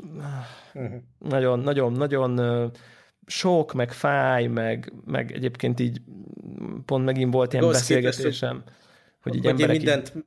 uh-huh. 0.75 0.93
nagyon, 1.19 1.59
nagyon, 1.59 1.93
nagyon 1.93 2.41
sok, 3.27 3.73
meg 3.73 3.93
fáj, 3.93 4.47
meg, 4.47 4.93
meg 5.05 5.33
egyébként 5.33 5.81
így 5.81 6.01
pont 6.85 7.05
megint 7.05 7.33
volt 7.33 7.53
ilyen 7.53 7.65
Rossz 7.65 7.75
beszélgetésem, 7.75 8.59
képest, 8.59 8.79
hogy 9.21 9.35
így 9.35 9.47
emberek 9.47 9.77
mindent 9.77 10.13
így... 10.17 10.25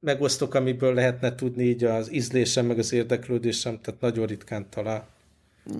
megosztok, 0.00 0.54
amiből 0.54 0.94
lehetne 0.94 1.34
tudni 1.34 1.62
így 1.64 1.84
az 1.84 2.12
ízlésem, 2.12 2.66
meg 2.66 2.78
az 2.78 2.92
érdeklődésem, 2.92 3.80
tehát 3.80 4.00
nagyon 4.00 4.26
ritkán 4.26 4.70
talál. 4.70 5.08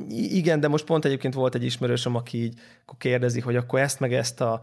Igen, 0.09 0.61
de 0.61 0.69
most 0.69 0.85
pont 0.85 1.05
egyébként 1.05 1.35
volt 1.35 1.55
egy 1.55 1.65
ismerősöm, 1.65 2.15
aki 2.15 2.43
így 2.43 2.55
akkor 2.83 2.99
kérdezi, 2.99 3.41
hogy 3.41 3.57
akkor 3.57 3.81
ezt 3.81 4.01
meg 4.01 4.13
ezt 4.15 4.41
a 4.41 4.61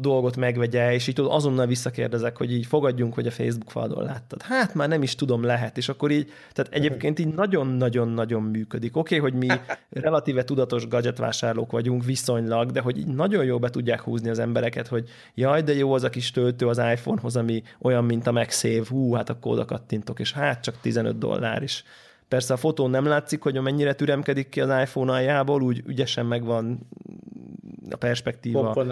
dolgot 0.00 0.36
megvegye, 0.36 0.92
és 0.92 1.06
így 1.06 1.14
tudod, 1.14 1.32
azonnal 1.32 1.66
visszakérdezek, 1.66 2.36
hogy 2.36 2.52
így 2.52 2.66
fogadjunk, 2.66 3.14
hogy 3.14 3.26
a 3.26 3.30
Facebook 3.30 3.70
faldon 3.70 4.04
láttad. 4.04 4.42
Hát 4.42 4.74
már 4.74 4.88
nem 4.88 5.02
is 5.02 5.14
tudom, 5.14 5.42
lehet. 5.42 5.76
És 5.76 5.88
akkor 5.88 6.10
így, 6.10 6.32
tehát 6.52 6.72
egyébként 6.72 7.18
így 7.18 7.34
nagyon-nagyon-nagyon 7.34 8.42
működik. 8.42 8.96
Oké, 8.96 9.18
okay, 9.18 9.30
hogy 9.30 9.38
mi 9.46 9.54
relatíve 10.02 10.44
tudatos 10.44 10.88
gadget 10.88 11.18
vásárlók 11.18 11.70
vagyunk 11.70 12.04
viszonylag, 12.04 12.70
de 12.70 12.80
hogy 12.80 12.98
így 12.98 13.06
nagyon 13.06 13.44
jól 13.44 13.58
be 13.58 13.70
tudják 13.70 14.00
húzni 14.00 14.28
az 14.28 14.38
embereket, 14.38 14.86
hogy 14.86 15.08
jaj, 15.34 15.62
de 15.62 15.74
jó 15.74 15.92
az 15.92 16.02
a 16.02 16.10
kis 16.10 16.30
töltő 16.30 16.66
az 16.66 16.78
iPhone-hoz, 16.78 17.36
ami 17.36 17.62
olyan, 17.78 18.04
mint 18.04 18.26
a 18.26 18.32
MagSafe, 18.32 18.82
hú, 18.88 19.12
hát 19.12 19.30
akkor 19.30 19.52
oda 19.52 19.64
kattintok, 19.64 20.20
és 20.20 20.32
hát 20.32 20.62
csak 20.62 20.80
15 20.80 21.18
dollár 21.18 21.62
is 21.62 21.84
Persze 22.28 22.52
a 22.52 22.56
fotón 22.56 22.90
nem 22.90 23.04
látszik, 23.04 23.42
hogy 23.42 23.60
mennyire 23.60 23.94
türemkedik 23.94 24.48
ki 24.48 24.60
az 24.60 24.80
iPhone 24.82 25.12
aljából, 25.12 25.62
úgy 25.62 25.82
ügyesen 25.86 26.26
megvan 26.26 26.88
a 27.90 27.96
perspektíva. 27.96 28.86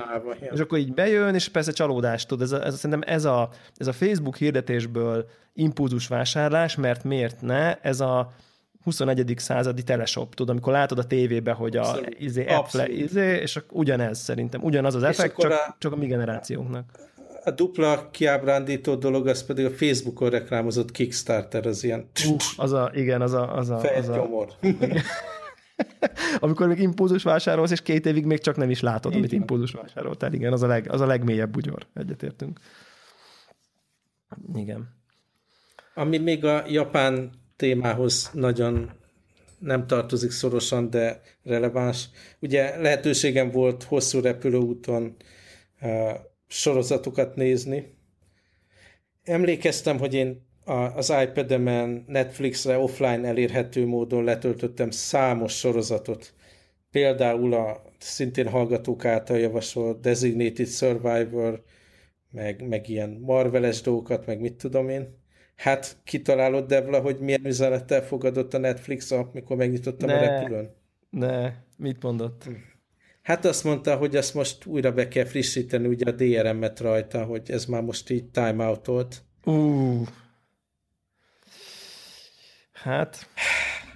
És 0.53 0.61
akkor 0.61 0.79
így 0.79 0.95
bejön, 0.95 1.35
és 1.35 1.49
persze 1.49 1.73
csalódást 1.73 2.29
tud. 2.29 2.43
Ez, 2.43 2.53
a, 2.53 2.65
ez 2.65 2.75
szerintem 2.75 3.15
ez 3.15 3.25
a, 3.25 3.49
ez 3.77 3.87
a 3.87 3.93
Facebook 3.93 4.37
hirdetésből 4.37 5.27
impulzus 5.53 6.07
vásárlás, 6.07 6.77
mert 6.77 7.05
miért 7.05 7.41
ne, 7.43 7.75
ez 7.81 8.01
a 8.01 8.33
21. 8.83 9.35
századi 9.37 9.83
teleshop, 9.83 10.35
tudod, 10.35 10.51
amikor 10.51 10.73
látod 10.73 10.99
a 10.99 11.05
tévébe, 11.05 11.53
hogy 11.53 11.77
a 11.77 11.97
izé, 12.19 12.47
Apple, 12.47 12.89
izé, 12.89 13.41
és 13.41 13.61
ugyanez 13.71 14.19
szerintem, 14.19 14.63
ugyanaz 14.63 14.95
az 14.95 15.03
effekt, 15.03 15.39
csak, 15.39 15.51
a, 15.51 15.77
csak 15.79 15.93
a 15.93 15.97
mi 15.97 16.07
generációnknak 16.07 17.13
a 17.45 17.51
dupla 17.51 18.11
kiábrándító 18.11 18.95
dolog, 18.95 19.27
az 19.27 19.45
pedig 19.45 19.65
a 19.65 19.71
Facebookon 19.71 20.31
reklámozott 20.31 20.91
Kickstarter, 20.91 21.67
az 21.67 21.85
ilyen... 21.85 22.11
Uh, 22.29 22.37
az 22.57 22.73
a, 22.73 22.91
igen, 22.95 23.21
az 23.21 23.33
a... 23.33 23.57
Az 23.57 23.71
a, 23.71 23.81
az 23.97 24.09
a 24.09 24.49
Amikor 26.41 26.67
még 26.67 26.79
impulzus 26.79 27.23
vásárolsz, 27.23 27.71
és 27.71 27.83
két 27.83 28.07
évig 28.07 28.25
még 28.25 28.39
csak 28.39 28.57
nem 28.57 28.71
is 28.71 28.81
látod, 28.81 29.13
igen. 29.13 29.25
amit 29.25 29.33
impulzus 29.33 29.73
vásároltál. 29.73 30.33
Igen, 30.33 30.53
az 30.53 30.63
a, 30.63 30.67
leg, 30.67 30.91
az 30.91 31.01
a 31.01 31.07
legmélyebb 31.07 31.51
bugyor. 31.51 31.87
Egyetértünk. 31.95 32.59
Igen. 34.55 34.89
Ami 35.95 36.19
még 36.19 36.45
a 36.45 36.65
japán 36.67 37.31
témához 37.57 38.31
nagyon 38.33 38.91
nem 39.59 39.87
tartozik 39.87 40.31
szorosan, 40.31 40.91
de 40.91 41.21
releváns. 41.43 42.09
Ugye 42.41 42.81
lehetőségem 42.81 43.51
volt 43.51 43.83
hosszú 43.83 44.21
repülőúton 44.21 45.17
sorozatokat 46.55 47.37
nézni. 47.37 47.95
Emlékeztem, 49.23 49.99
hogy 49.99 50.15
én 50.15 50.47
az 50.95 51.13
iPad-emen 51.23 52.05
Netflixre 52.07 52.79
offline 52.79 53.29
elérhető 53.29 53.87
módon 53.87 54.25
letöltöttem 54.25 54.91
számos 54.91 55.59
sorozatot. 55.59 56.35
Például 56.91 57.55
a 57.55 57.83
szintén 57.99 58.49
hallgatók 58.49 59.05
által 59.05 59.39
javasolt 59.39 60.01
Designated 60.01 60.67
Survivor, 60.67 61.63
meg, 62.31 62.69
meg 62.69 62.89
ilyen 62.89 63.11
marveles 63.11 63.81
dolgokat, 63.81 64.27
meg 64.27 64.41
mit 64.41 64.55
tudom 64.55 64.89
én. 64.89 65.23
Hát 65.57 65.97
kitalálod, 66.05 66.67
Devla, 66.67 67.01
hogy 67.01 67.19
milyen 67.19 67.47
üzenettel 67.47 68.03
fogadott 68.03 68.55
a 68.55 68.59
Netflix 68.59 69.11
app, 69.11 69.35
mikor 69.35 69.57
megnyitottam 69.57 70.09
ne, 70.09 70.17
a 70.17 70.21
repülőn? 70.21 70.75
Ne, 71.11 71.53
mit 71.77 72.03
mondott? 72.03 72.45
Hm. 72.45 72.53
Hát 73.25 73.45
azt 73.45 73.65
mondta, 73.65 73.97
hogy 73.97 74.17
ezt 74.17 74.35
most 74.35 74.67
újra 74.67 74.93
be 74.93 75.09
kell 75.09 75.25
frissíteni, 75.25 75.87
ugye 75.87 76.11
a 76.11 76.13
DRM-et 76.13 76.81
rajta, 76.81 77.25
hogy 77.25 77.51
ez 77.51 77.65
már 77.65 77.83
most 77.83 78.11
így 78.11 78.25
timeoutolt. 78.25 79.23
Uh. 79.45 80.07
Hát... 82.73 83.29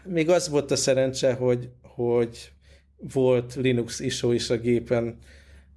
Még 0.05 0.31
az 0.31 0.49
volt 0.49 0.71
a 0.71 0.77
szerencse, 0.77 1.33
hogy, 1.33 1.71
hogy 1.83 2.53
volt 3.13 3.55
Linux 3.55 4.01
ISO 4.01 4.33
is 4.33 4.51
a 4.51 4.57
gépen, 4.57 5.19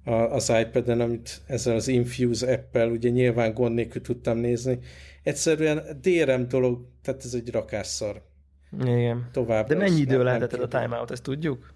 az 0.04 0.52
iPad-en, 0.60 1.00
amit 1.00 1.40
ezzel 1.46 1.74
az 1.74 1.88
Infuse 1.88 2.52
app 2.52 2.90
ugye 2.90 3.08
nyilván 3.08 3.54
gond 3.54 3.74
nélkül 3.74 4.02
tudtam 4.02 4.38
nézni. 4.38 4.78
Egyszerűen 5.22 6.00
DRM 6.02 6.42
dolog, 6.48 6.86
tehát 7.02 7.24
ez 7.24 7.34
egy 7.34 7.50
rakásszar. 7.50 8.22
Igen. 8.84 9.28
Tovább. 9.32 9.66
De 9.66 9.74
mennyi 9.74 10.00
idő 10.00 10.22
lehetett 10.22 10.52
a 10.52 10.68
timeout, 10.68 11.10
ezt 11.10 11.22
tudjuk? 11.22 11.74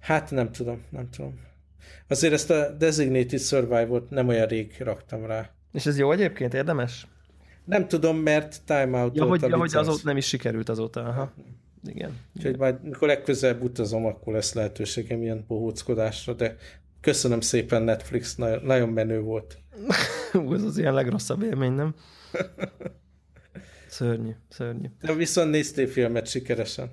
Hát 0.00 0.30
nem 0.30 0.52
tudom, 0.52 0.84
nem 0.90 1.10
tudom. 1.10 1.40
Azért 2.08 2.32
ezt 2.32 2.50
a 2.50 2.70
Designated 2.78 3.40
Survival-t 3.40 4.10
nem 4.10 4.28
olyan 4.28 4.46
rég 4.46 4.76
raktam 4.78 5.26
rá. 5.26 5.50
És 5.72 5.86
ez 5.86 5.98
jó 5.98 6.12
egyébként, 6.12 6.54
érdemes? 6.54 7.06
Nem 7.64 7.88
tudom, 7.88 8.16
mert 8.16 8.60
timeout 8.64 9.16
ja, 9.16 9.24
hogy, 9.24 9.42
ja, 9.42 9.56
hogy 9.56 9.74
azóta 9.74 10.00
nem 10.04 10.16
is 10.16 10.26
sikerült 10.26 10.68
azóta. 10.68 11.04
Aha. 11.04 11.32
Igen. 11.84 12.18
Úgyhogy 12.36 12.56
majd, 12.56 12.82
mikor 12.82 13.08
legközelebb 13.08 13.62
utazom, 13.62 14.06
akkor 14.06 14.32
lesz 14.32 14.54
lehetőségem 14.54 15.22
ilyen 15.22 15.44
bohóckodásra, 15.48 16.32
de 16.32 16.56
köszönöm 17.00 17.40
szépen 17.40 17.82
Netflix, 17.82 18.34
nagyon, 18.34 18.64
nagyon 18.64 18.88
menő 18.88 19.20
volt. 19.20 19.58
Ez 20.52 20.62
az 20.62 20.78
ilyen 20.78 20.94
legrosszabb 20.94 21.42
élmény, 21.42 21.72
nem? 21.72 21.94
Szörnyű, 23.88 24.30
szörnyű. 24.48 24.88
De 25.00 25.14
viszont 25.14 25.50
néztél 25.50 25.86
filmet 25.86 26.26
sikeresen? 26.26 26.90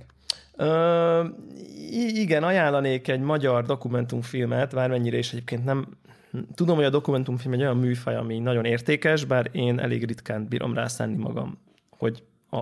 Igen, 2.14 2.44
ajánlanék 2.44 3.08
egy 3.08 3.20
magyar 3.20 3.66
dokumentumfilmet, 3.66 4.74
bármennyire 4.74 5.18
is 5.18 5.32
egyébként 5.32 5.66
nem... 5.66 5.88
Tudom, 6.56 6.76
hogy 6.76 6.86
a 6.86 6.90
dokumentumfilm 6.90 7.54
egy 7.54 7.62
olyan 7.62 7.78
műfaj, 7.78 8.16
ami 8.16 8.40
nagyon 8.40 8.66
értékes, 8.66 9.26
bár 9.26 9.50
én 9.52 9.80
elég 9.80 10.06
ritkán 10.06 10.48
bírom 10.48 10.74
rászánni 10.74 11.16
magam, 11.16 11.58
hogy 11.90 12.24
a, 12.52 12.62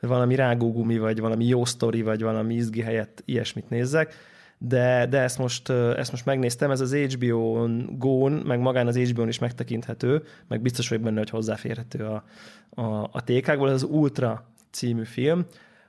valami 0.00 0.34
rágógumi, 0.34 0.98
vagy 0.98 1.20
valami 1.20 1.44
jó 1.44 1.64
sztori, 1.64 2.02
vagy 2.02 2.22
valami 2.22 2.54
izgi 2.54 2.80
helyett 2.80 3.22
ilyesmit 3.24 3.68
nézzek, 3.68 4.14
de, 4.58 5.06
de 5.06 5.18
ezt, 5.18 5.38
most, 5.38 5.70
ezt 5.70 6.10
most 6.10 6.24
megnéztem, 6.24 6.70
ez 6.70 6.80
az 6.80 6.94
HBO-n, 6.94 7.96
Go-n, 7.98 8.32
meg 8.32 8.60
magán 8.60 8.86
az 8.86 8.96
HBO-n 8.96 9.28
is 9.28 9.38
megtekinthető, 9.38 10.22
meg 10.48 10.60
biztos 10.60 10.88
vagyok 10.88 11.04
benne, 11.04 11.18
hogy 11.18 11.30
hozzáférhető 11.30 12.04
a, 12.04 12.24
a, 12.70 13.08
a 13.12 13.24
TK-ból, 13.24 13.68
ez 13.68 13.74
az 13.74 13.88
Ultra 13.90 14.44
című 14.70 15.04
film, 15.04 15.46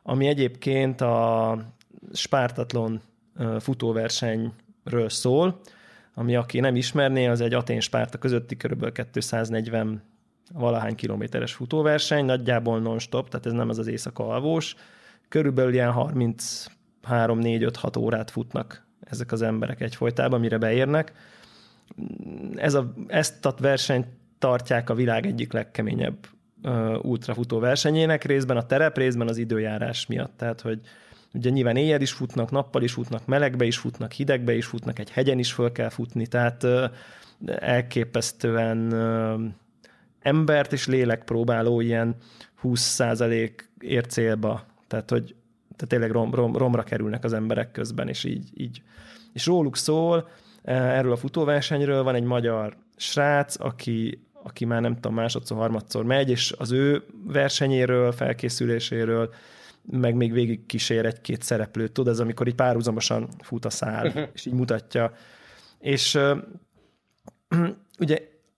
ami 0.09 0.27
egyébként 0.27 1.01
a 1.01 1.57
Spártatlon 2.13 3.01
futóversenyről 3.59 5.09
szól, 5.09 5.59
ami 6.13 6.35
aki 6.35 6.59
nem 6.59 6.75
ismerné, 6.75 7.27
az 7.27 7.41
egy 7.41 7.53
Atén-Spárta 7.53 8.17
közötti 8.17 8.57
körülbelül 8.57 8.93
240 9.11 10.01
valahány 10.53 10.95
kilométeres 10.95 11.53
futóverseny, 11.53 12.25
nagyjából 12.25 12.79
non-stop, 12.79 13.29
tehát 13.29 13.45
ez 13.45 13.51
nem 13.51 13.69
az 13.69 13.77
az 13.77 13.87
éjszaka 13.87 14.27
alvós. 14.27 14.75
Körülbelül 15.27 15.73
ilyen 15.73 15.93
33-4-5-6 15.95 17.99
órát 17.99 18.31
futnak 18.31 18.85
ezek 18.99 19.31
az 19.31 19.41
emberek 19.41 19.81
egyfolytában, 19.81 20.39
mire 20.39 20.57
beérnek. 20.57 21.13
Ez 22.55 22.73
a, 22.73 22.93
ezt 23.07 23.45
a 23.45 23.55
versenyt 23.59 24.07
tartják 24.39 24.89
a 24.89 24.93
világ 24.93 25.25
egyik 25.25 25.53
legkeményebb 25.53 26.17
ultrafutó 27.01 27.59
versenyének, 27.59 28.23
részben 28.23 28.57
a 28.57 28.65
terep, 28.65 28.97
részben 28.97 29.27
az 29.27 29.37
időjárás 29.37 30.05
miatt. 30.05 30.37
Tehát, 30.37 30.61
hogy 30.61 30.79
ugye 31.33 31.49
nyilván 31.49 31.75
éjjel 31.75 32.01
is 32.01 32.11
futnak, 32.11 32.51
nappal 32.51 32.83
is 32.83 32.91
futnak, 32.91 33.25
melegbe 33.25 33.65
is 33.65 33.77
futnak, 33.77 34.11
hidegbe 34.11 34.55
is 34.55 34.65
futnak, 34.65 34.99
egy 34.99 35.09
hegyen 35.09 35.39
is 35.39 35.53
föl 35.53 35.71
kell 35.71 35.89
futni, 35.89 36.27
tehát 36.27 36.65
elképesztően 37.45 38.93
embert 40.21 40.73
és 40.73 40.87
lélek 40.87 41.23
próbáló 41.23 41.81
ilyen 41.81 42.15
20% 42.63 43.51
ér 43.79 44.05
célba. 44.05 44.65
Tehát, 44.87 45.09
hogy 45.09 45.35
tehát 45.75 45.93
tényleg 45.93 46.11
rom, 46.11 46.33
rom, 46.33 46.57
romra 46.57 46.83
kerülnek 46.83 47.23
az 47.23 47.33
emberek 47.33 47.71
közben, 47.71 48.07
és 48.07 48.23
így, 48.23 48.49
így. 48.53 48.81
És 49.33 49.45
róluk 49.45 49.77
szól, 49.77 50.29
erről 50.63 51.11
a 51.11 51.17
futóversenyről 51.17 52.03
van 52.03 52.15
egy 52.15 52.23
magyar 52.23 52.75
srác, 52.95 53.59
aki 53.59 54.23
aki 54.49 54.65
már 54.65 54.81
nem 54.81 54.93
tudom, 54.93 55.13
másodszor, 55.13 55.57
harmadszor 55.57 56.05
megy, 56.05 56.29
és 56.29 56.53
az 56.57 56.71
ő 56.71 57.03
versenyéről, 57.25 58.11
felkészüléséről, 58.11 59.33
meg 59.91 60.15
még 60.15 60.31
végig 60.31 60.65
kísér 60.65 61.05
egy-két 61.05 61.41
szereplőt, 61.41 61.91
tudod, 61.91 62.13
ez 62.13 62.19
amikor 62.19 62.47
így 62.47 62.55
párhuzamosan 62.55 63.29
fut 63.43 63.65
a 63.65 63.69
szál, 63.69 64.07
uh-huh. 64.07 64.27
és 64.33 64.45
így 64.45 64.53
mutatja. 64.53 65.13
És 65.79 66.19
ugye 67.99 68.17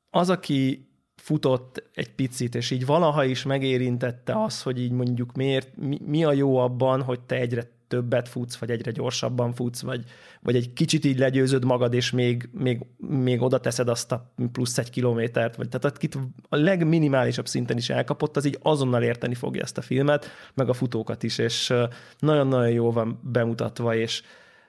az, 0.09 0.29
aki 0.29 0.89
futott 1.15 1.89
egy 1.93 2.15
picit, 2.15 2.55
és 2.55 2.71
így 2.71 2.85
valaha 2.85 3.23
is 3.23 3.43
megérintette 3.43 4.43
az, 4.43 4.61
hogy 4.61 4.79
így 4.81 4.91
mondjuk 4.91 5.35
miért, 5.35 5.77
mi, 5.77 5.99
mi 6.05 6.23
a 6.23 6.33
jó 6.33 6.57
abban, 6.57 7.01
hogy 7.01 7.19
te 7.19 7.35
egyre 7.35 7.69
többet 7.91 8.29
futsz, 8.29 8.55
vagy 8.55 8.69
egyre 8.69 8.91
gyorsabban 8.91 9.53
futsz, 9.53 9.81
vagy, 9.81 10.03
vagy 10.41 10.55
egy 10.55 10.73
kicsit 10.73 11.05
így 11.05 11.19
legyőzöd 11.19 11.65
magad, 11.65 11.93
és 11.93 12.11
még, 12.11 12.49
még, 12.51 12.85
még 12.97 13.41
oda 13.41 13.59
teszed 13.59 13.87
azt 13.89 14.11
a 14.11 14.33
plusz 14.51 14.77
egy 14.77 14.89
kilométert, 14.89 15.55
vagy 15.55 15.69
tehát 15.69 15.95
akit 15.95 16.17
a 16.49 16.55
legminimálisabb 16.55 17.47
szinten 17.47 17.77
is 17.77 17.89
elkapott, 17.89 18.37
az 18.37 18.45
így 18.45 18.57
azonnal 18.61 19.03
érteni 19.03 19.35
fogja 19.35 19.61
ezt 19.61 19.77
a 19.77 19.81
filmet, 19.81 20.27
meg 20.53 20.69
a 20.69 20.73
futókat 20.73 21.23
is, 21.23 21.37
és 21.37 21.73
nagyon-nagyon 22.19 22.69
jó 22.69 22.91
van 22.91 23.19
bemutatva, 23.23 23.95
és, 23.95 24.23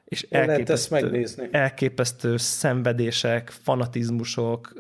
és 0.05 0.27
elképesztő, 0.31 1.27
elképesztő 1.51 2.37
szenvedések, 2.37 3.51
fanatizmusok, 3.51 4.73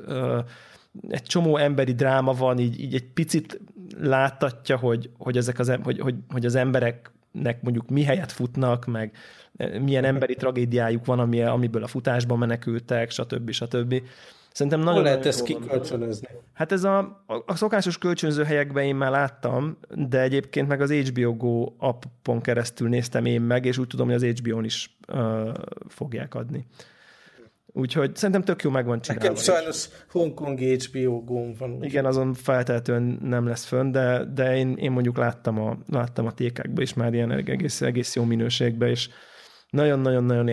egy 1.08 1.22
csomó 1.22 1.56
emberi 1.56 1.92
dráma 1.92 2.32
van, 2.32 2.58
így, 2.58 2.80
így 2.80 2.94
egy 2.94 3.12
picit 3.14 3.60
láttatja, 3.98 4.76
hogy, 4.76 5.10
hogy, 5.18 5.36
ezek 5.36 5.58
az, 5.58 5.72
hogy, 5.82 6.00
hogy, 6.00 6.14
hogy 6.28 6.46
az 6.46 6.54
emberek 6.54 7.10
nek 7.32 7.62
mondjuk 7.62 7.88
mi 7.88 8.02
helyet 8.02 8.32
futnak, 8.32 8.86
meg 8.86 9.16
eh, 9.56 9.78
milyen 9.78 10.04
emberi 10.04 10.34
tragédiájuk 10.34 11.06
van, 11.06 11.18
ami, 11.18 11.42
amiből 11.42 11.82
a 11.82 11.86
futásban 11.86 12.38
menekültek, 12.38 13.10
stb. 13.10 13.50
stb. 13.50 14.02
Szerintem 14.52 14.80
nagyon 14.80 14.94
Hol 14.94 15.02
lehet 15.02 15.26
ezt 15.26 15.42
kikölcsönözni? 15.42 16.28
Hát 16.52 16.72
ez 16.72 16.84
a, 16.84 17.24
a 17.46 17.56
szokásos 17.56 17.98
kölcsönző 17.98 18.44
helyekben 18.44 18.84
én 18.84 18.96
már 18.96 19.10
láttam, 19.10 19.78
de 19.94 20.20
egyébként 20.20 20.68
meg 20.68 20.80
az 20.80 20.92
HBO 20.92 21.36
Go 21.36 21.72
appon 21.78 22.40
keresztül 22.40 22.88
néztem 22.88 23.24
én 23.24 23.40
meg, 23.40 23.64
és 23.64 23.78
úgy 23.78 23.86
tudom, 23.86 24.06
hogy 24.06 24.14
az 24.14 24.38
HBO-n 24.38 24.64
is 24.64 24.96
uh, 25.08 25.54
fogják 25.88 26.34
adni. 26.34 26.66
Úgyhogy 27.74 28.16
szerintem 28.16 28.42
tök 28.42 28.62
jó 28.62 28.70
meg 28.70 28.86
van 28.86 29.00
csinálva. 29.00 29.28
Nekem 29.28 29.42
sajnos 29.42 29.88
Hongkong 30.10 30.58
HBO 30.58 31.24
gomb 31.24 31.58
van. 31.58 31.82
Igen, 31.82 32.04
azon 32.04 32.34
feltehetően 32.34 33.18
nem 33.22 33.46
lesz 33.46 33.64
fönn, 33.64 33.90
de, 33.90 34.24
de 34.24 34.56
én, 34.56 34.76
én 34.76 34.90
mondjuk 34.90 35.16
láttam 35.16 35.58
a, 35.60 35.78
láttam 35.88 36.26
a 36.26 36.32
tékákba 36.32 36.82
is 36.82 36.94
már 36.94 37.14
ilyen 37.14 37.30
egész, 37.30 37.80
egész 37.80 38.14
jó 38.14 38.24
minőségben, 38.24 38.88
és 38.88 39.08
nagyon-nagyon-nagyon 39.72 40.48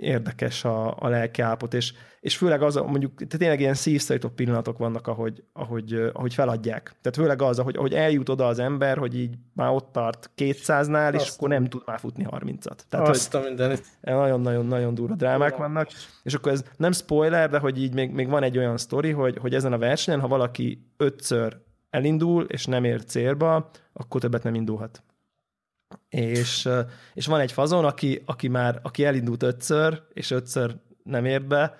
érdekes 0.00 0.64
a, 0.64 0.96
a 0.98 1.08
lelkiállapot, 1.08 1.74
és, 1.74 1.92
és 2.20 2.36
főleg 2.36 2.62
az, 2.62 2.74
mondjuk 2.74 3.14
tehát 3.14 3.38
tényleg 3.38 3.60
ilyen 3.60 3.74
szívszorító 3.74 4.28
pillanatok 4.28 4.78
vannak, 4.78 5.06
ahogy, 5.06 5.42
ahogy, 5.52 6.10
ahogy 6.12 6.34
feladják. 6.34 6.94
Tehát 7.00 7.18
főleg 7.18 7.42
az, 7.42 7.58
ahogy, 7.58 7.76
ahogy 7.76 7.94
eljut 7.94 8.28
oda 8.28 8.46
az 8.46 8.58
ember, 8.58 8.98
hogy 8.98 9.18
így 9.18 9.34
már 9.52 9.70
ott 9.70 9.92
tart 9.92 10.30
200-nál, 10.36 11.14
és 11.14 11.32
akkor 11.34 11.48
nem 11.48 11.64
tud 11.64 11.82
már 11.86 11.98
futni 11.98 12.26
30-at. 12.30 12.78
Tehát, 12.88 13.08
Azt 13.08 13.34
a 13.34 13.40
mindenit. 13.40 13.84
Nagyon-nagyon-nagyon 14.00 14.94
durva 14.94 15.14
drámák 15.14 15.56
vannak, 15.56 15.88
és 16.22 16.34
akkor 16.34 16.52
ez 16.52 16.64
nem 16.76 16.92
spoiler, 16.92 17.50
de 17.50 17.58
hogy 17.58 17.82
így 17.82 17.94
még, 17.94 18.10
még 18.10 18.28
van 18.28 18.42
egy 18.42 18.58
olyan 18.58 18.76
sztori, 18.76 19.10
hogy, 19.10 19.38
hogy 19.38 19.54
ezen 19.54 19.72
a 19.72 19.78
versenyen, 19.78 20.20
ha 20.20 20.28
valaki 20.28 20.86
ötször 20.96 21.56
elindul, 21.90 22.44
és 22.44 22.66
nem 22.66 22.84
ér 22.84 23.04
célba, 23.04 23.70
akkor 23.92 24.20
többet 24.20 24.42
nem 24.42 24.54
indulhat 24.54 25.02
és, 26.08 26.68
és 27.14 27.26
van 27.26 27.40
egy 27.40 27.52
fazon, 27.52 27.84
aki, 27.84 28.22
aki 28.24 28.48
már 28.48 28.78
aki 28.82 29.04
elindult 29.04 29.42
ötször, 29.42 30.02
és 30.12 30.30
ötször 30.30 30.76
nem 31.02 31.24
ért 31.24 31.46
be, 31.46 31.78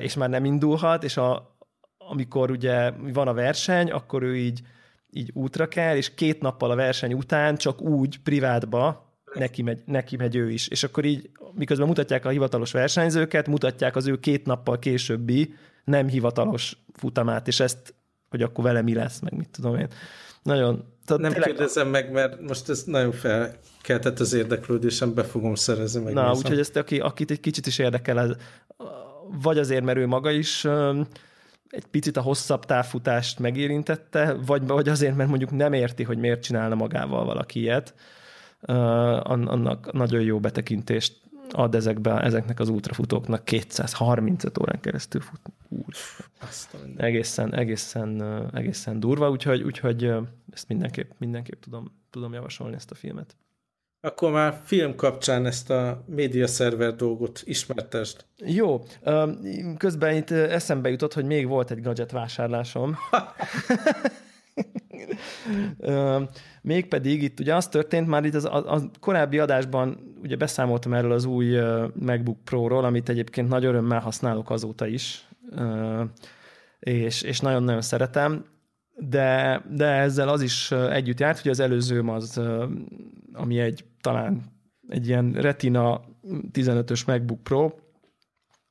és 0.00 0.14
már 0.14 0.28
nem 0.28 0.44
indulhat, 0.44 1.04
és 1.04 1.16
a, 1.16 1.56
amikor 1.98 2.50
ugye 2.50 2.90
van 2.90 3.28
a 3.28 3.32
verseny, 3.32 3.90
akkor 3.90 4.22
ő 4.22 4.36
így, 4.36 4.60
így 5.10 5.30
útra 5.34 5.68
kell, 5.68 5.96
és 5.96 6.14
két 6.14 6.40
nappal 6.40 6.70
a 6.70 6.74
verseny 6.74 7.12
után 7.12 7.56
csak 7.56 7.80
úgy 7.80 8.22
privátba 8.22 9.08
neki 9.34 9.62
megy, 9.62 9.82
neki 9.84 10.16
megy 10.16 10.36
ő 10.36 10.50
is. 10.50 10.68
És 10.68 10.82
akkor 10.82 11.04
így, 11.04 11.30
miközben 11.54 11.86
mutatják 11.86 12.24
a 12.24 12.28
hivatalos 12.28 12.72
versenyzőket, 12.72 13.46
mutatják 13.46 13.96
az 13.96 14.06
ő 14.06 14.18
két 14.18 14.46
nappal 14.46 14.78
későbbi 14.78 15.54
nem 15.84 16.08
hivatalos 16.08 16.76
futamát, 16.92 17.48
és 17.48 17.60
ezt, 17.60 17.94
hogy 18.28 18.42
akkor 18.42 18.64
vele 18.64 18.82
mi 18.82 18.94
lesz, 18.94 19.20
meg 19.20 19.36
mit 19.36 19.48
tudom 19.50 19.76
én. 19.76 19.88
Nagyon, 20.48 20.84
tehát 21.06 21.22
nem 21.22 21.32
tényleg... 21.32 21.48
kérdezem 21.48 21.88
meg, 21.88 22.12
mert 22.12 22.40
most 22.40 22.68
ez 22.68 22.82
nagyon 22.82 23.12
felkeltett 23.12 24.20
az 24.20 24.32
érdeklődésem, 24.32 25.14
be 25.14 25.22
fogom 25.24 25.54
szerezni. 25.54 26.02
meg. 26.02 26.12
Na, 26.12 26.32
úgyhogy 26.34 26.58
ezt, 26.58 26.76
aki, 26.76 26.98
akit 26.98 27.30
egy 27.30 27.40
kicsit 27.40 27.66
is 27.66 27.78
érdekel, 27.78 28.20
ez, 28.20 28.30
vagy 29.42 29.58
azért, 29.58 29.84
mert 29.84 29.98
ő 29.98 30.06
maga 30.06 30.30
is 30.30 30.64
egy 31.68 31.86
picit 31.90 32.16
a 32.16 32.20
hosszabb 32.20 32.64
távfutást 32.64 33.38
megérintette, 33.38 34.36
vagy, 34.46 34.66
vagy 34.66 34.88
azért, 34.88 35.16
mert 35.16 35.28
mondjuk 35.28 35.50
nem 35.50 35.72
érti, 35.72 36.02
hogy 36.02 36.18
miért 36.18 36.42
csinálna 36.42 36.74
magával 36.74 37.24
valaki 37.24 37.60
ilyet, 37.60 37.94
annak 38.60 39.92
nagyon 39.92 40.20
jó 40.20 40.40
betekintést 40.40 41.16
ad 41.52 41.74
ezekbe, 41.74 42.20
ezeknek 42.20 42.60
az 42.60 42.68
ultrafutóknak 42.68 43.44
235 43.44 44.58
órán 44.58 44.80
keresztül 44.80 45.20
futni. 45.20 45.52
Úr, 45.68 45.94
egészen, 46.96 47.54
egészen, 47.54 48.22
egészen 48.54 49.00
durva, 49.00 49.30
úgyhogy, 49.30 49.62
úgyhogy 49.62 50.12
ezt 50.52 50.68
mindenképp, 50.68 51.10
mindenképp 51.18 51.60
tudom, 51.62 51.92
tudom 52.10 52.32
javasolni 52.32 52.74
ezt 52.74 52.90
a 52.90 52.94
filmet. 52.94 53.36
Akkor 54.00 54.32
már 54.32 54.60
film 54.64 54.94
kapcsán 54.94 55.46
ezt 55.46 55.70
a 55.70 56.04
média 56.06 56.46
szerver 56.46 56.94
dolgot 56.94 57.42
ismertest. 57.44 58.26
Jó, 58.36 58.84
közben 59.76 60.16
itt 60.16 60.30
eszembe 60.30 60.90
jutott, 60.90 61.12
hogy 61.12 61.24
még 61.24 61.46
volt 61.46 61.70
egy 61.70 61.82
gadget 61.82 62.10
vásárlásom. 62.10 62.96
Mégpedig 66.62 67.22
itt 67.22 67.40
ugye 67.40 67.54
az 67.54 67.68
történt, 67.68 68.06
már 68.06 68.24
itt 68.24 68.34
az, 68.34 68.44
a, 68.44 68.74
a 68.74 68.80
korábbi 69.00 69.38
adásban 69.38 70.14
ugye 70.22 70.36
beszámoltam 70.36 70.94
erről 70.94 71.12
az 71.12 71.24
új 71.24 71.58
MacBook 71.94 72.44
Pro-ról, 72.44 72.84
amit 72.84 73.08
egyébként 73.08 73.48
nagy 73.48 73.64
örömmel 73.64 74.00
használok 74.00 74.50
azóta 74.50 74.86
is, 74.86 75.28
és, 76.78 77.22
és 77.22 77.40
nagyon-nagyon 77.40 77.80
szeretem, 77.80 78.44
de, 78.96 79.62
de 79.70 79.86
ezzel 79.86 80.28
az 80.28 80.42
is 80.42 80.70
együtt 80.70 81.20
járt, 81.20 81.40
hogy 81.40 81.50
az 81.50 81.60
előzőm 81.60 82.08
az, 82.08 82.40
ami 83.32 83.58
egy 83.58 83.84
talán 84.00 84.56
egy 84.88 85.06
ilyen 85.06 85.32
Retina 85.32 86.00
15-ös 86.52 87.06
MacBook 87.06 87.42
Pro, 87.42 87.70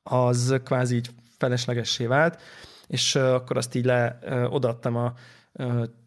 az 0.02 0.60
kvázi 0.64 0.96
így 0.96 1.10
feleslegessé 1.38 2.06
vált, 2.06 2.40
és 2.86 3.14
akkor 3.14 3.56
azt 3.56 3.74
így 3.74 3.84
le 3.84 4.18
odaadtam 4.50 4.96
a 4.96 5.12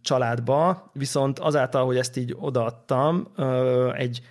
családba, 0.01 0.91
viszont 0.93 1.39
azáltal, 1.39 1.85
hogy 1.85 1.97
ezt 1.97 2.17
így 2.17 2.35
odaadtam, 2.39 3.27
egy 3.93 4.21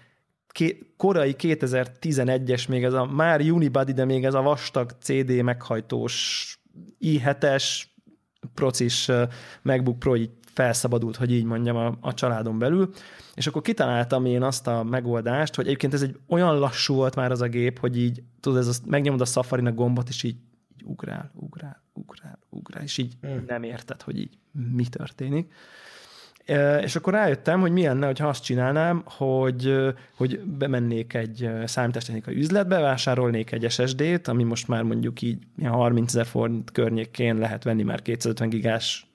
korai 0.97 1.35
2011-es, 1.39 2.69
még 2.69 2.85
ez 2.85 2.93
a 2.93 3.05
már 3.05 3.41
Unibody, 3.41 3.93
de 3.93 4.05
még 4.05 4.25
ez 4.25 4.35
a 4.35 4.43
vastag 4.43 4.91
CD 5.01 5.43
meghajtós 5.43 6.45
i7-es 7.01 7.83
procis 8.55 9.09
MacBook 9.63 9.99
Pro 9.99 10.17
így 10.17 10.31
felszabadult, 10.55 11.17
hogy 11.17 11.33
így 11.33 11.45
mondjam, 11.45 11.77
a, 11.77 11.97
a 12.01 12.15
családon 12.15 12.59
belül, 12.59 12.91
és 13.35 13.47
akkor 13.47 13.63
kitaláltam 13.63 14.25
én 14.25 14.43
azt 14.43 14.67
a 14.67 14.83
megoldást, 14.83 15.55
hogy 15.55 15.67
egyébként 15.67 15.95
ez 15.95 16.03
egy 16.03 16.19
olyan 16.29 16.59
lassú 16.59 16.95
volt 16.95 17.17
már 17.17 17.31
az 17.31 17.41
a 17.41 17.49
gép, 17.49 17.79
hogy 17.79 17.99
így, 17.99 18.23
tudod, 18.41 18.59
ez 18.59 18.69
a, 18.69 18.73
megnyomod 18.87 19.21
a 19.21 19.25
safari 19.25 19.71
gombot, 19.71 20.09
és 20.09 20.23
így, 20.23 20.37
így 20.77 20.83
ugrál, 20.85 21.31
ugrál, 21.35 21.83
ugrál, 22.07 22.39
ugrál, 22.49 22.83
és 22.83 22.99
így 22.99 23.13
hmm. 23.21 23.45
nem 23.47 23.63
érted, 23.63 24.03
hogy 24.03 24.19
így 24.19 24.39
mi 24.75 24.87
történik. 24.87 25.53
És 26.83 26.97
akkor 26.97 27.13
rájöttem, 27.13 27.61
hogy 27.61 27.73
mi 27.73 27.83
lenne, 27.83 28.13
ha 28.19 28.29
azt 28.29 28.45
csinálnám, 28.45 29.03
hogy, 29.05 29.77
hogy 30.17 30.41
bemennék 30.41 31.15
egy 31.15 31.51
számítástechnikai 31.65 32.37
üzletbe, 32.37 32.79
vásárolnék 32.79 33.53
egy 33.53 33.71
SSD-t, 33.71 34.29
ami 34.29 34.43
most 34.43 34.69
már 34.69 34.83
mondjuk 34.83 35.23
így 35.23 35.39
30 35.63 36.15
ezer 36.15 36.27
forint 36.27 36.71
környékén 36.71 37.37
lehet 37.37 37.65
venni 37.65 37.83
már 37.83 38.03
250 38.03 38.49
gigás 38.49 39.11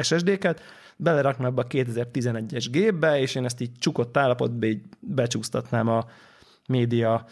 SSD-ket, 0.00 0.60
beleraknám 0.96 1.50
ebbe 1.50 1.62
a 1.62 1.66
2011-es 1.66 2.66
gépbe, 2.70 3.20
és 3.20 3.34
én 3.34 3.44
ezt 3.44 3.60
így 3.60 3.72
csukott 3.78 4.16
állapotban 4.16 4.68
így 4.68 4.82
becsúsztatnám 5.00 5.88
a 5.88 6.06
média, 6.68 7.26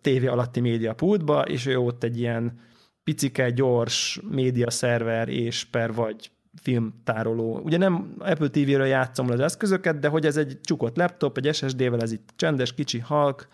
tévé 0.00 0.26
alatti 0.26 0.60
média 0.60 0.94
pultba, 0.94 1.42
és 1.42 1.66
ő 1.66 1.78
ott 1.78 2.02
egy 2.02 2.18
ilyen 2.18 2.60
picike, 3.04 3.50
gyors 3.50 4.20
média 4.30 4.70
szerver 4.70 5.28
és 5.28 5.64
per 5.64 5.92
vagy 5.92 6.30
filmtároló. 6.62 7.60
Ugye 7.64 7.76
nem 7.76 8.14
Apple 8.18 8.48
TV-ről 8.48 8.86
játszom 8.86 9.30
az 9.30 9.40
eszközöket, 9.40 9.98
de 9.98 10.08
hogy 10.08 10.26
ez 10.26 10.36
egy 10.36 10.58
csukott 10.62 10.96
laptop, 10.96 11.38
egy 11.38 11.54
SSD-vel, 11.54 12.00
ez 12.00 12.12
itt 12.12 12.32
csendes, 12.36 12.74
kicsi, 12.74 12.98
halk, 12.98 13.48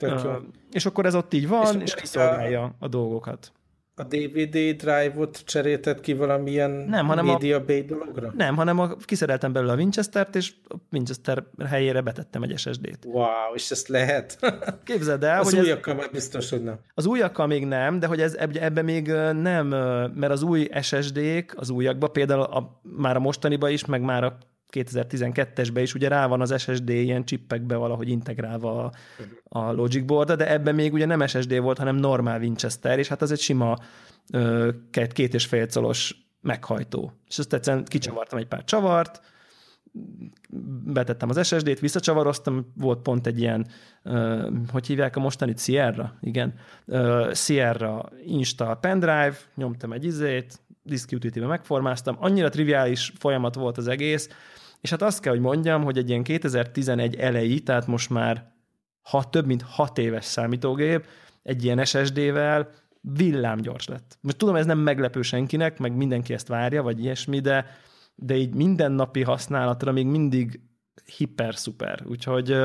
uh, 0.00 0.36
és 0.72 0.86
akkor 0.86 1.06
ez 1.06 1.14
ott 1.14 1.34
így 1.34 1.48
van, 1.48 1.80
és, 1.80 1.82
és 1.82 1.94
kiszolgálja 1.94 2.62
a, 2.62 2.74
a 2.78 2.88
dolgokat 2.88 3.52
a 3.96 4.02
DVD 4.02 4.76
drive-ot 4.76 5.42
cserélted 5.44 6.00
ki 6.00 6.14
valamilyen 6.14 6.70
nem, 6.70 7.06
hanem 7.06 7.26
Media 7.26 7.56
a, 7.56 7.64
Bay 7.64 7.82
dologra? 7.82 8.32
Nem, 8.36 8.56
hanem 8.56 8.78
a, 8.78 8.96
kiszereltem 8.96 9.52
belőle 9.52 9.72
a 9.72 9.76
Winchester-t, 9.76 10.36
és 10.36 10.52
a 10.68 10.74
Winchester 10.92 11.44
helyére 11.66 12.00
betettem 12.00 12.42
egy 12.42 12.58
SSD-t. 12.58 13.04
Wow, 13.04 13.54
és 13.54 13.70
ezt 13.70 13.88
lehet? 13.88 14.38
Képzeld 14.84 15.24
el, 15.24 15.40
az 15.40 15.50
hogy 15.50 15.64
újakkal 15.64 15.94
már 15.94 16.10
biztos, 16.10 16.50
hogy 16.50 16.62
nem. 16.62 16.78
Az 16.94 17.06
újakkal 17.06 17.46
még 17.46 17.66
nem, 17.66 17.98
de 17.98 18.06
hogy 18.06 18.20
ez 18.20 18.34
ebben 18.34 18.84
még 18.84 19.06
nem, 19.32 19.66
mert 20.14 20.32
az 20.32 20.42
új 20.42 20.68
SSD-k, 20.80 21.54
az 21.56 21.70
újakban, 21.70 22.12
például 22.12 22.42
a, 22.42 22.80
már 22.82 23.16
a 23.16 23.20
mostaniba 23.20 23.68
is, 23.68 23.84
meg 23.84 24.02
már 24.02 24.24
a 24.24 24.38
2012-esben 24.72 25.80
is 25.80 25.94
ugye 25.94 26.08
rá 26.08 26.26
van 26.26 26.40
az 26.40 26.60
SSD 26.60 26.88
ilyen 26.88 27.24
csippekbe 27.24 27.76
valahogy 27.76 28.08
integrálva 28.08 28.84
a, 28.84 28.92
a 29.58 29.72
Logic 29.72 30.04
board 30.04 30.32
de 30.32 30.50
ebben 30.50 30.74
még 30.74 30.92
ugye 30.92 31.06
nem 31.06 31.26
SSD 31.26 31.58
volt, 31.58 31.78
hanem 31.78 31.96
normál 31.96 32.40
Winchester, 32.40 32.98
és 32.98 33.08
hát 33.08 33.22
az 33.22 33.32
egy 33.32 33.40
sima 33.40 33.78
két, 34.90 35.12
két 35.12 35.34
és 35.34 35.46
fél 35.46 35.66
colos 35.68 36.16
meghajtó. 36.40 37.12
És 37.28 37.38
azt 37.38 37.52
egyszerűen 37.52 37.84
kicsavartam 37.84 38.38
egy 38.38 38.46
pár 38.46 38.64
csavart, 38.64 39.20
betettem 40.84 41.28
az 41.28 41.46
SSD-t, 41.46 41.80
visszacsavaroztam, 41.80 42.72
volt 42.76 43.02
pont 43.02 43.26
egy 43.26 43.40
ilyen, 43.40 43.66
uh, 44.04 44.52
hogy 44.72 44.86
hívják 44.86 45.16
a 45.16 45.20
mostani 45.20 45.54
Sierra? 45.56 46.18
Igen. 46.20 46.54
Uh, 46.86 47.32
Sierra 47.32 48.08
Insta 48.24 48.74
pendrive, 48.80 49.36
nyomtam 49.54 49.92
egy 49.92 50.04
izét, 50.04 50.60
disk 50.84 51.12
utility 51.12 51.40
megformáztam, 51.40 52.16
annyira 52.18 52.48
triviális 52.48 53.12
folyamat 53.18 53.54
volt 53.54 53.78
az 53.78 53.88
egész, 53.88 54.28
és 54.80 54.90
hát 54.90 55.02
azt 55.02 55.20
kell, 55.20 55.32
hogy 55.32 55.40
mondjam, 55.40 55.84
hogy 55.84 55.98
egy 55.98 56.08
ilyen 56.08 56.22
2011 56.22 57.14
elejé, 57.14 57.58
tehát 57.58 57.86
most 57.86 58.10
már 58.10 58.52
hat, 59.02 59.30
több 59.30 59.46
mint 59.46 59.62
hat 59.62 59.98
éves 59.98 60.24
számítógép, 60.24 61.06
egy 61.42 61.64
ilyen 61.64 61.84
SSD-vel 61.84 62.70
villámgyors 63.00 63.86
lett. 63.86 64.18
Most 64.20 64.36
tudom, 64.36 64.56
ez 64.56 64.66
nem 64.66 64.78
meglepő 64.78 65.22
senkinek, 65.22 65.78
meg 65.78 65.96
mindenki 65.96 66.32
ezt 66.32 66.48
várja, 66.48 66.82
vagy 66.82 67.00
ilyesmi, 67.00 67.40
de, 67.40 67.66
de 68.14 68.36
így 68.36 68.54
mindennapi 68.54 69.22
használatra 69.22 69.92
még 69.92 70.06
mindig 70.06 70.60
hiper-szuper. 71.16 72.02
Úgyhogy 72.06 72.56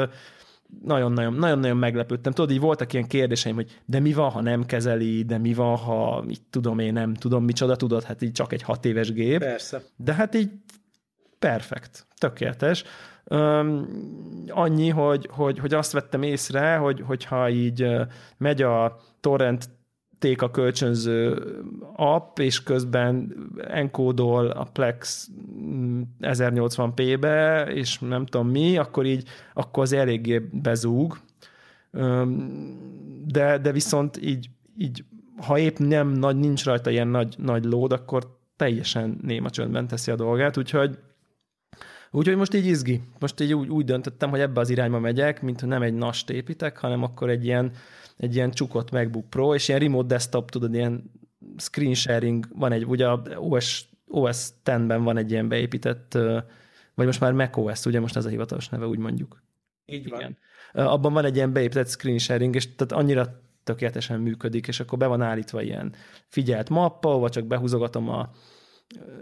nagyon-nagyon, 0.84 1.34
nagyon-nagyon 1.34 1.77
meglepődtem. 1.77 2.34
Tudod, 2.34 2.51
így 2.51 2.60
voltak 2.60 2.93
ilyen 2.93 3.08
kérdéseim, 3.08 3.55
hogy 3.55 3.79
de 3.86 3.99
mi 3.99 4.13
van, 4.13 4.29
ha 4.29 4.41
nem 4.41 4.65
kezeli, 4.65 5.23
de 5.23 5.38
mi 5.38 5.53
van, 5.53 5.75
ha 5.75 6.21
mit 6.21 6.41
tudom 6.49 6.79
én, 6.79 6.93
nem 6.93 7.13
tudom, 7.13 7.43
micsoda 7.43 7.75
tudod, 7.75 8.03
hát 8.03 8.21
így 8.21 8.32
csak 8.32 8.53
egy 8.53 8.62
hat 8.62 8.86
éves 8.86 9.13
gép. 9.13 9.39
Persze. 9.39 9.82
De 9.95 10.13
hát 10.13 10.36
így 10.36 10.49
perfekt, 11.39 12.05
tökéletes. 12.17 12.84
Um, 13.23 13.88
annyi, 14.47 14.89
hogy, 14.89 15.29
hogy, 15.32 15.60
hogy 15.60 15.73
azt 15.73 15.91
vettem 15.91 16.21
észre, 16.21 16.75
hogy, 16.75 17.03
hogyha 17.05 17.49
így 17.49 17.88
megy 18.38 18.62
a 18.62 18.99
torrent 19.19 19.69
a 20.38 20.51
kölcsönző 20.51 21.43
app, 21.95 22.39
és 22.39 22.63
közben 22.63 23.36
enkódol 23.58 24.47
a 24.47 24.63
Plex 24.63 25.29
1080p-be, 26.21 27.67
és 27.73 27.99
nem 27.99 28.25
tudom 28.25 28.49
mi, 28.49 28.77
akkor 28.77 29.05
így, 29.05 29.27
akkor 29.53 29.84
az 29.84 29.93
eléggé 29.93 30.39
bezúg. 30.51 31.17
De, 33.25 33.58
de 33.58 33.71
viszont 33.71 34.21
így, 34.21 34.49
így 34.77 35.03
ha 35.38 35.58
épp 35.58 35.77
nem 35.77 36.08
nagy, 36.08 36.36
nincs 36.36 36.65
rajta 36.65 36.89
ilyen 36.89 37.08
nagy, 37.08 37.36
nagy 37.38 37.65
lód, 37.65 37.91
akkor 37.91 38.38
teljesen 38.55 39.19
néma 39.21 39.49
csöndben 39.49 39.88
teszi 39.88 40.12
a 40.12 40.15
dolgát, 40.15 40.58
úgyhogy 40.58 40.97
Úgyhogy 42.12 42.36
most 42.36 42.54
így 42.54 42.65
izgi. 42.65 43.02
Most 43.19 43.39
így 43.39 43.54
úgy, 43.54 43.69
úgy 43.69 43.86
döntöttem, 43.86 44.30
hogy 44.30 44.39
ebbe 44.39 44.60
az 44.60 44.69
irányba 44.69 45.00
megyek, 45.00 45.41
mint 45.41 45.65
nem 45.65 45.82
egy 45.82 45.93
nast 45.93 46.30
építek, 46.30 46.78
hanem 46.78 47.04
akkor 47.04 47.30
egy 47.30 47.45
ilyen, 47.45 47.72
egy 48.17 48.36
ilyen 48.36 48.52
csukott 48.52 48.91
MacBook 48.91 49.30
Pro, 49.30 49.54
és 49.54 49.67
ilyen 49.67 49.80
remote 49.80 50.08
desktop, 50.08 50.52
tudod, 50.52 50.74
ilyen 50.74 51.12
screen 51.58 51.93
sharing, 51.93 52.45
van 52.54 52.72
egy, 52.72 52.86
ugye 52.86 53.08
OS, 53.36 53.86
OS 54.08 54.48
10-ben 54.65 55.04
van 55.04 55.17
egy 55.17 55.32
ilyen 55.32 55.48
beépített, 55.48 56.17
vagy 56.93 57.06
most 57.06 57.19
már 57.19 57.32
macOS, 57.32 57.86
ugye 57.86 58.00
most 58.00 58.15
ez 58.15 58.26
a 58.26 58.30
hivatalos 58.30 58.69
neve, 58.69 58.88
úgy 58.88 59.00
mondjuk. 59.00 59.43
Így 59.86 60.10
van. 60.10 60.19
Igen. 60.19 60.38
Abban 60.74 61.13
van 61.13 61.26
egy 61.26 61.36
ilyen 61.36 61.54
beépített 61.54 61.89
screen 61.89 62.17
sharing, 62.17 62.56
és 62.56 62.76
tehát 62.76 63.04
annyira 63.04 63.41
tökéletesen 63.63 64.19
működik, 64.19 64.67
és 64.67 64.80
akkor 64.80 64.98
be 64.98 65.08
van 65.08 65.22
állítva 65.22 65.62
ilyen 65.62 65.93
figyelt 66.28 66.69
mappa, 66.69 67.17
vagy 67.17 67.32
csak 67.32 67.45
behúzogatom 67.45 68.10
a, 68.10 68.30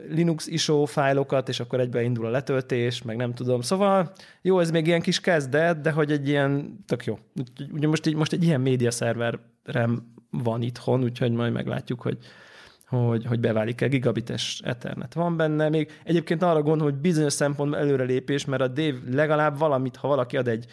Linux 0.09 0.47
ISO 0.47 0.85
fájlokat, 0.85 1.49
és 1.49 1.59
akkor 1.59 1.79
egybe 1.79 2.03
indul 2.03 2.25
a 2.25 2.29
letöltés, 2.29 3.01
meg 3.01 3.15
nem 3.15 3.33
tudom. 3.33 3.61
Szóval 3.61 4.11
jó, 4.41 4.59
ez 4.59 4.71
még 4.71 4.87
ilyen 4.87 5.01
kis 5.01 5.19
kezdet, 5.19 5.81
de 5.81 5.91
hogy 5.91 6.11
egy 6.11 6.27
ilyen, 6.27 6.83
tök 6.85 7.05
jó. 7.05 7.19
Ugye 7.71 7.87
most, 7.87 8.15
most 8.15 8.33
egy 8.33 8.43
ilyen 8.43 8.61
média 8.61 8.91
szerverem 8.91 10.13
van 10.31 10.61
itthon, 10.61 11.03
úgyhogy 11.03 11.31
majd 11.31 11.53
meglátjuk, 11.53 12.01
hogy, 12.01 12.17
hogy, 12.87 13.25
hogy 13.25 13.39
beválik-e, 13.39 13.87
gigabites 13.87 14.61
Ethernet 14.63 15.13
van 15.13 15.37
benne. 15.37 15.69
Még 15.69 15.91
egyébként 16.03 16.41
arra 16.41 16.61
gondol, 16.61 16.89
hogy 16.89 16.99
bizonyos 16.99 17.33
szempontból 17.33 17.79
előrelépés, 17.79 18.45
mert 18.45 18.61
a 18.61 18.67
Dave 18.67 18.97
legalább 19.11 19.57
valamit, 19.57 19.95
ha 19.95 20.07
valaki 20.07 20.37
ad 20.37 20.47
egy 20.47 20.65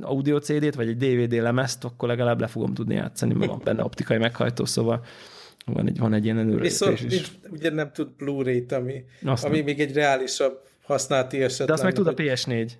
audio 0.00 0.38
CD-t, 0.38 0.74
vagy 0.74 0.88
egy 0.88 0.96
DVD 0.96 1.32
lemezt, 1.32 1.84
akkor 1.84 2.08
legalább 2.08 2.40
le 2.40 2.46
fogom 2.46 2.74
tudni 2.74 2.94
játszani, 2.94 3.34
mert 3.34 3.50
van 3.50 3.60
benne 3.64 3.84
optikai 3.84 4.18
meghajtó, 4.18 4.64
szóval 4.64 5.04
van 5.72 5.86
egy, 5.86 5.98
van 5.98 6.12
egy 6.12 6.24
ilyen 6.24 6.38
előre. 6.38 6.60
Viszont 6.60 7.00
is. 7.00 7.32
ugye 7.50 7.70
nem 7.70 7.92
tud 7.92 8.08
Blu-ray-t, 8.10 8.72
ami, 8.72 9.04
ami 9.22 9.60
még 9.60 9.80
egy 9.80 9.92
reálisabb 9.92 10.60
használati 10.82 11.42
eset. 11.42 11.66
De 11.66 11.72
azt 11.72 11.82
meg 11.82 11.92
tud 11.92 12.06
a 12.06 12.14
PS4. 12.14 12.72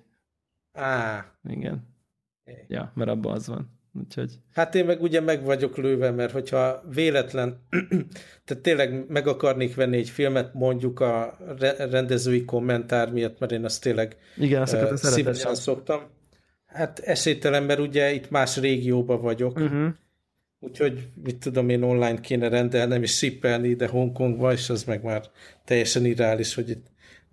Á. 0.73 1.25
Igen. 1.49 1.87
Okay. 2.45 2.63
Ja, 2.67 2.91
mert 2.95 3.09
abban 3.09 3.33
az 3.33 3.47
van. 3.47 3.75
Úgyhogy... 3.93 4.39
Hát 4.53 4.75
én 4.75 4.85
meg 4.85 5.01
ugye 5.01 5.21
meg 5.21 5.43
vagyok 5.43 5.77
lőve, 5.77 6.11
mert 6.11 6.31
hogyha 6.31 6.83
véletlen, 6.93 7.59
tehát 8.45 8.63
tényleg 8.63 9.09
meg 9.09 9.27
akarnék 9.27 9.75
venni 9.75 9.97
egy 9.97 10.09
filmet, 10.09 10.53
mondjuk 10.53 10.99
a 10.99 11.37
rendezői 11.77 12.45
kommentár 12.45 13.11
miatt, 13.11 13.39
mert 13.39 13.51
én 13.51 13.65
azt 13.65 13.81
tényleg 13.81 14.17
Igen, 14.37 14.61
uh, 14.61 14.93
szívesen 14.95 15.55
szoktam. 15.55 16.01
Hát 16.65 16.99
esélytelen, 16.99 17.63
mert 17.63 17.79
ugye 17.79 18.13
itt 18.13 18.29
más 18.29 18.57
régióban 18.57 19.21
vagyok, 19.21 19.59
uh-huh. 19.59 19.87
Úgyhogy 20.59 21.07
mit 21.23 21.37
tudom 21.37 21.69
én 21.69 21.83
online 21.83 22.19
kéne 22.19 22.47
rendelnem 22.47 23.03
és 23.03 23.17
shippelni 23.17 23.67
ide 23.67 23.87
Hongkongba, 23.87 24.51
és 24.51 24.69
az 24.69 24.83
meg 24.83 25.03
már 25.03 25.23
teljesen 25.65 26.05
irreális, 26.05 26.55
hogy 26.55 26.69
itt 26.69 26.85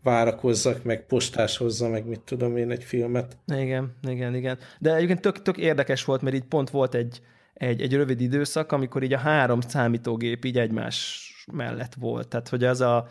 várakozzak, 0.03 0.83
meg 0.83 1.07
postás 1.07 1.57
hozza, 1.57 1.89
meg 1.89 2.07
mit 2.07 2.20
tudom 2.20 2.57
én 2.57 2.70
egy 2.70 2.85
filmet. 2.85 3.37
Igen, 3.47 3.95
igen, 4.09 4.35
igen. 4.35 4.59
De 4.79 4.95
egyébként 4.95 5.20
tök, 5.20 5.43
tök 5.43 5.57
érdekes 5.57 6.05
volt, 6.05 6.22
mert 6.22 6.37
így 6.37 6.45
pont 6.45 6.70
volt 6.70 6.95
egy, 6.95 7.20
egy, 7.55 7.81
egy 7.81 7.95
rövid 7.95 8.20
időszak, 8.20 8.72
amikor 8.72 9.03
így 9.03 9.12
a 9.12 9.18
három 9.18 9.61
számítógép 9.61 10.45
így 10.45 10.59
egymás 10.59 11.29
mellett 11.53 11.95
volt. 11.95 12.29
Tehát, 12.29 12.49
hogy 12.49 12.64
ez 12.64 12.81
a, 12.81 13.09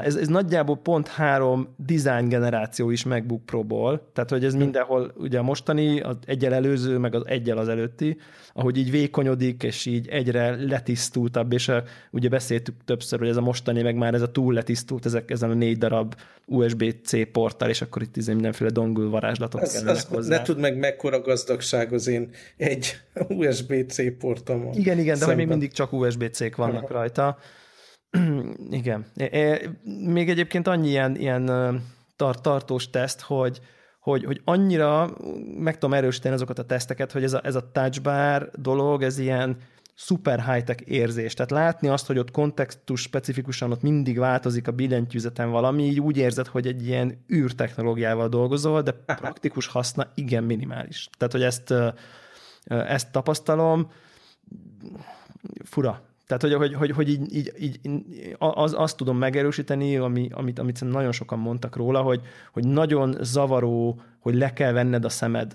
ez, 0.00 0.16
ez 0.16 0.28
nagyjából 0.28 0.76
pont 0.76 1.08
három 1.08 1.74
design 1.76 2.28
generáció 2.28 2.90
is 2.90 3.04
MacBook 3.04 3.44
Pro-ból, 3.44 4.10
tehát 4.12 4.30
hogy 4.30 4.44
ez 4.44 4.54
mindenhol 4.54 5.12
ugye 5.16 5.38
a 5.38 5.42
mostani, 5.42 6.00
az 6.00 6.16
egyel 6.26 6.54
előző, 6.54 6.98
meg 6.98 7.14
az 7.14 7.22
egyel 7.26 7.58
az 7.58 7.68
előtti, 7.68 8.16
ahogy 8.52 8.76
így 8.76 8.90
vékonyodik, 8.90 9.62
és 9.62 9.86
így 9.86 10.08
egyre 10.08 10.64
letisztultabb, 10.64 11.52
és 11.52 11.68
a, 11.68 11.82
ugye 12.10 12.28
beszéltük 12.28 12.74
többször, 12.84 13.18
hogy 13.18 13.28
ez 13.28 13.36
a 13.36 13.40
mostani, 13.40 13.82
meg 13.82 13.96
már 13.96 14.14
ez 14.14 14.22
a 14.22 14.30
túl 14.30 14.54
letisztult, 14.54 15.06
ezek, 15.06 15.30
ezen 15.30 15.50
a 15.50 15.54
négy 15.54 15.78
darab 15.78 16.14
USB-C 16.46 17.30
porttal, 17.32 17.68
és 17.68 17.82
akkor 17.82 18.02
itt 18.02 18.16
izé 18.16 18.32
mindenféle 18.32 18.70
dongle 18.70 19.04
varázslatok 19.04 19.60
az, 19.60 19.72
kellenek 19.72 19.96
az 19.96 20.04
hozzá. 20.04 20.36
Ne 20.36 20.42
tud 20.42 20.58
meg 20.58 20.78
mekkora 20.78 21.20
gazdagság 21.20 21.92
az 21.92 22.06
én 22.06 22.30
egy 22.56 22.96
USB-C 23.38 24.18
portom. 24.18 24.68
Igen, 24.72 24.98
igen, 24.98 25.18
de 25.18 25.24
hogy 25.24 25.36
még 25.36 25.46
mindig 25.46 25.72
csak 25.72 25.92
USB-C-k 25.92 26.56
vannak 26.56 26.82
Aha. 26.82 26.92
rajta 26.92 27.38
Igen. 28.70 29.06
Még 29.84 30.30
egyébként 30.30 30.66
annyi 30.66 30.88
ilyen, 30.88 31.16
ilyen 31.16 31.46
tart, 32.16 32.42
tartós 32.42 32.90
teszt, 32.90 33.20
hogy, 33.20 33.60
hogy, 34.00 34.24
hogy 34.24 34.40
annyira 34.44 35.10
meg 35.58 35.78
tudom 35.78 35.94
erősíteni 35.94 36.34
azokat 36.34 36.58
a 36.58 36.64
teszteket, 36.64 37.12
hogy 37.12 37.22
ez 37.22 37.32
a, 37.32 37.40
ez 37.44 37.54
a 37.54 37.70
touchbar 37.72 38.50
dolog, 38.54 39.02
ez 39.02 39.18
ilyen 39.18 39.56
szuper 39.94 40.44
high-tech 40.52 40.82
érzés. 40.84 41.34
Tehát 41.34 41.50
látni 41.50 41.88
azt, 41.88 42.06
hogy 42.06 42.18
ott 42.18 42.30
kontextus 42.30 43.00
specifikusan 43.00 43.70
ott 43.70 43.82
mindig 43.82 44.18
változik 44.18 44.68
a 44.68 44.72
billentyűzeten 44.72 45.50
valami, 45.50 45.84
így 45.84 46.00
úgy 46.00 46.16
érzed, 46.16 46.46
hogy 46.46 46.66
egy 46.66 46.86
ilyen 46.86 47.24
űrtechnológiával 47.32 48.28
dolgozol, 48.28 48.82
de 48.82 48.92
praktikus 49.20 49.66
haszna 49.66 50.10
igen 50.14 50.44
minimális. 50.44 51.08
Tehát, 51.18 51.32
hogy 51.32 51.42
ezt, 51.42 51.74
ezt 52.64 53.12
tapasztalom, 53.12 53.90
fura. 55.64 56.02
Tehát, 56.38 56.56
hogy, 56.58 56.68
hogy, 56.68 56.74
hogy, 56.74 56.90
hogy 56.90 57.08
így, 57.08 57.34
így, 57.36 57.52
így 57.60 57.78
az, 58.38 58.74
azt 58.76 58.96
tudom 58.96 59.18
megerősíteni, 59.18 59.96
ami, 59.96 60.28
amit, 60.32 60.58
amit 60.58 60.84
nagyon 60.84 61.12
sokan 61.12 61.38
mondtak 61.38 61.76
róla, 61.76 62.02
hogy, 62.02 62.20
hogy 62.52 62.66
nagyon 62.66 63.16
zavaró, 63.20 64.00
hogy 64.18 64.34
le 64.34 64.52
kell 64.52 64.72
venned 64.72 65.04
a 65.04 65.08
szemed 65.08 65.54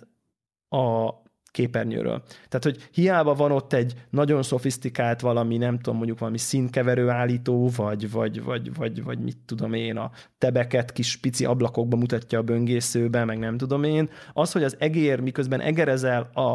a 0.69 1.09
képernyőről. 1.51 2.23
Tehát, 2.27 2.63
hogy 2.63 2.89
hiába 2.91 3.33
van 3.33 3.51
ott 3.51 3.73
egy 3.73 3.93
nagyon 4.09 4.43
szofisztikált 4.43 5.21
valami, 5.21 5.57
nem 5.57 5.79
tudom, 5.79 5.95
mondjuk 5.95 6.19
valami 6.19 6.37
színkeverő 6.37 7.09
állító, 7.09 7.69
vagy, 7.75 8.11
vagy, 8.11 8.43
vagy, 8.43 8.75
vagy, 8.75 9.03
vagy 9.03 9.19
mit 9.19 9.37
tudom 9.45 9.73
én, 9.73 9.97
a 9.97 10.11
tebeket 10.37 10.91
kis 10.91 11.17
pici 11.17 11.45
ablakokba 11.45 11.97
mutatja 11.97 12.39
a 12.39 12.43
böngészőbe, 12.43 13.25
meg 13.25 13.39
nem 13.39 13.57
tudom 13.57 13.83
én. 13.83 14.09
Az, 14.33 14.51
hogy 14.51 14.63
az 14.63 14.75
egér 14.79 15.19
miközben 15.19 15.61
egerezel, 15.61 16.21
a, 16.33 16.49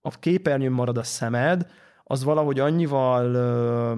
a 0.00 0.10
képernyőn 0.18 0.72
marad 0.72 0.98
a 0.98 1.02
szemed, 1.02 1.66
az 2.08 2.24
valahogy 2.24 2.60
annyival 2.60 3.34
ö, 3.34 3.92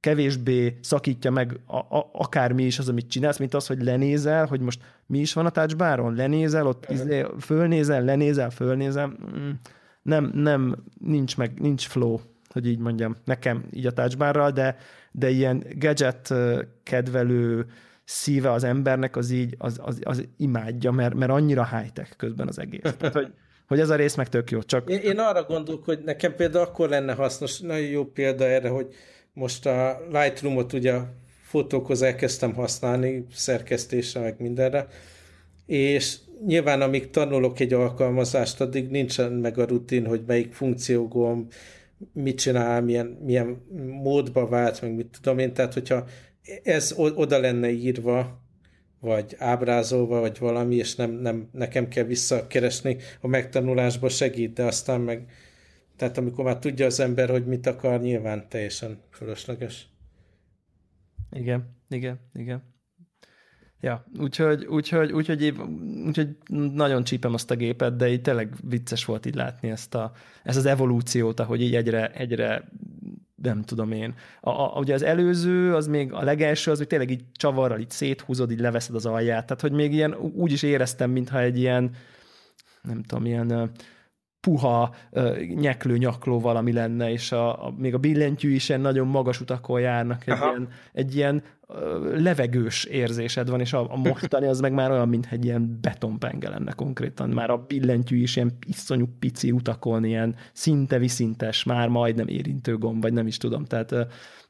kevésbé 0.00 0.78
szakítja 0.82 1.30
meg 1.30 1.60
a, 1.66 1.76
a, 1.76 2.10
akármi 2.12 2.62
is 2.62 2.78
az, 2.78 2.88
amit 2.88 3.10
csinálsz, 3.10 3.38
mint 3.38 3.54
az, 3.54 3.66
hogy 3.66 3.82
lenézel, 3.82 4.46
hogy 4.46 4.60
most 4.60 4.80
mi 5.06 5.18
is 5.18 5.32
van 5.32 5.46
a 5.46 5.50
touchbaron, 5.50 6.14
lenézel, 6.14 6.66
ott 6.66 6.90
izé, 6.90 7.26
fölnézel, 7.40 8.04
lenézel, 8.04 8.50
fölnézel, 8.50 9.06
mm, 9.06 9.50
nem, 10.02 10.30
nem, 10.34 10.76
nincs 10.98 11.36
meg, 11.36 11.60
nincs 11.60 11.86
flow, 11.86 12.18
hogy 12.48 12.66
így 12.66 12.78
mondjam, 12.78 13.16
nekem 13.24 13.64
így 13.72 13.86
a 13.86 13.92
touchbarral, 13.92 14.50
de, 14.50 14.76
de 15.12 15.30
ilyen 15.30 15.64
gadget 15.78 16.34
kedvelő 16.82 17.66
szíve 18.04 18.50
az 18.50 18.64
embernek 18.64 19.16
az 19.16 19.30
így, 19.30 19.54
az, 19.58 19.80
az, 19.82 19.98
az 20.02 20.26
imádja, 20.36 20.90
mert, 20.90 21.14
mert 21.14 21.30
annyira 21.30 21.66
high-tech 21.66 22.16
közben 22.16 22.48
az 22.48 22.58
egész. 22.58 22.94
Tehát, 22.98 23.14
hogy 23.14 23.32
hogy 23.70 23.80
ez 23.80 23.90
a 23.90 23.96
rész 23.96 24.14
meg 24.14 24.28
tök 24.28 24.50
jó. 24.50 24.62
Csak... 24.62 24.90
Én, 24.90 24.98
én 24.98 25.18
arra 25.18 25.42
gondolok, 25.42 25.84
hogy 25.84 25.98
nekem 26.04 26.34
például 26.34 26.64
akkor 26.64 26.88
lenne 26.88 27.12
hasznos, 27.12 27.60
nagyon 27.60 27.86
jó 27.86 28.04
példa 28.04 28.44
erre, 28.44 28.68
hogy 28.68 28.86
most 29.32 29.66
a 29.66 30.00
Lightroom-ot 30.12 30.72
ugye 30.72 30.98
fotókhoz 31.42 32.02
elkezdtem 32.02 32.54
használni, 32.54 33.26
szerkesztésre, 33.32 34.20
meg 34.20 34.34
mindenre, 34.38 34.86
és 35.66 36.16
nyilván 36.46 36.80
amíg 36.80 37.10
tanulok 37.10 37.60
egy 37.60 37.72
alkalmazást, 37.72 38.60
addig 38.60 38.88
nincsen 38.88 39.32
meg 39.32 39.58
a 39.58 39.64
rutin, 39.64 40.06
hogy 40.06 40.22
melyik 40.26 40.52
funkciógom, 40.52 41.46
mit 42.12 42.38
csinál, 42.38 42.82
milyen, 42.82 43.06
milyen 43.24 43.62
módba 44.02 44.46
vált, 44.46 44.82
meg 44.82 44.94
mit 44.94 45.18
tudom 45.20 45.38
én, 45.38 45.52
tehát 45.54 45.74
hogyha 45.74 46.04
ez 46.62 46.94
oda 46.96 47.38
lenne 47.38 47.70
írva, 47.70 48.40
vagy 49.00 49.36
ábrázolva, 49.38 50.20
vagy 50.20 50.38
valami, 50.38 50.74
és 50.74 50.94
nem, 50.94 51.10
nem 51.10 51.48
nekem 51.52 51.88
kell 51.88 52.04
visszakeresni 52.04 52.96
a 53.20 53.26
megtanulásba 53.26 54.08
segít, 54.08 54.52
de 54.52 54.64
aztán 54.64 55.00
meg, 55.00 55.30
tehát 55.96 56.18
amikor 56.18 56.44
már 56.44 56.58
tudja 56.58 56.86
az 56.86 57.00
ember, 57.00 57.28
hogy 57.28 57.46
mit 57.46 57.66
akar, 57.66 58.00
nyilván 58.00 58.48
teljesen 58.48 59.00
fölösleges. 59.10 59.88
Igen, 61.30 61.76
igen, 61.88 62.20
igen. 62.34 62.68
Ja, 63.80 64.06
úgyhogy, 64.18 64.64
úgyhogy, 64.64 65.12
úgyhogy, 65.12 65.54
úgyhogy 66.06 66.36
nagyon 66.74 67.04
csípem 67.04 67.34
azt 67.34 67.50
a 67.50 67.56
gépet, 67.56 67.96
de 67.96 68.08
így 68.08 68.22
tényleg 68.22 68.54
vicces 68.62 69.04
volt 69.04 69.26
így 69.26 69.34
látni 69.34 69.70
ezt, 69.70 69.94
a, 69.94 70.12
ezt 70.44 70.58
az 70.58 70.66
evolúciót, 70.66 71.40
ahogy 71.40 71.62
így 71.62 71.74
egyre, 71.74 72.12
egyre 72.12 72.68
nem 73.42 73.62
tudom 73.62 73.92
én. 73.92 74.14
A, 74.40 74.50
a, 74.50 74.72
ugye 74.78 74.94
az 74.94 75.02
előző, 75.02 75.74
az 75.74 75.86
még 75.86 76.12
a 76.12 76.22
legelső, 76.22 76.70
az 76.70 76.78
hogy 76.78 76.86
tényleg 76.86 77.10
így 77.10 77.24
csavarral 77.32 77.78
így 77.78 77.90
széthúzod, 77.90 78.50
így 78.50 78.60
leveszed 78.60 78.94
az 78.94 79.06
alját. 79.06 79.46
Tehát, 79.46 79.60
hogy 79.60 79.72
még 79.72 79.92
ilyen 79.92 80.14
úgy 80.14 80.52
is 80.52 80.62
éreztem, 80.62 81.10
mintha 81.10 81.40
egy 81.40 81.58
ilyen, 81.58 81.90
nem 82.82 83.02
tudom, 83.02 83.24
ilyen 83.24 83.70
puha, 84.40 84.94
nyeklő 85.54 85.96
nyakló 85.96 86.40
valami 86.40 86.72
lenne, 86.72 87.10
és 87.10 87.32
a, 87.32 87.66
a, 87.66 87.74
még 87.76 87.94
a 87.94 87.98
billentyű 87.98 88.50
is 88.50 88.68
ilyen 88.68 88.80
nagyon 88.80 89.06
magas 89.06 89.40
utakon 89.40 89.80
járnak, 89.80 90.26
egy 90.26 90.36
ilyen, 90.38 90.68
egy 90.92 91.16
ilyen 91.16 91.42
levegős 92.14 92.84
érzésed 92.84 93.48
van, 93.48 93.60
és 93.60 93.72
a, 93.72 93.92
a 93.92 93.96
mostani 93.96 94.46
az 94.46 94.60
meg 94.60 94.72
már 94.72 94.90
olyan, 94.90 95.08
mintha 95.08 95.34
egy 95.34 95.44
ilyen 95.44 95.78
betonpenge 95.80 96.48
lenne 96.48 96.72
konkrétan. 96.72 97.28
Már 97.28 97.50
a 97.50 97.64
billentyű 97.66 98.16
is 98.16 98.36
ilyen 98.36 98.56
iszonyú 98.66 99.08
pici 99.18 99.52
utakon, 99.52 100.04
ilyen 100.04 100.34
szinte 100.52 100.98
viszintes, 100.98 101.64
már 101.64 101.88
majdnem 101.88 102.28
érintő 102.28 102.76
gomb, 102.76 103.02
vagy 103.02 103.12
nem 103.12 103.26
is 103.26 103.36
tudom. 103.36 103.64
Tehát 103.64 103.94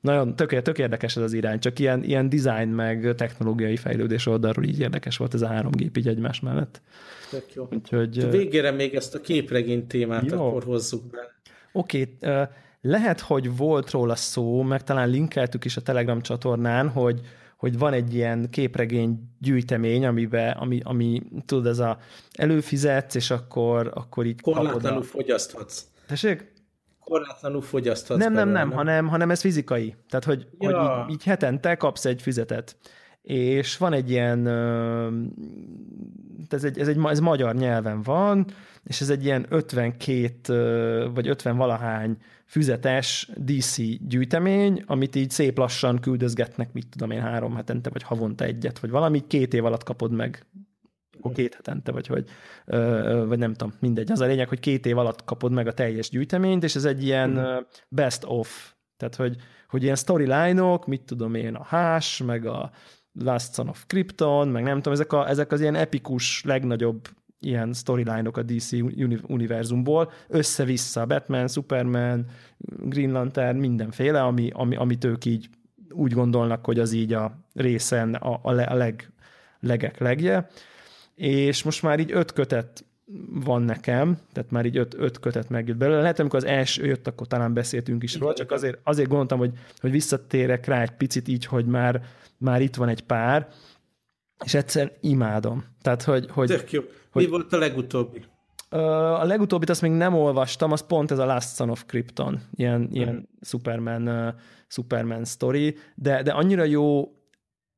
nagyon 0.01 0.37
tök, 0.37 0.63
tök 0.63 0.79
érdekes 0.79 1.17
ez 1.17 1.23
az 1.23 1.33
irány, 1.33 1.59
csak 1.59 1.79
ilyen, 1.79 2.05
ilyen 2.05 2.29
design 2.29 2.69
meg 2.69 3.15
technológiai 3.17 3.77
fejlődés 3.77 4.27
oldalról 4.27 4.65
így 4.65 4.81
érdekes 4.81 5.17
volt 5.17 5.35
ez 5.35 5.43
a 5.43 5.47
három 5.47 5.73
gép 5.73 5.97
így 5.97 6.09
egymás 6.09 6.41
mellett. 6.41 6.81
Tök 7.31 7.55
jó. 7.55 7.69
Úgyhogy, 7.71 8.31
Végére 8.31 8.71
még 8.71 8.95
ezt 8.95 9.15
a 9.15 9.21
képregény 9.21 9.87
témát 9.87 10.31
jó. 10.31 10.47
akkor 10.47 10.65
hozzuk 10.65 11.11
be. 11.11 11.19
Oké, 11.73 12.15
okay, 12.21 12.47
lehet, 12.81 13.21
hogy 13.21 13.57
volt 13.57 13.91
róla 13.91 14.15
szó, 14.15 14.63
meg 14.63 14.83
talán 14.83 15.09
linkeltük 15.09 15.65
is 15.65 15.77
a 15.77 15.81
Telegram 15.81 16.21
csatornán, 16.21 16.89
hogy, 16.89 17.21
hogy 17.57 17.79
van 17.79 17.93
egy 17.93 18.15
ilyen 18.15 18.51
képregény 18.51 19.19
gyűjtemény, 19.39 20.07
amiben, 20.07 20.51
ami, 20.51 20.81
ami 20.85 21.23
tudod, 21.47 21.67
ez 21.67 21.79
a 21.79 21.99
előfizetsz, 22.33 23.15
és 23.15 23.31
akkor, 23.31 23.91
akkor 23.95 24.27
így 24.27 24.41
Korlátlanul 24.41 25.01
a... 25.01 25.03
fogyaszthatsz. 25.03 25.85
Tessék? 26.07 26.53
Korlátlanul 27.01 27.63
fogyaszthatsz. 27.63 28.21
Nem, 28.21 28.33
nem, 28.33 28.49
nem, 28.49 28.71
hanem, 28.71 29.09
hanem 29.09 29.31
ez 29.31 29.41
fizikai. 29.41 29.95
Tehát, 30.09 30.25
hogy, 30.25 30.47
ja. 30.59 30.81
hogy 30.81 31.09
így, 31.09 31.13
így 31.13 31.25
hetente 31.25 31.75
kapsz 31.75 32.05
egy 32.05 32.23
füzetet 32.23 32.77
és 33.23 33.77
van 33.77 33.93
egy 33.93 34.11
ilyen, 34.11 34.47
ez 36.49 36.65
egy, 36.65 36.79
ez 36.79 36.89
egy 36.89 36.99
ez 37.05 37.21
magyar 37.21 37.55
nyelven 37.55 38.03
van, 38.03 38.47
és 38.85 39.01
ez 39.01 39.11
egy 39.11 39.25
ilyen 39.25 39.47
52 39.49 41.11
vagy 41.15 41.29
50 41.29 41.57
valahány 41.57 42.17
füzetes 42.51 43.31
DC 43.37 43.77
gyűjtemény, 44.09 44.83
amit 44.87 45.17
így 45.17 45.31
szép 45.31 45.59
lassan 45.59 45.99
küldözgetnek, 45.99 46.73
mit 46.73 46.89
tudom 46.89 47.11
én, 47.11 47.21
három 47.21 47.55
hetente, 47.55 47.91
vagy 47.91 48.03
havonta 48.03 48.45
egyet, 48.45 48.79
vagy 48.79 48.91
valami, 48.91 49.27
két 49.27 49.55
év 49.55 49.65
alatt 49.65 49.83
kapod 49.83 50.13
meg 50.13 50.47
akkor 51.19 51.33
két 51.33 51.55
hetente, 51.55 51.93
vagy 51.93 52.07
hogy, 52.07 52.25
vagy 53.27 53.39
nem 53.39 53.55
tudom, 53.55 53.75
mindegy. 53.79 54.11
Az 54.11 54.21
a 54.21 54.27
lényeg, 54.27 54.49
hogy 54.49 54.61
két 54.61 54.87
év 54.87 54.99
alatt 54.99 55.25
kapod 55.25 55.53
meg 55.53 55.67
a 55.67 55.73
teljes 55.73 56.11
gyűjteményt, 56.11 56.65
és 56.65 56.75
ez 56.75 56.85
egy 56.85 57.05
ilyen 57.05 57.39
hmm. 57.39 57.67
best 57.89 58.23
of, 58.27 58.73
tehát 58.97 59.17
hogy, 59.17 59.37
hogy 59.69 59.83
ilyen 59.83 59.97
storyline-ok, 59.97 60.87
mit 60.87 61.03
tudom 61.03 61.35
én, 61.35 61.55
a 61.55 61.65
Hás, 61.65 62.23
meg 62.23 62.47
a 62.47 62.71
Last 63.13 63.55
Son 63.55 63.69
of 63.69 63.85
Krypton, 63.87 64.49
meg 64.49 64.63
nem 64.63 64.77
tudom, 64.77 64.93
ezek, 64.93 65.13
a, 65.13 65.29
ezek 65.29 65.53
az 65.53 65.61
ilyen 65.61 65.75
epikus, 65.75 66.45
legnagyobb 66.45 67.09
ilyen 67.41 67.73
storyline-ok 67.73 68.37
a 68.37 68.43
DC 68.43 68.71
univerzumból, 69.27 70.13
össze-vissza, 70.29 71.07
Batman, 71.07 71.49
Superman, 71.49 72.27
Green 72.79 73.13
Lantern, 73.13 73.57
mindenféle, 73.57 74.23
ami, 74.23 74.51
ami, 74.53 74.77
amit 74.77 75.05
ők 75.05 75.25
így 75.25 75.49
úgy 75.91 76.13
gondolnak, 76.13 76.65
hogy 76.65 76.79
az 76.79 76.93
így 76.93 77.13
a 77.13 77.39
részen 77.55 78.15
a, 78.15 78.41
a, 78.43 78.71
a 78.71 78.75
leg, 78.75 79.11
legek 79.61 79.99
legje, 79.99 80.49
és 81.15 81.63
most 81.63 81.83
már 81.83 82.01
így 82.01 82.13
öt 82.13 82.33
kötet 82.33 82.85
van 83.45 83.63
nekem, 83.63 84.19
tehát 84.33 84.51
már 84.51 84.67
így 84.67 84.77
öt, 84.77 84.95
öt 84.99 85.21
kötet 85.21 85.49
megjött 85.49 85.77
belőle. 85.77 86.01
Lehet, 86.01 86.19
amikor 86.19 86.39
az 86.39 86.45
első 86.45 86.87
jött, 86.87 87.07
akkor 87.07 87.27
talán 87.27 87.55
beszéltünk 87.55 88.03
is 88.03 88.19
róla, 88.19 88.35
csak 88.35 88.51
azért, 88.51 88.79
azért 88.83 89.09
gondoltam, 89.09 89.39
hogy, 89.39 89.53
hogy 89.81 89.91
visszatérek 89.91 90.67
rá 90.67 90.83
egy 90.83 90.91
picit 90.91 91.29
így, 91.29 91.45
hogy 91.45 91.67
már, 91.67 92.03
már 92.37 92.61
itt 92.61 92.77
van 92.77 92.89
egy 92.89 93.03
pár, 93.03 93.49
és 94.45 94.55
egyszer 94.55 94.93
imádom. 95.01 95.65
Tehát, 95.83 96.03
hogy... 96.03 96.27
hogy 96.31 96.49
Tök 96.49 96.73
jó. 96.73 96.83
Hogy, 97.11 97.25
Mi 97.25 97.31
volt 97.31 97.53
a 97.53 97.59
legutóbbi? 97.59 98.25
A 98.69 99.25
legutóbbit 99.25 99.71
azt 99.71 99.83
még 99.83 99.91
nem 99.91 100.15
olvastam, 100.15 100.73
az 100.73 100.87
pont 100.87 101.11
ez 101.11 101.19
a 101.19 101.25
Last 101.25 101.55
Son 101.55 101.71
of 101.71 101.85
Krypton, 101.87 102.41
ilyen, 102.55 102.81
uh-huh. 102.81 102.97
ilyen 102.97 103.29
Superman, 103.41 104.09
uh, 104.09 104.35
Superman 104.69 105.25
story, 105.25 105.77
de, 105.95 106.23
de 106.23 106.31
annyira 106.31 106.65
jó 106.65 107.15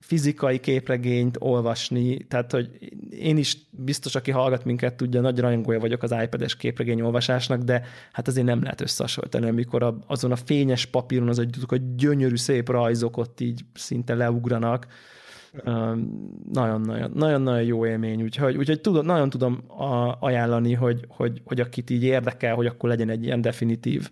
fizikai 0.02 0.60
képregényt 0.60 1.36
olvasni, 1.38 2.26
tehát 2.26 2.52
hogy 2.52 2.68
én 3.10 3.36
is 3.36 3.56
biztos, 3.70 4.14
aki 4.14 4.30
hallgat 4.30 4.64
minket, 4.64 4.94
tudja, 4.94 5.20
nagy 5.20 5.38
rajongója 5.38 5.80
vagyok 5.80 6.02
az 6.02 6.14
iPad-es 6.22 6.56
képregény 6.56 7.00
olvasásnak, 7.00 7.62
de 7.62 7.82
hát 8.12 8.28
azért 8.28 8.46
nem 8.46 8.62
lehet 8.62 8.80
összehasonlítani, 8.80 9.48
amikor 9.48 9.82
a, 9.82 9.98
azon 10.06 10.32
a 10.32 10.36
fényes 10.36 10.86
papíron 10.86 11.28
az, 11.28 11.36
hogy 11.36 11.80
a 11.80 11.84
gyönyörű 11.96 12.36
szép 12.36 12.68
rajzok 12.68 13.16
ott 13.16 13.40
így 13.40 13.60
szinte 13.74 14.14
leugranak, 14.14 14.86
nagyon-nagyon 16.52 17.62
jó 17.62 17.86
élmény, 17.86 18.22
úgyhogy, 18.22 18.56
úgyhogy 18.56 18.80
tudom, 18.80 19.06
nagyon 19.06 19.30
tudom 19.30 19.64
ajánlani, 20.20 20.74
hogy, 20.74 21.04
hogy, 21.08 21.42
hogy 21.44 21.60
akit 21.60 21.90
így 21.90 22.02
érdekel, 22.02 22.54
hogy 22.54 22.66
akkor 22.66 22.88
legyen 22.88 23.08
egy 23.08 23.24
ilyen 23.24 23.40
definitív 23.40 24.10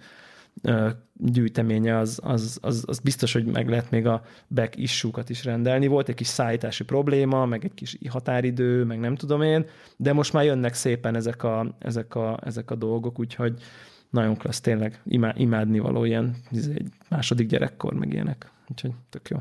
gyűjteménye, 1.14 1.96
az, 1.96 2.20
az, 2.22 2.58
az, 2.62 2.84
az 2.86 2.98
biztos, 2.98 3.32
hogy 3.32 3.44
meg 3.44 3.68
lehet 3.68 3.90
még 3.90 4.06
a 4.06 4.22
back 4.48 4.76
issue 4.76 5.22
is 5.26 5.44
rendelni. 5.44 5.86
Volt 5.86 6.08
egy 6.08 6.14
kis 6.14 6.26
szállítási 6.26 6.84
probléma, 6.84 7.46
meg 7.46 7.64
egy 7.64 7.74
kis 7.74 7.98
határidő, 8.08 8.84
meg 8.84 9.00
nem 9.00 9.14
tudom 9.14 9.42
én, 9.42 9.66
de 9.96 10.12
most 10.12 10.32
már 10.32 10.44
jönnek 10.44 10.74
szépen 10.74 11.14
ezek 11.14 11.42
a, 11.42 11.76
ezek 11.78 12.14
a, 12.14 12.38
ezek 12.44 12.70
a 12.70 12.74
dolgok, 12.74 13.18
úgyhogy 13.18 13.62
nagyon 14.10 14.36
klassz, 14.36 14.60
tényleg 14.60 15.00
imádni 15.34 15.78
való 15.78 16.04
ilyen 16.04 16.36
izé, 16.50 16.72
egy 16.74 16.88
második 17.08 17.48
gyerekkor, 17.48 17.92
meg 17.92 18.12
ilyenek. 18.12 18.50
Úgyhogy 18.68 18.92
tök 19.10 19.28
jó. 19.28 19.36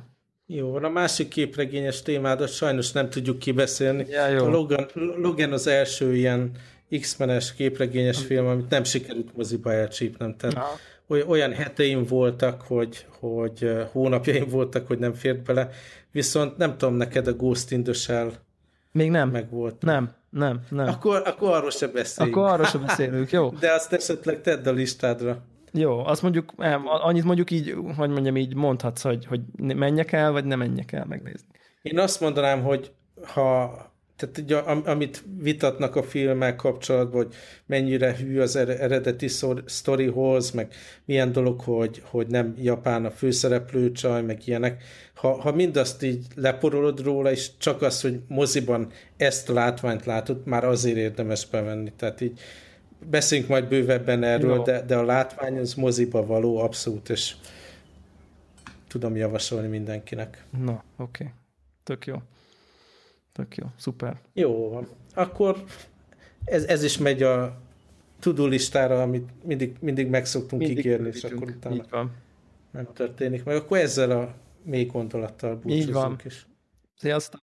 Jó, 0.52 0.72
van 0.72 0.84
a 0.84 0.90
másik 0.90 1.28
képregényes 1.28 2.02
témádat 2.02 2.50
sajnos 2.50 2.92
nem 2.92 3.10
tudjuk 3.10 3.40
kibeszélni. 3.40 4.06
Ja, 4.10 4.28
jó. 4.28 4.46
A 4.46 4.50
Logan, 4.50 4.88
Logan 4.94 5.52
az 5.52 5.68
első 5.68 6.16
ilyen 6.16 6.52
X-menes 7.00 7.54
képregényes 7.54 8.18
film, 8.18 8.46
amit 8.46 8.70
nem 8.70 8.84
sikerült 8.84 9.36
moziba 9.36 9.74
elcsípnem. 9.74 10.36
Tehát 10.38 10.56
Na. 11.08 11.24
olyan 11.28 11.54
heteim 11.54 12.06
voltak, 12.06 12.62
hogy, 12.62 13.06
hogy 13.20 13.72
hónapjaim 13.92 14.48
voltak, 14.48 14.88
hogy 14.88 15.00
nem 15.00 15.14
fért 15.14 15.44
bele. 15.44 15.70
Viszont 16.12 16.58
nem 16.58 16.78
tudom, 16.78 16.96
neked 16.96 17.28
a 17.28 17.34
Ghost 17.34 17.72
in 17.72 17.84
the 17.84 17.94
Shell 17.94 18.32
még 18.92 19.12
nem. 19.12 19.30
Meg 19.30 19.50
volt. 19.50 19.82
Nem, 19.82 20.12
nem, 20.30 20.62
nem. 20.70 20.88
Akkor, 20.88 21.22
akkor 21.26 21.54
arról 21.54 21.70
sem 21.70 21.92
beszélünk. 21.92 22.36
Akkor 22.36 22.50
arról 22.50 22.66
sem 22.66 22.86
beszélünk, 22.86 23.32
jó. 23.32 23.50
De 23.60 23.72
azt 23.72 23.94
esetleg 23.94 24.42
tedd 24.42 24.68
a 24.68 24.72
listádra. 24.72 25.42
Jó, 25.72 26.06
azt 26.06 26.22
mondjuk, 26.22 26.54
annyit 26.84 27.24
mondjuk 27.24 27.52
így, 27.52 27.76
hogy 27.98 28.10
mondjam, 28.10 28.38
így 28.38 28.56
mondhatsz, 28.56 29.02
hogy, 29.02 29.26
hogy 29.26 29.42
menjek 29.58 30.12
el, 30.12 30.32
vagy 30.32 30.46
nem 30.46 30.60
menjek 30.60 30.92
el 30.92 31.06
megnézni. 31.06 31.48
Én 31.82 32.00
azt 32.00 32.22
mondanám, 32.22 32.64
hogy 32.64 32.92
ha 33.24 33.88
tehát 34.20 34.38
ugye, 34.38 34.58
amit 34.92 35.24
vitatnak 35.38 35.96
a 35.96 36.04
filmmel 36.04 36.56
kapcsolatban, 36.56 37.24
hogy 37.24 37.34
mennyire 37.66 38.16
hű 38.16 38.40
az 38.40 38.56
eredeti 38.56 39.28
sztorihoz, 39.66 40.52
meg 40.52 40.74
milyen 41.06 41.32
dolog, 41.32 41.62
hogy, 41.62 42.02
hogy 42.06 42.28
nem 42.28 42.54
Japán 42.58 43.06
a 43.06 43.12
főszereplő 43.12 43.92
csaj, 43.92 44.22
meg 44.22 44.48
ilyenek. 44.48 44.84
Ha, 45.14 45.42
ha 45.42 45.52
mindazt 45.52 46.04
így 46.04 46.26
leporolod 46.36 47.02
róla, 47.02 47.32
és 47.32 47.58
csak 47.58 47.82
az, 47.82 48.02
hogy 48.02 48.20
moziban 48.28 48.92
ezt 49.18 49.50
a 49.50 49.54
látványt 49.54 50.06
látod, 50.06 50.42
már 50.46 50.64
azért 50.64 50.98
érdemes 50.98 51.46
bevenni. 51.46 51.92
Tehát 51.98 52.22
így 52.22 52.40
beszéljünk 53.06 53.50
majd 53.50 53.68
bővebben 53.68 54.24
erről, 54.24 54.64
de, 54.64 54.82
de 54.82 54.98
a 54.98 55.04
látvány 55.04 55.58
az 55.58 55.74
moziba 55.74 56.26
való 56.26 56.58
abszolút, 56.58 57.10
és 57.10 57.36
tudom 58.88 59.16
javasolni 59.16 59.68
mindenkinek. 59.68 60.46
Na, 60.58 60.84
oké. 60.98 61.24
Okay. 61.24 61.34
Tök 61.84 62.06
jó. 62.06 62.22
Tök 63.32 63.56
jó. 63.56 63.66
Szuper. 63.76 64.20
Jó 64.34 64.70
van. 64.70 64.88
Akkor 65.14 65.64
ez, 66.46 66.64
ez 66.64 66.84
is 66.84 66.98
megy 66.98 67.24
a 67.24 67.62
tudó 68.20 68.46
listára, 68.46 69.02
amit 69.02 69.30
mindig, 69.44 69.76
mindig 69.80 70.08
meg 70.08 70.26
szoktunk 70.26 70.62
mindig 70.62 70.78
ígérni, 70.78 71.08
és 71.08 71.24
akkor 71.24 71.50
utána 71.50 71.76
Így 71.76 71.90
van. 71.90 72.12
nem 72.72 72.88
történik 72.94 73.44
meg. 73.44 73.56
Akkor 73.56 73.78
ezzel 73.78 74.12
a 74.12 74.36
mély 74.64 74.86
gondolattal 74.86 75.56
búcsúzunk 75.56 76.24
is. 76.24 76.48
Sziasztok! 76.96 77.49